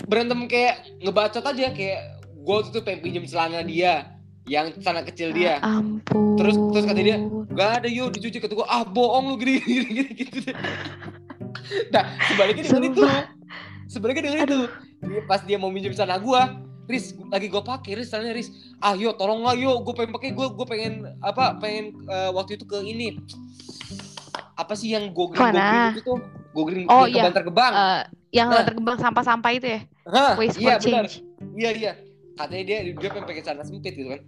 berantem 0.00 0.40
kayak 0.46 0.74
ngebacot 0.98 1.44
aja 1.44 1.68
kayak 1.68 2.00
gue 2.32 2.54
waktu 2.54 2.70
itu 2.70 2.80
pengen 2.80 3.00
pinjem 3.02 3.24
celana 3.26 3.60
dia 3.60 4.08
yang 4.46 4.72
celana 4.74 5.04
kecil 5.04 5.36
dia 5.36 5.60
Ya 5.60 5.60
ampun. 5.60 6.32
Terus- 6.32 6.56
terus 6.72 6.84
kata 6.86 7.00
dia, 7.02 7.16
gak 7.50 7.70
ada 7.76 7.88
yuk 7.90 8.08
dicuci 8.10 8.40
kata 8.40 8.56
gue 8.56 8.64
ah 8.64 8.88
bohong 8.88 9.28
lu 9.28 9.36
gini 9.36 9.60
gini 9.60 9.84
gini 9.84 10.10
gitu 10.16 10.38
nah 11.90 12.08
sebaliknya 12.24 12.64
dengan 12.64 12.84
itu 12.86 13.02
sebaliknya 13.86 14.22
dengan 14.24 14.38
itu 14.40 14.58
Dia- 15.02 15.24
pas 15.26 15.40
dia 15.42 15.56
mau 15.56 15.68
minjem 15.68 15.92
celana 15.92 16.16
gue 16.16 16.40
Riz 16.88 17.12
lagi 17.28 17.46
gue 17.46 17.60
pakai 17.60 17.92
Riz 17.94 18.08
celananya 18.08 18.34
Riz 18.34 18.48
ah 18.80 18.96
yuk 18.96 19.14
tolong 19.14 19.44
lah 19.44 19.52
yuk 19.52 19.84
gue 19.84 19.94
pengen 19.94 20.10
pakai 20.10 20.32
gue 20.32 20.46
gue 20.48 20.66
pengen 20.66 20.92
apa 21.20 21.60
pengen 21.60 21.92
eh, 22.02 22.30
waktu 22.32 22.56
itu 22.56 22.64
ke 22.64 22.80
ini 22.80 23.20
apa 24.56 24.72
sih 24.72 24.90
yang 24.90 25.12
go 25.12 25.28
green 25.28 25.38
go 25.38 25.52
green 25.52 25.60
Mana? 25.60 25.92
itu 25.92 26.00
tuh 26.02 26.18
go 26.50 26.62
green 26.64 26.86
Oh, 26.88 27.04
yang 27.04 27.12
iya. 27.12 27.22
kebantar 27.22 27.44
gebang 27.44 27.72
Eh, 27.72 28.02
yang 28.34 28.48
Nah. 28.50 28.64
terkembang 28.64 28.96
sampah-sampah 28.98 29.50
itu 29.52 29.66
ya? 29.68 29.80
Hah, 30.04 30.32
Waste 30.34 30.58
iya 30.58 30.76
for 30.76 30.88
benar 30.88 31.04
change. 31.06 31.14
Iya 31.54 31.70
iya. 31.72 31.92
Katanya 32.34 32.64
dia 32.64 32.78
dia 32.90 33.08
pengen 33.08 33.24
pakai 33.24 33.42
celana 33.42 33.62
sempit 33.62 33.92
gitu 33.92 34.08
kan. 34.08 34.20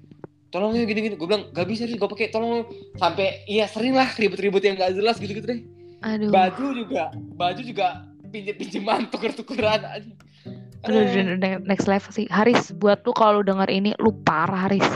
Tolong 0.49 0.73
ya 0.73 0.85
gini-gini. 0.85 1.17
Gue 1.17 1.27
bilang 1.27 1.49
gak 1.51 1.65
bisa 1.65 1.85
sih 1.85 1.97
gue 1.97 2.09
pakai. 2.09 2.29
Tolong 2.29 2.65
sampai 2.97 3.45
iya 3.45 3.65
sering 3.65 3.93
lah 3.93 4.09
ribut-ribut 4.11 4.61
yang 4.61 4.77
gak 4.77 4.93
jelas 4.93 5.17
gitu-gitu 5.17 5.47
deh. 5.47 5.61
Aduh. 6.01 6.29
Baju 6.29 6.67
juga, 6.75 7.03
baju 7.35 7.61
juga 7.61 7.87
pinjem-pinjeman 8.25 9.09
tuker-tukeran. 9.09 9.81
Aduh. 9.85 10.15
Aduh, 10.81 10.97
udah, 10.97 11.37
udah 11.37 11.51
next 11.62 11.85
level 11.85 12.09
sih. 12.09 12.24
Haris, 12.28 12.72
buat 12.72 13.05
lu 13.05 13.12
kalau 13.12 13.41
lu 13.41 13.45
denger 13.45 13.68
ini, 13.68 13.93
lu 13.97 14.16
parah 14.16 14.64
Haris. 14.64 14.87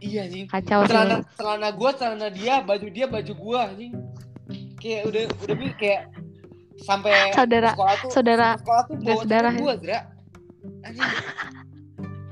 Iya 0.00 0.24
anjing. 0.24 0.44
Kacau 0.46 0.84
sih. 0.84 0.92
Celana 0.92 1.16
celana 1.34 1.68
gue, 1.70 1.90
celana 1.94 2.28
dia, 2.28 2.54
baju 2.60 2.86
dia, 2.88 3.06
baju 3.06 3.32
gue 3.32 3.58
anjing. 3.58 3.92
Kayak 4.76 5.02
udah 5.06 5.22
udah 5.44 5.56
bi- 5.56 5.76
kayak 5.76 6.02
sampai 6.80 7.12
Saudara- 7.32 7.76
sekolah 7.76 7.94
tuh 7.96 8.10
saudara- 8.10 8.56
sekolah 8.56 8.82
tuh 8.84 8.94
bawa 8.96 9.20
saudara. 9.20 9.48
gue. 9.52 9.72
Anjing. 10.82 11.08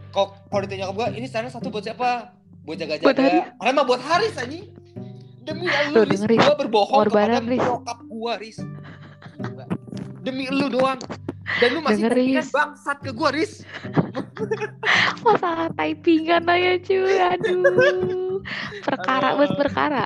Kok 0.08 0.28
kalau 0.48 0.60
ditanya 0.64 0.86
ke 0.88 0.94
gue, 0.96 1.06
ini 1.16 1.26
celana 1.28 1.48
satu 1.48 1.68
buat 1.68 1.84
siapa? 1.84 2.32
Buat 2.64 2.64
Buat 2.64 2.76
jaga-jaga. 2.80 3.20
Haris. 3.20 3.44
Karena 3.54 3.72
mah 3.72 3.84
buat 3.84 4.00
Haris 4.00 4.34
anjing. 4.36 4.64
Demi 5.44 5.64
lu, 5.64 6.04
Riz. 6.04 6.20
gue 6.20 6.56
berbohong 6.58 7.08
kepada 7.08 7.40
bokap 7.40 7.98
gue. 8.02 8.32
Gila. 9.38 9.64
Demi 10.20 10.44
lu 10.48 10.68
doang. 10.68 11.00
Dan 11.56 11.68
lu 11.72 11.80
masih 11.80 12.04
Denger, 12.04 12.12
typingan 12.12 12.44
Riz. 12.44 12.50
bangsat 12.52 12.98
ke 13.00 13.10
gue, 13.16 13.30
Riz. 13.32 13.52
Masalah 15.26 15.68
typingan 15.72 16.44
aja 16.44 16.72
cuy. 16.84 17.16
Aduh. 17.16 18.44
Perkara 18.84 19.34
buat 19.40 19.52
perkara. 19.56 20.04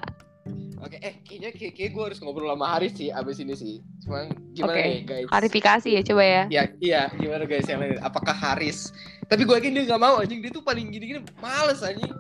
Oke, 0.83 0.99
eh 0.99 1.23
kayaknya 1.23 1.55
kayak, 1.55 1.73
kayak 1.79 1.91
gue 1.95 2.03
harus 2.11 2.19
ngobrol 2.19 2.51
sama 2.51 2.67
Haris 2.75 2.93
sih 2.99 3.15
abis 3.15 3.39
ini 3.39 3.55
sih. 3.55 3.79
Cuma 4.03 4.27
gimana 4.51 4.75
Oke, 4.75 4.83
nih 4.83 5.01
guys? 5.07 5.27
Klarifikasi 5.31 5.89
ya 5.95 6.03
coba 6.03 6.23
ya. 6.27 6.43
Iya, 6.51 6.63
iya, 6.83 7.03
gimana 7.15 7.45
guys 7.47 7.67
yang 7.71 7.87
lain? 7.87 8.03
Apakah 8.03 8.35
Haris? 8.35 8.91
Tapi 9.31 9.47
gue 9.47 9.55
yakin 9.55 9.79
dia 9.79 9.95
gak 9.95 10.03
mau 10.03 10.19
anjing, 10.19 10.43
dia 10.43 10.51
tuh 10.51 10.67
paling 10.67 10.91
gini-gini 10.91 11.23
males 11.39 11.87
anjing. 11.87 12.11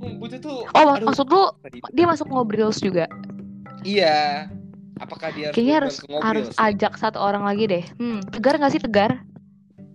Hmm, 0.00 0.16
bocah 0.16 0.40
tuh. 0.40 0.64
Oh, 0.72 0.96
aduh, 0.96 1.04
maksud 1.04 1.28
lu 1.28 1.52
dia 1.92 2.08
masuk 2.08 2.32
ngobrol 2.32 2.72
juga? 2.72 3.04
Iya. 3.84 4.48
Apakah 5.02 5.34
dia 5.34 5.50
harus 5.50 5.56
Kayaknya 5.58 5.76
harus 5.82 5.96
ngobrol 6.06 6.22
harus 6.22 6.46
sih? 6.54 6.62
ajak 6.62 6.92
satu 6.94 7.18
orang 7.18 7.42
lagi 7.42 7.64
deh. 7.66 7.84
Hmm, 7.98 8.22
tegar 8.30 8.54
nggak 8.62 8.72
sih 8.72 8.82
tegar? 8.82 9.18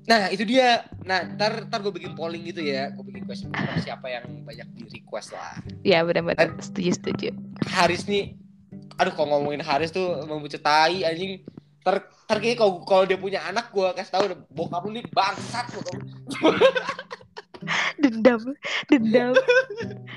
Nah, 0.08 0.32
itu 0.32 0.44
dia. 0.44 0.88
Nah, 1.04 1.24
ntar, 1.36 1.68
ntar 1.68 1.80
gue 1.84 1.92
bikin 1.96 2.16
polling 2.16 2.44
gitu 2.48 2.64
ya. 2.64 2.92
Gue 2.96 3.08
bikin 3.12 3.24
question 3.28 3.52
paper 3.52 3.80
siapa 3.80 4.08
yang 4.08 4.24
banyak 4.44 4.68
di 4.76 4.84
request 5.00 5.36
lah. 5.36 5.60
Ya 5.84 6.04
benar-benar 6.04 6.56
setuju 6.60 6.92
setuju. 6.96 7.30
Haris 7.68 8.08
nih, 8.08 8.36
aduh 9.00 9.12
kalau 9.16 9.40
ngomongin 9.40 9.64
Haris 9.64 9.92
tuh 9.92 10.24
membucat 10.28 10.64
tai 10.64 11.04
anjing. 11.08 11.44
Ter, 11.84 12.04
ter 12.04 12.38
kayaknya 12.44 12.60
kalau 12.60 12.74
kalau 12.84 13.04
dia 13.08 13.16
punya 13.16 13.40
anak 13.48 13.72
gue 13.72 13.88
kasih 13.96 14.12
tahu 14.12 14.24
bokap 14.52 14.84
lu 14.84 15.00
nih 15.00 15.08
bangsat 15.12 15.72
lu. 15.76 15.80
Dendam, 18.04 18.42
dendam. 18.88 19.34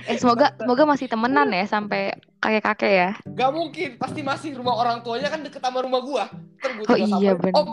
Eh 0.07 0.17
semoga 0.17 0.55
semoga 0.57 0.83
masih 0.87 1.07
temenan 1.11 1.49
ya 1.51 1.65
sampai 1.67 2.15
kakek-kakek 2.41 2.93
ya. 2.93 3.11
Gak 3.37 3.51
mungkin, 3.53 3.89
pasti 4.01 4.21
masih 4.25 4.57
rumah 4.57 4.75
orang 4.81 5.05
tuanya 5.05 5.29
kan 5.29 5.45
deket 5.45 5.61
sama 5.61 5.85
rumah 5.85 6.01
gua. 6.01 6.25
Gua 6.61 6.95
Oh 6.95 6.99
iya, 6.99 7.37
bener. 7.37 7.55
Om, 7.57 7.69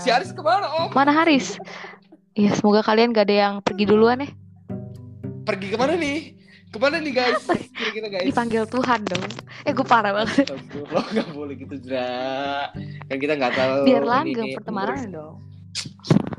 si 0.00 0.10
Haris 0.10 0.34
ke 0.34 0.42
mana 0.42 0.66
om? 0.70 0.88
Mana 0.90 1.14
Haris? 1.14 1.56
Iya 2.34 2.54
semoga 2.54 2.82
kalian 2.86 3.10
gak 3.10 3.26
ada 3.30 3.36
yang 3.36 3.54
pergi 3.62 3.84
duluan 3.86 4.22
ya. 4.22 4.30
Pergi 5.46 5.66
ke 5.72 5.76
mana 5.78 5.98
nih? 5.98 6.38
Ke 6.70 6.78
mana 6.78 7.02
nih 7.02 7.10
guys? 7.10 7.42
Kira-kira 7.74 8.06
guys. 8.06 8.26
Dipanggil 8.30 8.62
Tuhan 8.70 9.02
dong. 9.02 9.26
Eh 9.66 9.74
gue 9.74 9.86
parah 9.86 10.14
banget. 10.14 10.46
Lo 10.94 11.02
gak 11.02 11.28
boleh 11.34 11.58
gitu 11.58 11.74
Zra 11.82 12.70
Kan 13.10 13.16
kita 13.18 13.34
gak 13.34 13.58
tahu 13.58 13.82
Biar 13.82 14.06
langgeng 14.06 14.54
pertemanan 14.54 15.10
dong. 15.10 15.34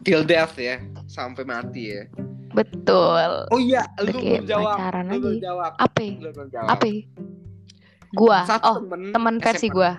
Till 0.01 0.23
death 0.23 0.55
ya 0.55 0.81
Sampai 1.05 1.43
mati 1.43 1.93
ya 1.93 2.03
Betul. 2.51 3.47
Oh 3.47 3.59
iya 3.59 3.87
Lu 3.99 4.11
belum 4.11 4.43
jawab 4.43 4.75
pacaran 4.75 5.03
Lu 5.07 5.17
belum 5.17 5.37
jawab 5.39 5.71
Apa? 5.77 5.99
ya? 6.01 6.13
Apa? 6.67 6.85
ya? 6.85 7.01
Gua. 8.11 8.43
Satu 8.43 8.63
Oh, 8.67 8.77
temen 8.83 9.15
teman 9.15 9.35
versi 9.39 9.67
SMA. 9.67 9.73
gua. 9.73 9.91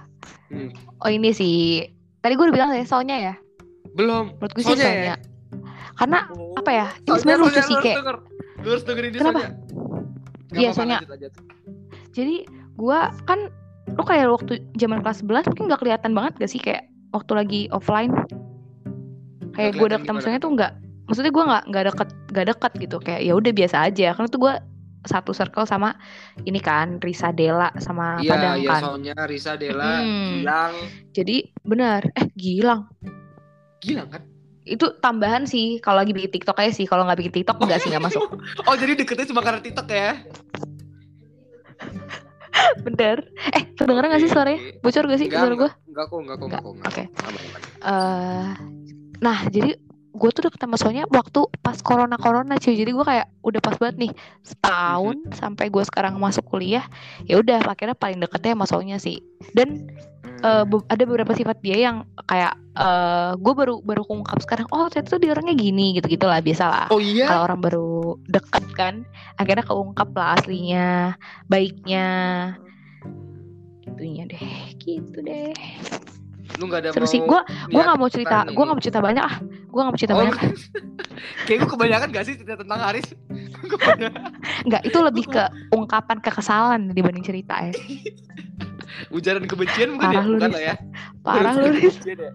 Hmm. 0.52 0.68
Oh 1.00 1.08
ini 1.08 1.32
sih. 1.32 1.88
Tadi 2.20 2.36
gue 2.36 2.44
udah 2.44 2.52
bilang 2.52 2.70
ya 2.70 2.84
soalnya 2.84 3.16
ya. 3.18 3.34
Belum 3.92 4.36
Menurut 4.36 4.52
gue 4.52 4.62
sih 4.62 4.68
Sonya 4.68 4.84
ya? 4.84 4.84
soalnya. 4.84 5.16
Karena 5.94 6.18
Oh. 6.28 6.52
apa 6.54 6.70
ya? 6.70 6.86
Ini 6.98 7.16
sebenarnya 7.16 7.40
lucu 7.40 7.60
sih 7.62 7.76
kayak. 7.78 7.96
denger. 8.04 8.16
Lu 8.58 8.68
harus 8.68 8.84
dengerin 8.84 9.10
dia 9.10 9.20
Kenapa? 9.24 9.40
Gak 9.40 9.52
Iya, 10.52 10.70
lanjut. 10.76 11.32
Jadi 12.12 12.36
gua 12.74 12.98
kan 13.24 13.48
lu 13.88 14.02
kayak 14.04 14.28
waktu 14.28 14.52
zaman 14.76 15.00
kelas 15.00 15.24
11 15.24 15.48
mungkin 15.48 15.64
nggak 15.66 15.80
kelihatan 15.80 16.12
banget 16.12 16.32
gak 16.36 16.48
sih 16.48 16.60
kayak 16.60 16.84
waktu 17.10 17.32
lagi 17.32 17.60
offline 17.70 18.12
kayak 19.52 19.72
gue 19.74 19.88
deket 19.88 20.06
sama 20.08 20.38
tuh 20.38 20.50
nggak 20.52 20.72
maksudnya 21.02 21.30
gue 21.30 21.44
nggak 21.44 21.62
nggak 21.68 21.84
deket 21.88 22.08
nggak 22.30 22.46
deket 22.48 22.72
gitu 22.78 22.96
kayak 22.98 23.20
ya 23.20 23.32
udah 23.32 23.52
biasa 23.52 23.76
aja 23.84 24.08
karena 24.12 24.28
tuh 24.28 24.40
gue 24.40 24.54
satu 25.02 25.30
circle 25.30 25.66
sama 25.66 25.98
ini 26.40 26.56
kan 26.56 26.96
Risa 26.98 27.30
Dela 27.30 27.74
sama 27.76 28.22
Iya, 28.22 28.30
Padang 28.30 28.54
iya, 28.56 28.70
kan 28.70 28.80
Sonya, 28.86 29.14
Risa, 29.26 29.52
Dela, 29.56 29.98
Hmm. 29.98 30.38
Gilang. 30.38 30.74
jadi 31.10 31.36
benar 31.60 32.06
eh 32.12 32.26
Gilang 32.32 32.86
Gilang 33.78 34.08
kan? 34.08 34.22
itu 34.62 34.86
tambahan 34.96 35.42
sih 35.42 35.82
kalau 35.82 35.98
lagi 35.98 36.14
bikin 36.14 36.30
TikTok 36.32 36.54
aja 36.56 36.70
sih 36.70 36.86
kalau 36.86 37.02
nggak 37.02 37.18
bikin 37.18 37.34
TikTok 37.34 37.58
enggak 37.58 37.82
sih 37.82 37.90
nggak 37.90 38.04
masuk 38.04 38.22
Oh, 38.70 38.78
jadi 38.78 38.94
deketnya 38.94 39.26
cuma 39.26 39.42
karena 39.42 39.58
TikTok 39.58 39.90
ya? 39.90 40.22
bener 42.86 43.26
eh 43.50 43.64
kedengeran 43.74 44.06
nggak 44.06 44.22
sih 44.22 44.30
suaranya 44.30 44.60
bocor 44.78 45.02
gak 45.04 45.18
sih 45.18 45.26
Enggak, 45.26 45.40
suara 45.40 45.54
gue 45.56 45.70
enggak 45.88 46.06
kok, 46.06 46.18
enggak 46.20 46.36
kok, 46.38 46.46
enggak 46.46 46.62
kok. 46.62 46.74
Oke. 46.86 47.04
aman. 47.18 47.44
eh 47.82 48.50
nah 49.22 49.46
jadi 49.46 49.78
gue 50.12 50.28
tuh 50.28 50.44
deket 50.44 50.60
sama 50.60 50.76
Sonya 50.76 51.08
waktu 51.08 51.40
pas 51.62 51.80
corona 51.80 52.20
corona 52.20 52.58
cuy 52.58 52.74
jadi 52.74 52.90
gue 52.90 53.00
kayak 53.00 53.32
udah 53.40 53.60
pas 53.62 53.78
banget 53.78 53.96
nih 53.96 54.12
setahun 54.42 55.16
Mhm. 55.24 55.32
sampai 55.32 55.70
gue 55.70 55.80
sekarang 55.82 56.18
masuk 56.18 56.44
kuliah 56.44 56.84
ya 57.24 57.38
udah 57.38 57.64
akhirnya 57.64 57.94
paling 57.94 58.20
deketnya 58.20 58.52
sama 58.52 58.66
Sonya 58.66 58.98
sih 58.98 59.22
dan 59.54 59.88
Hmm. 60.42 60.66
be- 60.66 60.86
ada 60.90 61.06
beberapa 61.06 61.32
sifat 61.32 61.62
dia 61.62 61.78
yang 61.78 62.02
kayak 62.26 62.58
eh 62.74 63.32
gue 63.36 63.52
baru 63.52 63.78
baru 63.78 64.02
ungkap 64.04 64.42
sekarang 64.42 64.66
oh 64.68 64.90
ternyata 64.90 65.14
tuh 65.14 65.20
dia 65.22 65.30
orangnya 65.30 65.54
gini 65.54 65.94
gitu 65.94 66.10
gitulah 66.10 66.42
biasa 66.42 66.64
lah 66.66 66.86
Oh 66.90 66.98
iya? 66.98 67.30
kalau 67.30 67.46
orang 67.46 67.60
baru 67.62 67.88
deket 68.26 68.64
kan 68.74 68.94
akhirnya 69.36 69.62
keungkap 69.62 70.10
lah 70.10 70.34
aslinya 70.34 71.14
baiknya 71.46 72.08
gitunya 73.86 74.26
deh 74.26 74.48
gitu 74.76 75.18
deh 75.20 75.54
Lu 76.60 76.68
enggak 76.68 76.80
ada 76.84 76.88
seru 76.92 77.06
sih 77.08 77.20
mau 77.22 77.28
gue 77.32 77.40
gue 77.72 77.82
nggak 77.82 77.98
mau 77.98 78.10
cerita 78.12 78.38
gue 78.44 78.62
nggak 78.64 78.76
mau 78.76 78.84
cerita 78.84 79.00
banyak 79.00 79.24
ah 79.24 79.36
gue 79.42 79.80
nggak 79.80 79.92
mau 79.92 80.00
cerita 80.00 80.14
Oh, 80.14 80.20
banyak 80.20 80.36
Kayak 81.46 81.58
gue 81.64 81.70
kebanyakan 81.70 82.08
gak 82.12 82.24
sih 82.26 82.34
cerita 82.38 82.56
tentang 82.60 82.80
Haris? 82.82 83.08
Enggak, 84.66 84.82
itu 84.86 84.98
lebih 84.98 85.24
ke 85.30 85.42
ungkapan 85.74 86.18
kekesalan 86.18 86.90
dibanding 86.92 87.24
cerita 87.24 87.54
ya. 87.62 87.72
Ujaran 89.16 89.48
kebencian 89.48 89.96
bukan 89.96 90.08
Parah 90.10 90.22
ya? 90.22 90.28
Bukan 90.28 90.50
lah 90.50 90.62
ya. 90.62 90.74
Parah 91.24 91.52
lu, 91.56 91.66
ya. 91.72 92.30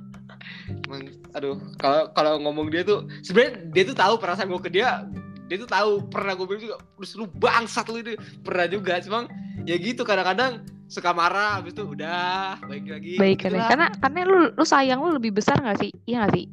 Aduh, 1.37 1.55
kalau 1.77 2.09
kalau 2.15 2.33
ngomong 2.41 2.71
dia 2.73 2.81
tuh 2.83 3.05
sebenarnya 3.21 3.53
dia 3.71 3.83
tuh 3.87 3.95
tahu 3.97 4.13
perasaan 4.17 4.49
gue 4.49 4.61
ke 4.61 4.71
dia. 4.73 5.05
Dia 5.47 5.55
tuh 5.57 5.69
tahu 5.69 5.91
pernah 6.11 6.35
gue 6.35 6.45
bilang 6.45 6.61
juga, 6.61 6.75
terus 6.99 7.11
lu 7.15 7.25
bangsat 7.25 7.87
lu 7.87 8.03
ini 8.03 8.13
pernah 8.43 8.67
juga, 8.67 8.99
cuma 8.99 9.31
ya 9.63 9.75
gitu 9.79 10.03
kadang-kadang 10.03 10.59
suka 10.87 11.11
marah, 11.11 11.59
habis 11.59 11.71
itu 11.71 11.83
udah 11.83 12.59
baik 12.67 12.85
lagi. 12.87 13.13
Baik. 13.15 13.47
Gitulah. 13.47 13.67
Karena 13.71 13.87
karena 13.95 14.19
lu 14.27 14.39
lu 14.51 14.65
sayang 14.67 14.99
lu 14.99 15.15
lebih 15.15 15.35
besar 15.35 15.59
gak 15.59 15.79
sih? 15.79 15.91
Iya 16.03 16.27
gak 16.27 16.35
sih? 16.35 16.45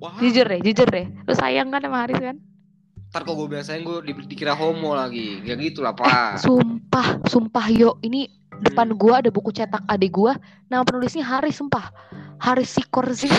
Wah, 0.00 0.20
Jujur 0.20 0.44
deh, 0.44 0.60
jujur 0.60 0.88
deh. 0.88 1.08
Lu 1.24 1.32
sayang 1.32 1.72
kan 1.72 1.80
sama 1.80 2.04
Haris 2.04 2.20
kan? 2.20 2.36
ntar 3.14 3.22
kok 3.22 3.38
gue 3.38 3.46
bilang 3.46 3.62
sayang 3.62 3.86
gue 3.86 4.10
di- 4.10 4.26
dikira 4.26 4.58
homo 4.58 4.90
lagi, 4.90 5.38
ya 5.46 5.54
gitu 5.54 5.86
lah 5.86 5.94
pak. 5.94 6.42
Sumpah, 6.42 7.22
sumpah 7.30 7.70
yo, 7.70 7.94
ini 8.02 8.26
depan 8.62 8.94
gua 8.94 9.24
ada 9.24 9.30
buku 9.32 9.50
cetak 9.50 9.82
adik 9.88 10.14
gua, 10.14 10.38
nama 10.70 10.84
penulisnya 10.86 11.24
Haris, 11.26 11.58
sumpah. 11.58 11.90
Haris 12.38 12.76
Sikorzi. 12.76 13.30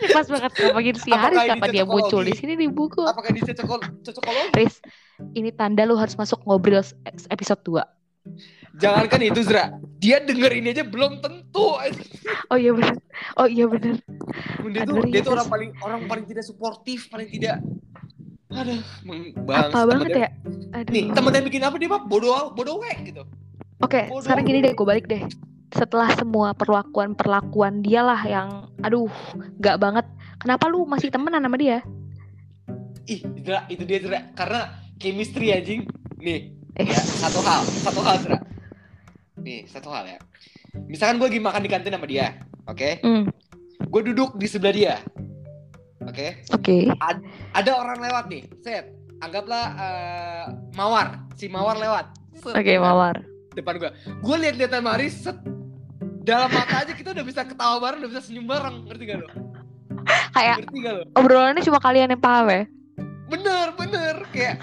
ini 0.00 0.08
pas 0.16 0.26
banget 0.26 0.52
ngomongin 0.60 0.96
si 0.98 1.10
Haris 1.14 1.40
ini 1.40 1.50
kapan 1.56 1.68
dia 1.72 1.84
muncul 1.86 2.22
di 2.26 2.34
sini 2.36 2.58
di 2.58 2.68
buku. 2.68 3.02
Apakah 3.06 3.32
cocok 3.32 4.04
cocokologi? 4.04 4.52
Haris, 4.54 4.74
ini 5.34 5.50
tanda 5.54 5.86
lu 5.88 5.96
harus 5.96 6.14
masuk 6.18 6.42
ngobrol 6.44 6.82
episode 7.30 7.62
2. 7.64 7.80
Jangankan 8.80 9.20
itu 9.26 9.40
Zra, 9.42 9.74
dia 9.98 10.22
denger 10.22 10.52
ini 10.54 10.70
aja 10.70 10.84
belum 10.86 11.18
tentu. 11.18 11.74
Oh 12.48 12.58
iya 12.58 12.70
bener. 12.70 12.96
Oh 13.34 13.48
iya 13.50 13.66
bener. 13.66 13.98
Dia 14.70 14.82
tuh, 14.86 15.04
dia 15.10 15.20
tuh 15.26 15.32
orang 15.34 15.48
paling 15.50 15.70
orang 15.82 16.00
paling 16.06 16.24
tidak 16.28 16.44
suportif, 16.46 17.10
paling 17.10 17.26
tidak. 17.26 17.58
Aduh, 18.50 18.82
bang. 19.46 19.70
Apa 19.70 19.80
banget 19.86 20.10
ya? 20.10 20.28
Aduh. 20.74 20.90
Nih, 20.90 21.04
temen 21.10 21.30
yang 21.32 21.46
bikin 21.46 21.62
apa 21.62 21.76
dia 21.78 21.88
mah 21.88 22.02
bodoh 22.02 22.50
bodoh 22.50 22.82
wek 22.82 22.98
gitu. 23.06 23.22
Oke, 23.80 24.10
Bodoh. 24.10 24.20
sekarang 24.20 24.44
gini 24.44 24.60
deh, 24.60 24.74
gue 24.74 24.84
balik 24.84 25.06
deh. 25.06 25.22
Setelah 25.70 26.10
semua 26.12 26.50
perlakuan-perlakuan 26.52 27.80
dia 27.80 28.02
lah 28.02 28.20
yang, 28.22 28.48
aduh, 28.82 29.08
gak 29.56 29.78
banget. 29.78 30.04
Kenapa 30.36 30.66
lu 30.66 30.82
masih 30.84 31.08
temenan 31.08 31.40
sama 31.40 31.56
dia? 31.56 31.80
Ih, 33.06 33.22
Zra, 33.40 33.64
itu 33.66 33.86
dia 33.86 34.02
Zra, 34.02 34.20
karena 34.34 34.60
chemistry 34.98 35.54
anjing. 35.54 35.86
Nih, 36.18 36.52
Eh, 36.74 36.86
ya, 36.86 36.98
satu 36.98 37.40
hal, 37.40 37.62
satu 37.80 38.00
hal 38.02 38.16
Zra. 38.18 38.38
Nih, 39.38 39.64
satu 39.64 39.88
hal 39.88 40.04
ya. 40.06 40.18
Misalkan 40.84 41.16
gue 41.16 41.28
lagi 41.30 41.40
makan 41.40 41.62
di 41.62 41.70
kantin 41.70 41.94
sama 41.94 42.06
dia, 42.06 42.36
oke? 42.66 43.00
hmm, 43.00 43.24
Gue 43.88 44.02
duduk 44.04 44.36
di 44.36 44.46
sebelah 44.46 44.74
dia, 44.74 44.94
oke? 46.10 46.28
oke. 46.50 46.76
ada 47.52 47.70
orang 47.72 47.98
lewat 47.98 48.24
nih, 48.26 48.42
set. 48.58 48.90
Anggaplah 49.18 49.64
eh, 49.76 50.44
Mawar, 50.72 51.28
si 51.34 51.46
Mawar 51.46 51.76
lewat. 51.76 52.06
Oke, 52.42 52.56
depan- 52.66 52.82
Mawar. 52.82 53.16
Depan 53.50 53.74
gua. 53.76 53.90
Gua 54.18 54.36
lihat-lihat 54.38 54.72
sama 54.72 54.94
Aris, 54.94 55.14
set. 55.20 55.36
Dalam 56.20 56.48
mata 56.48 56.80
aja 56.80 56.92
kita 56.92 57.10
udah 57.10 57.22
bisa 57.22 57.42
ketawa 57.42 57.76
bareng, 57.78 58.00
udah 58.00 58.10
bisa 58.10 58.22
senyum 58.22 58.44
bareng, 58.44 58.84
ngerti 58.84 59.04
gak 59.04 59.18
lo? 59.18 59.28
Kayak 60.30 60.56
Ngerti 60.62 60.78
gak 60.78 60.94
lo? 60.94 61.02
obrolannya 61.14 61.60
cuma 61.60 61.78
kalian 61.78 62.08
yang 62.08 62.20
paham 62.20 62.46
ya? 62.46 62.62
Bener, 63.26 63.66
bener, 63.74 64.14
kayak 64.30 64.56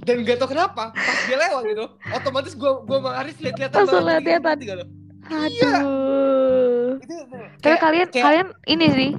dan 0.00 0.20
gak 0.20 0.36
tau 0.36 0.46
kenapa 0.46 0.92
pas 0.92 1.18
dia 1.24 1.36
lewat 1.38 1.62
gitu 1.64 1.84
otomatis 2.10 2.52
gua 2.52 2.80
gua 2.80 2.98
sama 2.98 3.10
Aris 3.18 3.36
lihat-lihat 3.38 3.70
Langsung 3.72 4.04
lihat-lihatan. 4.04 4.54
ngerti 4.54 4.66
gak 4.66 4.76
lo? 4.76 4.86
Aduh. 5.24 6.88
Itu 6.98 7.14
Tapi 7.24 7.60
kayak, 7.60 7.80
kalian, 7.80 8.06
kayak- 8.08 8.24
kalian 8.24 8.46
ini 8.66 8.86
sih 8.90 9.10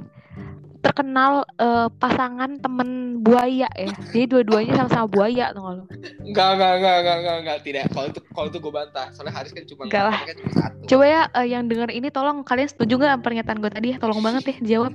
terkenal 0.85 1.41
eh, 1.57 1.87
pasangan 1.97 2.61
temen 2.61 3.19
buaya 3.25 3.65
ya. 3.73 3.89
Jadi 4.13 4.25
dua-duanya 4.29 4.85
sama-sama 4.85 5.09
buaya 5.09 5.49
tuh 5.49 5.65
kalau. 5.65 5.83
enggak, 6.21 6.49
enggak, 6.53 6.71
enggak, 6.77 6.95
enggak, 7.01 7.17
enggak, 7.17 7.37
enggak, 7.41 7.57
tidak. 7.65 7.83
Kalau 7.89 8.07
itu 8.13 8.19
kalau 8.29 8.47
itu 8.53 8.57
gua 8.61 8.73
bantah. 8.85 9.07
Soalnya 9.17 9.33
Haris 9.33 9.51
kan 9.57 9.63
cuma 9.65 9.81
Enggak 9.89 10.03
lah. 10.05 10.17
kan 10.21 10.35
cuma 10.37 10.51
satu. 10.53 10.81
Coba 10.85 11.03
ya 11.09 11.21
eh, 11.33 11.47
yang 11.49 11.63
denger 11.65 11.89
ini 11.89 12.07
tolong 12.13 12.45
kalian 12.45 12.69
setuju 12.69 12.93
nggak 13.01 13.11
sama 13.17 13.23
pernyataan 13.25 13.57
gue 13.57 13.71
tadi? 13.73 13.89
Tolong 13.97 14.21
banget 14.21 14.41
deh 14.45 14.57
dijawab. 14.61 14.93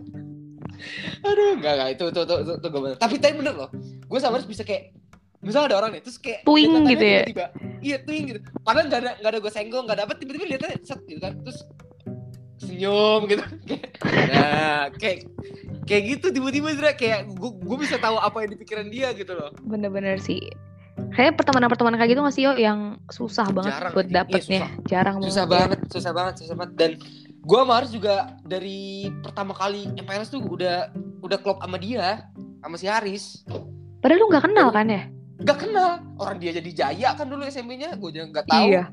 Aduh, 1.26 1.51
enggak, 1.59 1.72
enggak, 1.74 1.88
itu, 1.99 2.05
itu, 2.09 2.20
itu, 2.22 2.34
itu, 2.47 2.53
itu 2.62 2.66
gua 2.70 2.80
bantah. 2.86 3.01
Tapi 3.03 3.14
tapi 3.18 3.34
bener 3.43 3.55
loh. 3.59 3.70
Gue 4.07 4.18
sama 4.22 4.38
Aris 4.38 4.47
bisa 4.47 4.62
kayak 4.62 4.95
Misalnya 5.41 5.72
ada 5.72 5.76
orang 5.80 5.91
nih, 5.97 6.03
terus 6.05 6.20
kayak 6.20 6.45
lihat 6.45 6.84
gitu 6.84 7.01
ya? 7.01 7.22
tiba-tiba, 7.24 7.47
Iya, 7.80 7.97
twing 8.05 8.24
gitu. 8.28 8.41
Padahal 8.61 8.93
nggak 8.93 9.01
ada 9.01 9.12
nggak 9.24 9.30
ada 9.32 9.38
gue 9.41 9.53
senggol, 9.57 9.82
nggak 9.88 9.99
dapet, 10.05 10.16
tiba-tiba 10.20 10.45
lihatnya 10.45 10.76
set 10.84 11.01
gitu 11.09 11.16
kan, 11.16 11.32
terus 11.41 11.64
senyum 12.70 13.20
gitu. 13.26 13.44
nah, 14.30 14.88
kayak 14.94 15.26
kayak 15.84 16.02
gitu 16.16 16.26
tiba-tiba 16.30 16.70
Zra, 16.78 16.94
kayak 16.94 17.26
gue 17.34 17.50
gue 17.58 17.76
bisa 17.82 17.98
tahu 17.98 18.16
apa 18.16 18.46
yang 18.46 18.50
di 18.54 18.58
pikiran 18.62 18.86
dia 18.88 19.10
gitu 19.12 19.34
loh. 19.34 19.50
Bener-bener 19.66 20.22
sih. 20.22 20.38
Kayaknya 21.10 21.34
pertemanan-pertemanan 21.34 21.96
kayak 21.98 22.12
gitu 22.12 22.22
masih 22.22 22.42
yo 22.46 22.52
yang 22.60 23.00
susah 23.08 23.48
banget 23.50 23.72
Jarang, 23.74 23.92
buat. 23.96 24.06
Iya, 24.06 24.14
dapetnya. 24.20 24.62
Jarang 24.86 25.16
Susah 25.24 25.46
banget, 25.48 25.78
susah 25.90 26.12
banget, 26.12 26.34
susah 26.44 26.54
banget. 26.54 26.72
Dan 26.76 26.90
gue 27.40 27.58
sama 27.58 27.72
Haris 27.80 27.90
juga 27.90 28.14
dari 28.44 29.08
pertama 29.24 29.52
kali 29.56 29.88
MPLS 29.96 30.30
tuh 30.30 30.44
udah 30.44 30.92
udah 31.24 31.38
klop 31.40 31.58
sama 31.64 31.80
dia, 31.80 32.28
sama 32.60 32.76
si 32.76 32.86
Haris. 32.86 33.42
Padahal 34.04 34.20
lu 34.22 34.26
nggak 34.28 34.44
kenal 34.46 34.68
kan 34.70 34.86
ya? 34.86 35.02
Gak 35.40 35.56
kenal, 35.56 36.04
orang 36.20 36.36
dia 36.36 36.52
jadi 36.52 36.70
Jaya 36.70 37.16
kan 37.16 37.24
dulu 37.24 37.48
SMP-nya, 37.48 37.96
gue 37.96 38.10
juga 38.12 38.26
nggak 38.28 38.46
tahu. 38.46 38.66
Iya. 38.68 38.84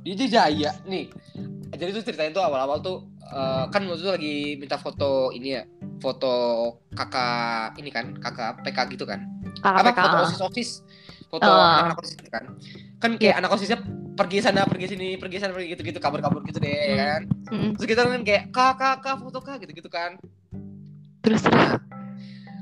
dia 0.00 0.16
aja 0.16 0.26
jaya 0.32 0.70
nih 0.88 1.12
jadi 1.80 1.90
tuh 1.90 2.04
ceritain 2.04 2.30
tuh 2.30 2.40
awal-awal 2.40 2.78
tuh 2.78 2.96
eh, 3.24 3.64
kan 3.66 3.80
waktu 3.82 3.98
itu 3.98 4.10
lagi 4.10 4.34
minta 4.56 4.76
foto 4.76 5.32
ini 5.32 5.48
ya 5.50 5.62
foto 5.96 6.32
kakak 6.90 7.74
ini 7.76 7.88
kan 7.88 8.12
kakak 8.14 8.60
PK 8.60 8.78
gitu 8.90 9.04
kan 9.04 9.24
Kakak 9.58 9.80
apa 9.80 9.90
PK. 9.90 9.98
foto 9.98 10.14
ah. 10.14 10.22
osis 10.22 10.40
osis 10.42 10.70
foto 11.26 11.48
Ah. 11.48 11.86
anak 11.86 11.98
osis 11.98 12.14
gitu 12.14 12.28
kan 12.28 12.44
kan 12.98 13.10
kayak 13.16 13.36
anak 13.36 13.50
osisnya 13.50 13.78
pergi 14.12 14.38
sana 14.38 14.62
pergi 14.62 14.86
sini 14.90 15.16
pergi 15.16 15.36
sana 15.38 15.50
pergi 15.50 15.72
gitu 15.72 15.82
gitu 15.82 15.98
kabur 15.98 16.20
kabur 16.20 16.44
gitu 16.44 16.58
deh 16.58 16.68
Hmm. 16.68 16.98
kan 16.98 17.20
Mm-mm. 17.48 17.70
terus 17.74 17.86
kita 17.88 18.00
kan 18.04 18.20
kayak 18.20 18.42
kak 18.50 18.72
kak 18.76 18.96
kak 19.00 19.16
foto 19.18 19.38
kak 19.40 19.56
gitu 19.58 19.72
gitu 19.74 19.88
kan 19.88 20.20
Terus 21.20 21.44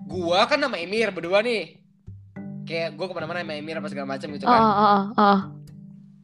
gua 0.05 0.43
kan 0.45 0.59
sama 0.59 0.77
Emir 0.77 1.11
berdua 1.11 1.41
nih 1.41 1.79
kayak 2.65 2.95
gua 2.95 3.07
ke 3.07 3.15
mana-mana 3.15 3.41
sama 3.41 3.55
Emir 3.55 3.75
apa 3.75 3.87
segala 3.87 4.07
macam 4.09 4.29
gitu 4.31 4.45
kan 4.45 4.61
oh, 4.61 4.75
oh, 4.75 5.03
oh. 5.17 5.39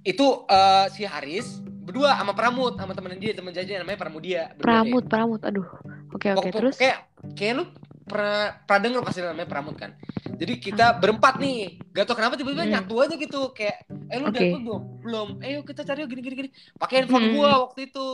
itu 0.03 0.27
eh, 0.47 0.87
si 0.91 1.03
Haris 1.05 1.63
berdua 1.85 2.16
sama 2.16 2.32
Pramut 2.32 2.74
sama 2.74 2.93
temen 2.93 3.14
dia 3.16 3.32
temen 3.32 3.51
jajan 3.51 3.80
namanya 3.80 3.99
Pramudia. 3.99 4.43
Pramut, 4.57 5.05
Pramut. 5.05 5.41
Aduh. 5.41 5.68
Oke, 6.11 6.32
oke. 6.32 6.49
Pokok- 6.49 6.57
Terus 6.57 6.76
kayak 6.76 6.99
kayak 7.32 7.53
lu 7.55 7.64
pernah 8.05 8.61
pernah 8.61 8.80
denger 8.82 9.01
pasti 9.01 9.20
namanya 9.20 9.47
Pramut 9.47 9.76
kan 9.76 9.97
jadi 10.35 10.55
kita 10.59 10.87
berempat 10.95 11.41
nih 11.41 11.57
gak 11.89 12.05
tau 12.05 12.12
kenapa 12.12 12.37
tiba-tiba 12.37 12.62
Hmm. 12.62 12.72
nyatu 12.74 12.95
aja 13.01 13.14
gitu 13.14 13.41
kayak 13.51 13.80
eh 14.07 14.18
lu 14.18 14.28
udah 14.28 14.41
upload 14.43 14.61
belum 14.62 14.82
belum 15.01 15.28
ayo 15.41 15.59
kita 15.62 15.80
cari 15.82 16.05
yuk 16.05 16.11
gini 16.11 16.20
gini 16.20 16.37
gini 16.37 16.51
pakai 16.74 17.01
handphone 17.01 17.24
Hmm. 17.24 17.35
gua 17.35 17.64
waktu 17.64 17.89
itu 17.89 18.07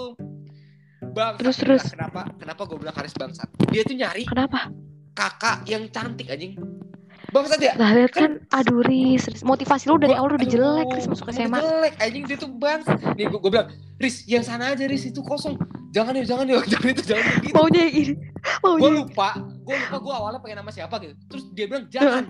bang 1.03 1.35
Terus, 1.37 1.57
terus. 1.59 1.83
kenapa 1.89 2.23
kenapa 2.33 2.63
gua 2.65 2.79
bilang 2.79 2.95
Haris 2.95 3.11
bangsat 3.13 3.51
dia 3.67 3.83
tuh 3.83 3.99
nyari 3.99 4.23
kenapa? 4.25 4.71
kakak 5.11 5.67
yang 5.67 5.83
cantik 5.89 6.29
anjing 6.29 6.55
bangsat 7.31 7.61
ya 7.61 7.73
Lah 7.75 7.91
lihat 7.93 8.13
kan, 8.13 8.31
aduh 8.51 8.81
Riz, 8.81 9.25
Riz. 9.25 9.43
motivasi 9.43 9.87
lu 9.87 9.97
dari 9.97 10.11
Gua- 10.11 10.21
awal 10.21 10.37
udah 10.37 10.49
jelek 10.49 10.89
Riz 10.91 11.07
masuk 11.07 11.27
SMA. 11.29 11.59
jelek 11.59 11.95
anjing 11.97 12.25
dia 12.25 12.37
tuh 12.37 12.51
bangsat 12.53 12.99
nih 13.15 13.27
gua, 13.27 13.39
gua 13.39 13.51
bilang 13.51 13.69
Riz 13.97 14.23
yang 14.25 14.41
sana 14.41 14.71
aja 14.71 14.85
Riz 14.85 15.05
itu 15.05 15.21
kosong 15.21 15.55
jangan 15.89 16.13
yuk 16.13 16.27
jangan 16.27 16.45
yuk 16.45 16.63
jangan 16.71 16.89
itu 16.89 17.03
jangan 17.05 17.25
gitu 17.41 17.53
Maunya 17.53 17.81
yang 17.83 17.95
ini. 17.97 18.15
Maunya. 18.61 18.83
yang- 18.83 18.97
lupa 19.01 19.29
gue 19.61 19.77
lupa 19.77 19.97
gue 19.97 20.15
awalnya 20.15 20.41
pengen 20.41 20.59
nama 20.59 20.71
siapa 20.71 20.95
gitu 20.99 21.15
terus 21.27 21.45
dia 21.51 21.65
bilang 21.65 21.85
jangan 21.89 22.25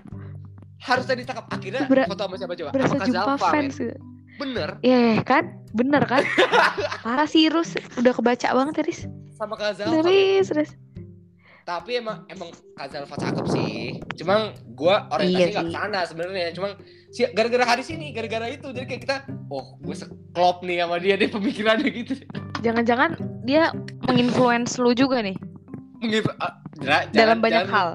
harus 0.79 1.03
tadi 1.03 1.21
ditangkap 1.21 1.45
akhirnya 1.47 1.81
Ber- 1.85 2.05
foto 2.05 2.23
sama 2.23 2.35
siapa 2.35 2.53
coba 2.55 2.69
Berasa 2.71 2.89
sama 2.91 3.03
jumpa 3.03 3.21
Kazalfa 3.27 3.47
men 3.47 3.53
fans 3.55 3.75
gitu. 3.75 3.95
bener 4.37 4.69
Iya 4.81 4.99
kan? 5.21 5.43
Bener 5.71 6.03
kan? 6.03 6.25
Parah 7.05 7.23
sih 7.23 7.47
Rus, 7.47 7.71
udah 7.95 8.11
kebaca 8.11 8.47
banget 8.51 8.73
ya 8.75 8.83
Riz. 8.83 9.01
sama 9.31 9.55
men. 9.55 10.01
Riz, 10.03 10.49
Riz. 10.49 10.71
Tapi 11.61 11.97
emang 11.97 12.25
emang 12.27 12.49
Kazalfa 12.73 13.15
cakep 13.15 13.45
sih. 13.47 14.01
Cuma 14.15 14.49
gue 14.51 14.95
orientasi 15.09 15.51
Iya 15.51 15.61
ke 15.61 15.69
sana 15.69 15.99
sebenarnya. 16.03 16.51
Cuma 16.51 16.73
si 17.09 17.25
gara-gara 17.27 17.65
hari 17.65 17.81
sini 17.81 18.09
gara-gara 18.11 18.47
itu. 18.47 18.69
Jadi 18.69 18.85
kayak 18.85 19.01
kita 19.01 19.15
oh 19.47 19.77
gue 19.77 19.93
seklop 19.93 20.61
nih 20.61 20.81
sama 20.81 20.97
dia 20.97 21.15
deh 21.15 21.29
pemikirannya 21.29 21.89
gitu. 21.93 22.13
Jangan-jangan 22.61 23.17
dia 23.43 23.69
menginfluence 24.05 24.77
lu 24.77 24.91
juga 24.91 25.21
nih? 25.21 25.37
Mengif- 26.01 26.33
ah, 26.37 26.57
jara- 26.77 27.05
dalam 27.09 27.37
banyak 27.39 27.65
jangan- 27.65 27.73
hal. 27.73 27.89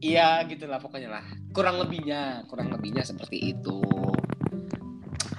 iya 0.00 0.40
gitu 0.44 0.64
lah 0.64 0.78
pokoknya 0.78 1.08
lah. 1.10 1.24
Kurang 1.52 1.76
lebihnya 1.78 2.44
kurang 2.46 2.68
lebihnya 2.68 3.00
seperti 3.00 3.52
itu. 3.52 3.80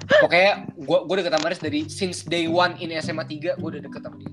Pokoknya 0.08 0.66
gue 0.74 0.97
gue 1.03 1.16
deket 1.16 1.34
sama 1.34 1.45
Aris 1.47 1.60
dari 1.60 1.80
since 1.86 2.24
day 2.24 2.45
one 2.45 2.74
in 2.78 2.89
SMA 2.95 3.22
3 3.24 3.53
gue 3.53 3.68
udah 3.68 3.82
deket 3.82 4.01
sama 4.01 4.18
dia 4.18 4.32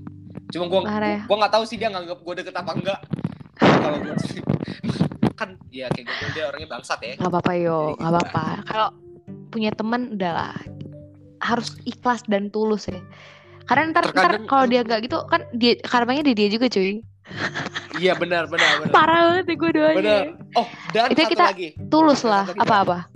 cuma 0.55 0.65
gue 0.65 0.81
ya. 0.87 1.19
gue 1.21 1.35
nggak 1.35 1.53
tahu 1.53 1.63
sih 1.67 1.75
dia 1.75 1.91
nganggap 1.91 2.15
gue 2.17 2.33
deket 2.39 2.55
apa 2.55 2.71
enggak 2.71 2.99
kalau 3.59 3.97
gue 3.99 4.15
kan 5.39 5.49
ya 5.67 5.91
kayak 5.91 6.07
gitu 6.07 6.25
dia 6.31 6.43
orangnya 6.47 6.69
bangsat 6.71 6.99
ya 7.01 7.13
Gak 7.17 7.27
apa-apa 7.27 7.51
yo, 7.55 7.91
gak 7.93 8.07
apa-apa. 8.07 8.45
Kalau 8.63 8.89
punya 9.51 9.67
teman 9.69 10.15
udahlah 10.15 10.55
harus 11.37 11.75
ikhlas 11.83 12.23
dan 12.25 12.47
tulus 12.47 12.87
ya. 12.87 13.03
Karena 13.65 13.91
ntar 13.91 14.15
ntar 14.15 14.47
kalau 14.47 14.63
dia 14.63 14.81
nggak 14.81 15.03
gitu 15.03 15.19
kan 15.27 15.43
dia 15.51 15.75
karmanya 15.83 16.23
di 16.23 16.33
dia 16.33 16.47
juga 16.47 16.71
cuy. 16.71 17.03
Iya 17.95 18.11
benar 18.11 18.51
benar 18.51 18.83
benar. 18.83 18.91
Parah 18.91 19.19
banget 19.31 19.45
ya 19.47 19.55
gue 19.55 19.71
doanya. 19.71 19.95
Benar. 19.95 20.23
Oh, 20.53 20.67
dan 20.91 21.07
Itu 21.11 21.21
satu 21.21 21.31
kita- 21.31 21.47
lagi. 21.47 21.69
Tulus 21.87 22.21
lah. 22.23 22.43
Apa-apa? 22.53 23.07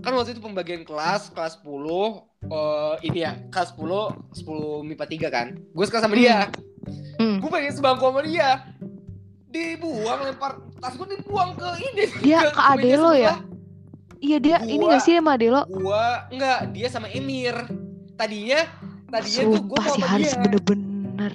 Kan 0.00 0.12
waktu 0.12 0.32
itu 0.32 0.40
pembagian 0.40 0.88
kelas, 0.88 1.28
kelas 1.32 1.60
10 1.60 2.24
eh 2.44 2.94
ini 3.02 3.18
ya, 3.24 3.32
kelas 3.48 3.72
10 3.74 4.44
10 4.44 4.86
MIPA 4.86 5.04
3 5.08 5.28
kan. 5.32 5.46
Gue 5.72 5.84
suka 5.84 5.98
sama 5.98 6.14
dia. 6.14 6.52
Hmm. 7.16 7.40
Gue 7.40 7.50
pengen 7.50 7.72
sebangku 7.72 8.04
sama 8.04 8.20
dia. 8.22 8.62
Dibuang 9.48 10.20
lempar 10.26 10.60
tas 10.78 10.92
gue 10.94 11.08
dibuang 11.16 11.56
ke 11.56 11.68
ini. 11.80 12.04
Dia 12.20 12.52
ke 12.52 12.60
ade 12.60 12.82
meja 12.84 12.96
lo 13.00 13.12
ya? 13.16 13.34
Iya 14.16 14.36
dia 14.40 14.56
ini 14.64 14.80
Gua- 14.80 14.96
gak 14.96 15.02
sih 15.04 15.14
sama 15.16 15.36
Adelo? 15.36 15.62
Gua 15.68 16.24
enggak, 16.32 16.58
dia 16.72 16.88
sama 16.88 17.08
Emir. 17.08 17.56
Tadinya 18.16 18.64
tadinya 19.06 19.42
tuh 19.44 19.62
gue 19.64 19.76
Sumpah 19.76 19.84
mau 19.84 19.92
si 19.92 20.00
sama 20.00 20.06
Haris 20.08 20.32
bener-bener. 20.40 21.32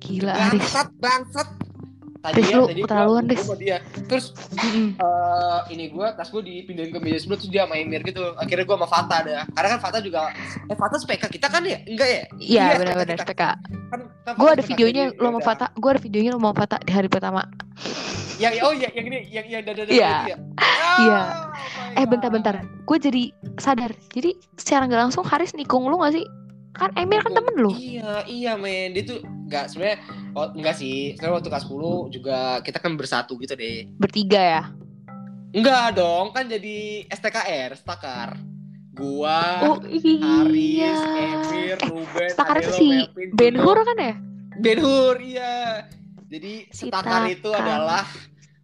Gila 0.00 0.34
Haris. 0.34 0.62
Bangsat, 0.62 0.88
bangsat. 0.98 1.48
Riz, 2.20 2.52
lu 2.52 2.68
keterlaluan, 2.68 3.24
Riz. 3.24 3.40
Riz. 3.40 3.56
dia. 3.56 3.78
Terus 4.04 4.36
Mm-mm. 4.52 4.92
eh 4.94 5.60
ini 5.72 5.88
gue 5.88 6.06
tas 6.12 6.28
gue 6.28 6.42
dipindahin 6.44 6.92
ke 6.92 7.00
meja 7.00 7.16
sebelah 7.16 7.40
terus 7.40 7.48
dia 7.48 7.64
sama 7.64 7.80
Emir 7.80 8.04
gitu. 8.04 8.20
Akhirnya 8.36 8.68
gue 8.68 8.76
sama 8.76 8.88
Fata 8.88 9.14
ada. 9.24 9.48
Karena 9.48 9.68
kan 9.72 9.80
Fata 9.80 9.98
juga 10.04 10.28
eh 10.68 10.76
Fata 10.76 11.00
SPK 11.00 11.24
kita 11.32 11.48
kan 11.48 11.64
ya? 11.64 11.80
Enggak 11.88 12.08
ya? 12.08 12.22
Iya 12.36 12.64
SPK 12.66 12.78
benar-benar. 12.78 13.16
SPK. 13.24 13.42
Kan, 13.88 14.00
kan 14.20 14.32
Gue 14.36 14.44
Fata 14.44 14.52
ada 14.52 14.62
videonya 14.68 15.04
lo 15.16 15.28
mau. 15.32 15.40
Fata. 15.40 15.66
Gue 15.72 15.90
ada 15.96 16.00
videonya 16.00 16.30
lo 16.36 16.40
mau 16.40 16.52
Fata 16.52 16.76
di 16.78 16.92
hari 16.92 17.08
pertama. 17.08 17.40
Yang 18.36 18.52
oh 18.64 18.72
iya 18.72 18.88
yang 18.92 19.06
ini 19.08 19.18
yang 19.28 19.46
yang 19.48 19.62
dada 19.64 19.82
dada 19.84 19.92
Iya. 19.92 20.12
ya. 20.28 20.36
Iya. 21.00 21.20
Oh 21.24 21.96
Eh 21.96 22.04
bentar-bentar. 22.04 22.54
Gue 22.84 23.00
jadi 23.00 23.32
sadar. 23.56 23.96
Jadi 24.12 24.36
secara 24.56 24.84
nggak 24.84 25.08
langsung 25.08 25.24
Haris 25.24 25.56
nikung 25.56 25.88
lu 25.88 25.96
gak 26.00 26.12
sih? 26.12 26.24
Kan 26.76 26.92
Emir 26.96 27.20
kan 27.20 27.32
temen 27.32 27.54
lu. 27.56 27.72
Iya, 27.74 28.24
iya 28.28 28.52
men. 28.54 28.92
Dia 28.92 29.04
tuh 29.04 29.20
enggak 29.50 29.66
sebenarnya 29.74 29.98
oh, 30.38 30.46
enggak 30.54 30.78
sih. 30.78 31.18
Sebenarnya 31.18 31.34
waktu 31.42 31.50
kelas 31.50 31.66
10 31.66 32.14
juga 32.14 32.38
kita 32.62 32.78
kan 32.78 32.94
bersatu 32.94 33.34
gitu 33.42 33.58
deh. 33.58 33.90
Bertiga 33.98 34.38
ya. 34.38 34.62
Enggak 35.50 35.98
dong, 35.98 36.30
kan 36.30 36.46
jadi 36.46 37.10
STKR, 37.10 37.74
Stakar. 37.74 38.38
Gua, 38.94 39.66
Oh 39.66 39.76
iya. 39.90 40.94
Emir, 41.18 41.78
Ruben, 41.90 42.30
Stakar 42.30 42.62
itu 42.62 42.70
Adelo, 42.70 42.78
si 42.78 42.86
Melvin, 42.86 43.28
Ben 43.34 43.54
Juno. 43.58 43.64
Hur 43.66 43.78
kan 43.82 43.96
ya? 43.98 44.14
Ben 44.62 44.78
Hur, 44.78 45.16
iya. 45.18 45.54
Jadi 46.30 46.70
Stakar 46.70 47.26
itu 47.26 47.50
adalah 47.50 48.06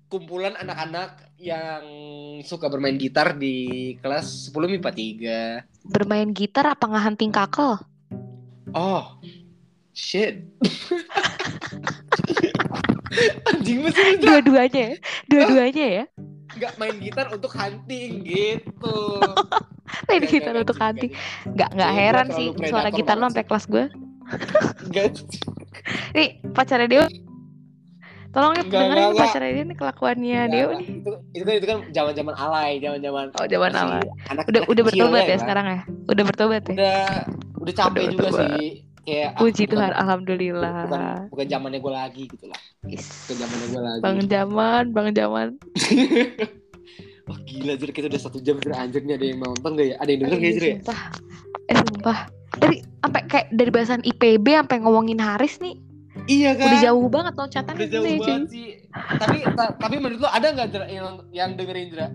kumpulan 0.07 0.55
anak-anak 0.55 1.35
yang 1.43 1.83
suka 2.47 2.71
bermain 2.71 2.95
gitar 2.95 3.35
di 3.35 3.99
kelas 3.99 4.55
10 4.55 4.79
MIPA 4.79 4.91
3. 5.83 5.91
Bermain 5.91 6.31
gitar 6.31 6.71
apa 6.71 6.87
ngehunting 6.87 7.35
kakel? 7.35 7.83
Oh, 8.75 9.19
shit. 9.97 10.45
Anjing 13.49 13.79
mesti 13.81 14.19
Dra. 14.19 14.39
Dua-duanya 14.39 14.83
ya? 14.87 14.95
Dua-duanya 15.27 15.87
ya? 15.93 16.05
nggak 16.57 16.73
main 16.81 16.97
gitar 16.97 17.29
untuk 17.29 17.53
hunting 17.53 18.25
gitu. 18.25 18.97
Main 20.09 20.19
Nggak, 20.19 20.27
gitar 20.27 20.51
nggak, 20.51 20.65
untuk 20.65 20.75
nggak, 20.75 20.89
hunting. 20.89 21.11
nggak, 21.47 21.69
Nggak 21.71 21.87
Kayaknya 21.87 22.09
heran 22.09 22.27
sih 22.33 22.47
suara 22.65 22.89
gitar 22.91 23.17
lo 23.17 23.25
sampai 23.25 23.45
kelas 23.45 23.67
gue. 23.67 23.85
Nih 26.17 26.29
pacarnya 26.51 26.89
Deo. 26.89 27.05
Tolong 28.33 28.53
Nggak, 28.53 28.69
dengerin 28.69 29.11
pacarnya 29.15 29.53
dia 29.53 29.65
nih 29.65 29.77
kelakuannya 29.77 30.41
nggak. 30.43 30.51
nih. 30.51 30.63
Itu, 31.01 31.11
itu 31.33 31.45
kan 31.45 31.55
itu 31.55 31.67
kan 31.67 31.79
zaman-zaman 31.93 32.35
alay, 32.35 32.71
zaman-zaman 32.81 33.25
Oh 33.33 33.47
zaman 33.47 33.73
awal. 33.73 34.03
anak 34.27 34.45
Udah 34.49 34.61
anak 34.61 34.67
udah 34.67 34.83
bertobat 34.83 35.23
ya 35.23 35.29
kan. 35.29 35.39
sekarang 35.41 35.67
ya? 35.69 35.81
Udah 36.09 36.25
bertobat 36.25 36.63
ya? 36.67 36.75
Udah 36.75 37.05
udah 37.57 37.75
capek 37.77 38.01
Udah 38.01 38.11
juga 38.11 38.21
bertobat. 38.27 38.49
sih. 38.59 38.69
Kayak 39.07 39.29
ah, 39.29 39.39
Puji 39.39 39.63
bukan- 39.63 39.71
Tuhan, 39.71 39.87
Bukan, 39.87 40.01
alhamdulillah. 40.03 40.75
bukan 41.31 41.47
zamannya 41.47 41.79
gue 41.79 41.93
lagi 41.95 42.23
gitu 42.27 42.47
lah. 42.47 42.61
Bukan 42.83 43.37
zamannya 43.39 43.67
gue 43.69 43.81
lagi. 43.81 44.01
Bang 44.03 44.19
Jaman, 44.27 44.85
Bang 44.91 45.09
Jaman. 45.15 45.49
Wah 47.27 47.39
gila 47.43 47.75
Jir, 47.75 47.91
kita 47.91 48.07
udah 48.07 48.21
satu 48.21 48.39
jam 48.39 48.59
Jir. 48.59 48.71
Anjir 48.71 49.03
nih 49.03 49.15
ada 49.15 49.27
yang 49.27 49.39
nonton 49.41 49.75
gak 49.75 49.87
ya? 49.89 49.97
Ada 49.99 50.11
yang 50.11 50.21
denger 50.23 50.39
gak 50.39 50.47
ya? 50.47 50.59
Sumpah. 50.79 51.01
Eh 51.65 51.77
sumpah. 51.77 52.19
Dari 52.57 52.77
sampai 52.97 53.23
kayak 53.27 53.47
dari 53.53 53.71
bahasan 53.71 54.03
IPB 54.03 54.47
sampai 54.57 54.77
ngomongin 54.81 55.19
Haris 55.19 55.59
nih 55.59 55.77
Iya 56.25 56.55
kan? 56.55 56.67
udah 56.67 56.79
jauh 56.81 57.07
banget 57.07 57.35
loncatannya 57.37 57.77
Udah 57.77 57.89
jauh 57.89 58.05
cuy. 58.05 58.19
banget 58.19 58.49
sih. 58.49 58.69
Tapi 59.21 59.37
ta- 59.53 59.75
tapi 59.77 59.95
menurut 59.97 60.19
lo 60.19 60.29
ada 60.29 60.47
nggak 60.49 60.67
yang 60.89 61.07
yang 61.31 61.51
dengerin 61.55 61.91
Jira? 61.91 62.09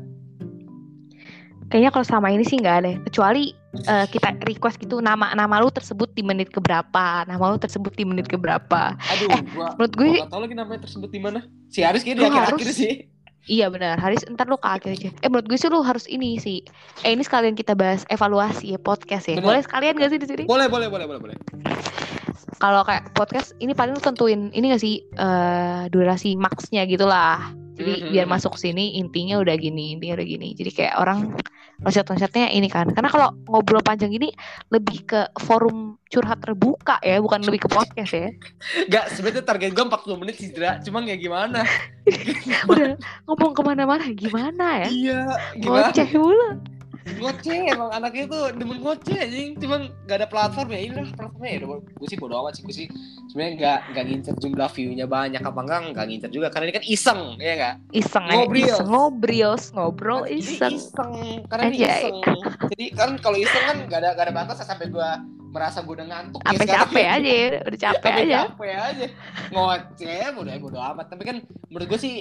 Kayaknya 1.68 1.90
kalau 1.90 2.04
selama 2.04 2.28
ini 2.30 2.44
sih 2.44 2.58
nggak 2.58 2.78
ada. 2.78 2.92
Kecuali 3.02 3.52
eh, 3.74 4.06
kita 4.12 4.36
request 4.44 4.78
gitu 4.80 5.00
nama 5.00 5.32
nama 5.32 5.60
lu 5.64 5.72
tersebut 5.72 6.12
di 6.12 6.22
menit 6.22 6.52
keberapa, 6.52 7.24
nama 7.24 7.44
lu 7.52 7.58
tersebut 7.58 7.96
di 7.96 8.04
menit 8.04 8.28
keberapa. 8.28 8.96
Aduh, 8.96 9.30
gua 9.56 9.68
Menurut 9.80 9.94
gue 9.96 10.10
gua 10.20 10.28
tahu 10.28 10.42
lagi 10.44 10.56
namanya 10.56 10.80
tersebut 10.86 11.10
di 11.10 11.20
mana. 11.24 11.40
Si 11.72 11.80
Haris 11.82 12.04
kayaknya 12.04 12.28
di 12.28 12.30
akhir-akhir 12.32 12.70
sih. 12.76 12.94
Iya 13.50 13.74
benar, 13.74 13.98
Haris 13.98 14.22
ntar 14.30 14.46
lu 14.46 14.54
ke 14.54 14.70
akhir 14.70 14.92
aja. 14.94 15.10
Eh 15.26 15.30
menurut 15.32 15.50
gue 15.50 15.58
sih 15.58 15.66
lu 15.66 15.82
harus 15.82 16.06
ini 16.06 16.38
sih. 16.38 16.62
Eh 17.02 17.10
ini 17.10 17.26
sekalian 17.26 17.58
kita 17.58 17.74
bahas 17.74 18.06
evaluasi 18.06 18.76
ya 18.76 18.80
podcast 18.80 19.26
ya. 19.26 19.42
Benar. 19.42 19.48
Boleh 19.50 19.62
sekalian 19.66 19.94
gak 19.98 20.12
sih 20.14 20.20
di 20.22 20.28
sini? 20.30 20.44
Boleh, 20.46 20.70
boleh, 20.70 20.94
boleh, 20.94 21.10
boleh, 21.10 21.20
boleh. 21.20 21.36
Kalau 22.62 22.86
kayak 22.86 23.18
podcast 23.18 23.58
ini 23.58 23.74
paling 23.74 23.98
lu 23.98 24.02
tentuin 24.04 24.54
ini 24.54 24.70
gak 24.70 24.84
sih 24.86 25.02
eh 25.18 25.90
durasi 25.90 26.38
maksnya 26.38 26.86
gitu 26.86 27.10
lah. 27.10 27.50
Jadi 27.82 27.94
Mhm. 27.98 28.10
biar 28.14 28.28
masuk 28.30 28.62
sini 28.62 29.02
intinya 29.02 29.42
udah 29.42 29.58
gini, 29.58 29.98
intinya 29.98 30.22
udah 30.22 30.28
gini. 30.28 30.54
Jadi 30.54 30.70
kayak 30.70 31.02
orang 31.02 31.34
loncat-loncatnya 31.82 32.54
ini 32.54 32.70
kan. 32.70 32.90
Karena 32.94 33.10
kalau 33.10 33.34
ngobrol 33.50 33.82
panjang 33.82 34.14
gini 34.14 34.30
lebih 34.70 35.06
ke 35.06 35.22
forum 35.42 35.98
curhat 36.08 36.42
terbuka 36.42 37.02
ya, 37.02 37.18
bukan 37.22 37.42
lebih 37.46 37.66
ke 37.66 37.70
podcast 37.70 38.14
ya. 38.14 38.30
Enggak, 38.86 39.06
sebenarnya 39.14 39.44
target 39.46 39.70
gua 39.74 39.86
40 39.90 40.22
menit 40.22 40.36
sih, 40.38 40.50
Jira. 40.54 40.78
Cuma 40.82 41.02
ya 41.04 41.18
gimana? 41.18 41.66
Udah 42.72 42.98
ngomong 43.26 43.52
ke 43.58 43.62
mana-mana 43.66 44.06
gimana 44.14 44.86
ya? 44.86 44.90
Iya, 44.90 45.22
gimana? 45.58 45.90
Ngoceh 45.90 46.10
mulu. 46.16 46.50
Ngoceh 47.02 47.74
emang 47.74 47.90
anaknya 47.90 48.30
tuh 48.30 48.44
demen 48.54 48.78
ngoceh 48.80 49.18
anjing. 49.18 49.58
Cuman 49.58 49.90
gak 50.06 50.22
ada 50.22 50.28
platform 50.30 50.70
ya. 50.70 50.80
Inilah 50.86 51.10
platformnya 51.18 51.52
ya. 51.52 51.60
Gue 51.66 52.08
sih 52.08 52.18
bodo 52.18 52.38
amat 52.46 52.54
sih. 52.58 52.64
Gue 52.64 52.76
sih 52.76 52.88
sebenarnya 53.30 53.54
gak, 53.58 53.80
gak 53.98 54.04
ngincer 54.06 54.34
jumlah 54.38 54.70
view-nya 54.70 55.06
banyak 55.10 55.42
apa 55.42 55.60
enggak. 55.66 55.80
Gak 55.98 56.06
ngincer 56.08 56.30
juga. 56.30 56.48
Karena 56.54 56.70
ini 56.70 56.76
kan 56.78 56.86
iseng, 56.86 57.22
ya 57.42 57.54
gak? 57.58 57.74
Iseng 57.90 58.26
aja, 58.26 58.36
Ngobrol. 58.38 58.62
iseng 58.62 58.88
ngobrios, 58.88 59.64
ngobrol 59.74 60.22
Jadi 60.30 60.38
iseng. 60.38 60.74
iseng. 60.78 61.14
Karena 61.50 61.64
ini 61.68 61.78
iseng. 61.82 62.16
Jadi 62.78 62.86
kan 62.94 63.10
kalau 63.18 63.38
iseng 63.42 63.64
kan 63.66 63.78
gak 63.90 64.00
ada, 64.06 64.10
gak 64.14 64.26
ada 64.30 64.34
batas 64.34 64.62
sampai 64.62 64.88
gue 64.88 65.10
merasa 65.52 65.84
gue 65.84 65.94
udah 66.00 66.08
ngantuk. 66.08 66.40
ya 66.40 66.48
Sampai 66.48 66.64
sekarang. 66.64 66.84
capek 66.88 67.06
aja, 67.12 67.32
ya, 67.36 67.48
udah 67.68 67.80
capek 67.82 68.12
aja. 68.14 68.38
capek 68.48 68.72
aja. 68.72 69.06
Ngoceh, 69.52 70.26
bodo, 70.32 70.52
bodo 70.62 70.80
amat. 70.80 71.06
Tapi 71.12 71.24
kan 71.28 71.36
menurut 71.68 71.88
gue 71.92 72.00
sih 72.00 72.16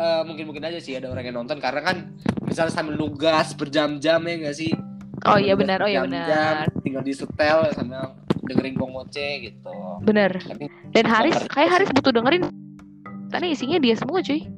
eh, 0.00 0.22
mungkin-mungkin 0.24 0.64
aja 0.64 0.80
sih 0.80 0.96
ada 0.96 1.12
orang 1.12 1.28
yang 1.28 1.36
nonton 1.44 1.60
karena 1.60 1.84
kan 1.84 1.96
misalnya 2.40 2.72
sambil 2.72 2.96
nugas 2.96 3.52
berjam-jam 3.52 4.20
ya 4.24 4.34
gak 4.48 4.56
sih? 4.56 4.72
Oh 5.28 5.36
iya 5.36 5.52
benar, 5.52 5.84
oh 5.84 5.90
iya 5.90 6.00
benar. 6.08 6.72
Tinggal 6.80 7.04
di 7.04 7.12
setel 7.12 7.68
sambil 7.76 8.16
dengerin 8.48 8.74
gong 8.74 8.96
ngoceh 8.96 9.32
gitu. 9.44 9.76
Bener. 10.00 10.32
Dan 10.96 11.04
Haris, 11.04 11.36
kayak 11.52 11.70
Haris 11.76 11.90
butuh 11.92 12.12
dengerin. 12.16 12.48
Karena 13.30 13.46
isinya 13.52 13.78
dia 13.78 13.94
semua 13.94 14.24
cuy. 14.24 14.48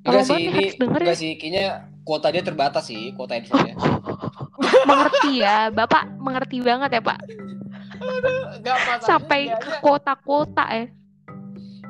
enggak 0.00 0.24
sih 0.24 0.36
ini 0.40 0.48
Haris 0.52 0.74
denger 0.80 1.00
ya. 1.00 1.04
enggak 1.04 1.20
sih 1.20 1.30
kayaknya 1.36 1.64
kuota 2.08 2.32
dia 2.32 2.42
terbatas 2.42 2.84
sih 2.88 3.12
kuota 3.14 3.36
handphonenya. 3.36 3.76
mengerti 4.90 5.30
ya, 5.40 5.68
Bapak 5.70 6.08
mengerti 6.18 6.56
banget 6.64 6.90
ya 6.98 7.02
Pak. 7.04 7.18
Enggak 8.00 8.76
masalahnya 8.80 9.06
Sampai 9.06 9.40
ke 9.54 9.70
kota-kota 9.84 10.64
ya. 10.72 10.86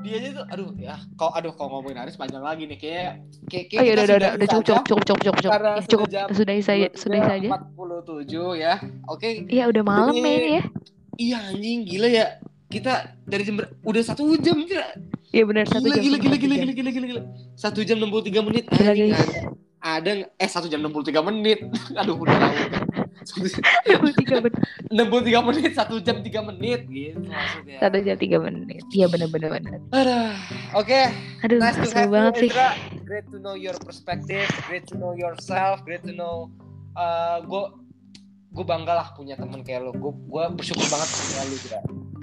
Dia 0.01 0.14
aja 0.16 0.28
tuh 0.32 0.44
aduh 0.46 0.68
ya 0.74 0.96
kok 1.14 1.32
aduh 1.32 1.53
kalau 1.53 1.68
ngomongin 1.76 1.98
Haris 1.98 2.14
panjang 2.14 2.40
lagi 2.40 2.64
nih 2.64 2.76
kayak 2.76 3.11
kayak, 3.46 3.64
kayak 3.68 3.80
Oh 3.80 3.84
iya 3.84 3.92
udah 3.94 4.16
udah 4.16 4.30
udah 4.34 4.48
cukup 4.48 4.64
cukup 4.64 4.82
cukup 4.82 5.03
cukup 5.05 5.20
cukup 5.20 5.36
cukup. 5.38 5.53
Ya, 5.53 5.84
cukup 5.84 6.07
sudah 6.07 6.09
jam 6.11 6.26
sudahi 6.32 6.62
saja 6.62 6.88
sudahi 6.94 7.22
saja. 7.22 7.48
47 7.76 8.57
ya. 8.57 8.74
Oke, 9.07 9.28
Iya 9.46 9.64
udah 9.66 9.82
malam 9.82 10.12
Jadi- 10.12 10.24
ya 10.24 10.40
ya. 10.51 10.62
Iya 11.16 11.36
anjing 11.46 11.78
gila 11.84 12.09
ya. 12.09 12.26
Kita 12.66 12.92
dari 13.22 13.42
jam 13.42 13.57
udah 13.61 14.03
satu 14.03 14.22
jam 14.36 14.57
gila. 14.62 14.86
Iya 15.30 15.42
benar 15.44 15.64
satu 15.64 15.84
Gila 15.84 15.96
jam. 15.96 16.03
gila 16.03 16.16
gila 16.18 16.36
gila 16.36 16.55
gila 16.57 16.72
gila 16.72 16.90
gila 16.90 17.07
gila. 17.07 17.22
Satu 17.55 17.80
jam 17.82 17.96
63 17.96 18.40
menit. 18.42 18.64
Gila, 18.66 18.90
Anjing, 18.90 19.11
guys. 19.11 19.28
ada, 19.80 20.11
ada 20.11 20.11
eh 20.34 20.48
satu 20.48 20.66
jam 20.66 20.80
63 20.80 21.20
menit. 21.22 21.59
Aduh 22.01 22.16
udah 22.16 22.34
lama. 23.21 24.09
Tiga 24.16 24.37
menit. 24.41 24.61
63 24.91 25.49
menit 25.49 25.73
satu 25.77 25.95
jam 26.03 26.16
3 26.25 26.49
menit 26.51 26.81
gitu 26.91 27.18
maksudnya. 27.23 27.79
Satu 27.79 27.97
jam 28.03 28.16
tiga 28.18 28.39
menit. 28.43 28.83
Iya 28.91 29.07
benar 29.07 29.29
benar. 29.31 29.55
Oke, 30.75 31.11
Aduh 31.47 31.59
nice 31.59 31.79
to 31.79 31.91
have 31.95 32.11
banget 32.11 32.35
you 32.37 32.43
sih. 32.47 32.51
Ezra. 32.51 32.68
Great 33.07 33.27
to 33.35 33.39
know 33.43 33.59
your 33.59 33.75
perspective, 33.83 34.47
great 34.71 34.87
to 34.87 34.95
know 34.95 35.14
yourself, 35.14 35.83
great 35.83 36.03
to 36.07 36.14
know 36.14 36.47
uh, 36.95 37.43
gue 37.43 37.64
gue 38.51 38.64
bangga 38.66 38.95
lah 38.99 39.09
punya 39.14 39.39
temen 39.39 39.62
kayak 39.62 39.87
lo. 39.87 39.93
Gue 39.95 40.12
gue 40.14 40.45
bersyukur 40.55 40.87
banget 40.91 41.09
punya 41.11 41.43
lo 41.43 41.57
juga. 41.59 41.79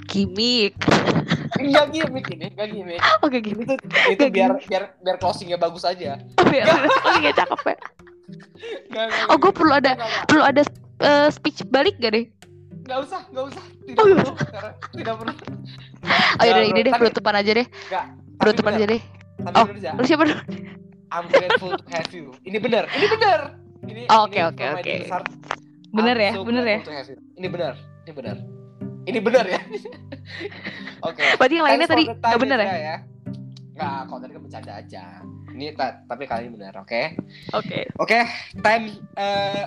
Gimik. 0.08 0.74
Enggak 1.60 1.86
gimmick 1.92 2.28
ini, 2.32 2.48
enggak 2.52 2.70
gimmick. 2.72 3.02
Oke 3.24 3.38
gimik. 3.44 3.68
Itu 3.68 3.76
itu 4.12 4.24
Nggak 4.24 4.32
biar 4.32 4.52
biar 4.64 4.84
biar 5.04 5.18
closingnya 5.20 5.60
bagus 5.60 5.84
aja. 5.84 6.20
Biar 6.40 6.66
oh 7.04 7.16
iya 7.20 7.32
cakep 7.36 7.62
ya. 7.68 7.78
Nggak, 8.92 9.06
nggak, 9.08 9.28
Oh 9.32 9.38
gue 9.40 9.52
perlu 9.56 9.74
ada 9.76 9.96
perlu 10.28 10.44
ada 10.44 10.64
eh, 11.00 11.30
speech 11.30 11.62
balik 11.68 11.98
gak 11.98 12.14
deh? 12.14 12.26
nggak 12.88 13.00
usah, 13.04 13.20
nggak 13.30 13.46
usah. 13.52 13.64
Tidak 13.84 14.00
Oh, 14.00 14.08
iya. 14.08 14.16
perlu, 14.16 14.32
tidak 14.96 15.14
perlu. 15.20 15.34
Oh 16.40 16.44
Nggak, 16.48 16.64
ini 16.66 16.80
deh 16.82 16.94
penutupan 16.94 17.36
aja 17.36 17.52
deh. 17.52 17.68
Tapi 17.68 18.40
penutupan 18.40 18.72
bener. 18.72 18.80
aja 18.80 18.88
deh. 18.88 19.02
Tapi 19.38 19.56
Oh, 19.60 19.66
Ja. 19.76 19.92
Lu 19.92 20.04
siapa 20.08 20.24
dulu? 20.24 20.36
I'm 21.08 21.26
grateful 21.28 21.72
to 21.72 21.84
have 21.88 22.08
you. 22.12 22.32
Ini 22.44 22.58
benar, 22.58 22.88
ini 22.90 23.06
benar. 23.08 23.40
Ini 23.84 24.02
Oh, 24.08 24.24
oke, 24.24 24.40
oke, 24.42 24.64
oke. 24.74 24.94
I'm 25.92 26.04
ya, 26.16 26.32
so 26.32 26.44
bener 26.44 26.64
ya. 26.64 26.80
Ini 27.36 27.48
benar, 27.48 27.74
ini 28.04 28.12
benar. 28.14 28.36
Ini 29.04 29.20
benar 29.20 29.46
ya. 29.48 29.62
Oke. 31.08 31.24
Berarti 31.36 31.56
yang 31.56 31.64
lainnya 31.64 31.88
tadi 31.88 32.04
for 32.04 32.12
the 32.12 32.20
time, 32.20 32.28
nggak 32.28 32.42
bener 32.44 32.60
ya? 32.60 32.68
Ya. 32.76 32.96
Kalau 34.04 34.20
tadi 34.20 34.32
kan 34.32 34.42
bercanda 34.44 34.72
aja. 34.76 35.04
Ini 35.50 35.66
ta- 35.74 36.04
tapi 36.04 36.24
kali 36.28 36.48
ini 36.48 36.52
benar, 36.54 36.76
oke? 36.76 37.16
Oke. 37.56 37.88
Oke, 37.98 38.20
time 38.60 38.86
eh 39.16 39.64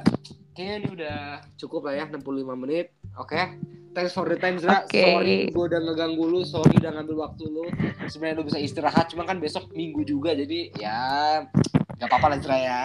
kayaknya 0.53 0.75
ini 0.77 0.89
udah 0.93 1.17
cukup 1.57 1.81
lah 1.85 1.95
ya 1.97 2.05
65 2.07 2.23
menit. 2.57 2.93
Oke. 3.17 3.59
Thanks 3.91 4.15
for 4.15 4.23
the 4.25 4.35
time 4.35 4.55
Zra. 4.55 4.87
Oke. 4.87 5.03
Sorry 5.03 5.39
gue 5.51 5.65
udah 5.67 5.81
ngeganggu 5.83 6.23
lu, 6.23 6.41
sorry 6.43 6.79
udah 6.79 6.95
ngambil 6.95 7.17
waktu 7.21 7.45
lu. 7.45 7.67
Sebenarnya 8.07 8.39
lu 8.39 8.45
bisa 8.47 8.59
istirahat, 8.59 9.11
cuma 9.11 9.25
kan 9.25 9.39
besok 9.39 9.67
minggu 9.73 10.03
juga 10.03 10.31
jadi 10.31 10.71
ya 10.79 10.99
nggak 11.99 12.07
apa-apa 12.07 12.27
lah 12.31 12.39
Zra 12.39 12.57
ya. 12.57 12.83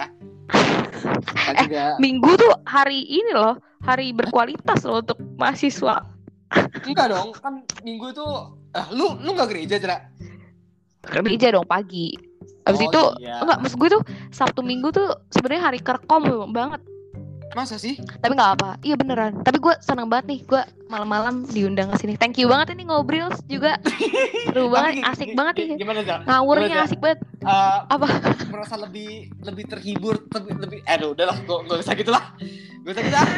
Kan 1.36 1.54
Eh, 1.56 1.62
juga 1.66 1.94
Minggu 1.98 2.34
tuh 2.34 2.52
hari 2.64 3.02
ini 3.02 3.30
loh, 3.30 3.54
hari 3.80 4.10
berkualitas 4.10 4.82
loh 4.82 4.98
untuk 4.98 5.18
mahasiswa. 5.36 6.02
enggak 6.82 7.10
dong, 7.10 7.34
kan 7.34 7.58
minggu 7.82 8.10
tuh 8.12 8.50
ah, 8.72 8.86
lu 8.90 9.14
lu 9.18 9.30
nggak 9.30 9.50
gereja 9.50 9.78
Zra? 9.78 9.98
Gereja 11.02 11.54
dong 11.54 11.66
pagi. 11.66 12.14
Abis 12.66 12.82
Oh, 12.82 12.86
itu 12.90 13.02
iya. 13.22 13.38
enggak 13.38 13.58
maksud 13.62 13.78
gue 13.78 13.90
tuh 13.92 14.02
Sabtu 14.30 14.58
Minggu 14.60 14.90
tuh 14.90 15.06
sebenarnya 15.30 15.70
hari 15.70 15.78
kerkom 15.78 16.50
banget. 16.50 16.82
Masa 17.52 17.76
sih? 17.76 17.96
Tapi 17.96 18.32
nggak 18.32 18.52
apa. 18.56 18.70
Iya 18.80 18.96
beneran. 18.96 19.40
Tapi 19.40 19.56
gue 19.56 19.74
seneng 19.78 20.08
banget 20.08 20.26
nih. 20.28 20.40
Gue 20.44 20.60
malam-malam 20.86 21.46
diundang 21.46 21.88
ke 21.88 21.96
sini. 21.98 22.14
Thank 22.14 22.36
you 22.36 22.46
banget 22.46 22.72
ini 22.72 22.84
ngobrol 22.84 23.30
juga. 23.46 23.78
Seru 24.46 24.68
banget, 24.68 25.06
asik 25.06 25.32
banget 25.32 25.54
nih. 25.58 25.68
Gimana 25.78 26.00
Zra? 26.02 26.20
Ngawurnya 26.24 26.66
Gimana, 26.68 26.84
asik 26.84 26.98
banget. 26.98 27.18
Eh, 27.40 27.78
Apa? 27.86 28.06
merasa 28.50 28.74
lebih 28.74 29.08
lebih 29.38 29.64
terhibur 29.66 30.18
lebih 30.26 30.52
lebih 30.58 30.78
aduh 30.82 31.12
udahlah 31.12 31.36
gak, 31.38 31.58
gak 31.62 31.78
usah 31.78 31.94
gitu 31.94 32.10
lah 32.10 32.24
gak 32.82 32.90
usah 32.90 33.02
gitu 33.04 33.14
lah 33.14 33.28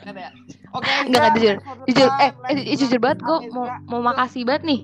Kan 0.00 0.14
ya? 0.14 0.30
oke 0.70 0.88
Enggak, 1.04 1.04
enggak, 1.04 1.30
jujur. 1.34 1.56
Jujur, 1.84 2.08
eh, 2.16 2.30
eh, 2.48 2.76
jujur 2.78 2.98
banget 2.98 3.18
gue 3.20 3.38
mau 3.50 3.66
mau 3.84 4.00
makasih 4.00 4.48
banget 4.48 4.62
nih. 4.64 4.80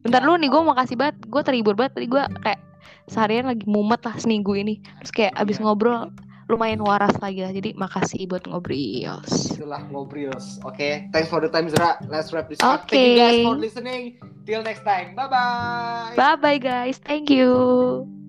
Bentar 0.00 0.20
dulu 0.20 0.36
nih 0.36 0.48
gue 0.48 0.60
mau 0.60 0.70
makasih 0.70 0.94
banget. 0.94 1.16
Gue 1.24 1.42
terhibur 1.42 1.74
banget 1.74 1.92
tadi 1.96 2.06
gue 2.06 2.22
kayak 2.38 2.60
seharian 3.06 3.48
lagi 3.48 3.64
mumet 3.66 3.98
lah 3.98 4.14
seminggu 4.14 4.54
ini. 4.54 4.78
Terus 5.02 5.12
kayak 5.12 5.32
abis 5.34 5.58
Iya. 5.58 5.62
ngobrol 5.64 6.12
lumayan 6.50 6.80
waras 6.84 7.14
lagi 7.22 7.40
lah. 7.44 7.52
Jadi 7.54 7.72
makasih 7.76 8.28
buat 8.28 8.44
ngobrol. 8.44 9.22
itulah 9.54 9.80
ngobrils 9.88 10.60
oke 10.66 11.08
thanks 11.14 11.30
for 11.30 11.40
the 11.40 11.48
time 11.48 11.70
Zra 11.70 11.96
let's 12.10 12.34
wrap 12.34 12.50
this 12.50 12.60
up 12.60 12.84
Oke. 12.84 12.92
thank 12.92 13.06
you 13.06 13.16
guys 13.16 13.38
for 13.46 13.56
listening 13.56 14.02
till 14.44 14.60
next 14.60 14.84
time 14.84 15.16
bye 15.16 15.30
bye 15.30 16.12
Bye 16.16 16.36
bye 16.36 16.58
guys. 16.58 16.98
Thank 16.98 17.30
you. 17.30 18.23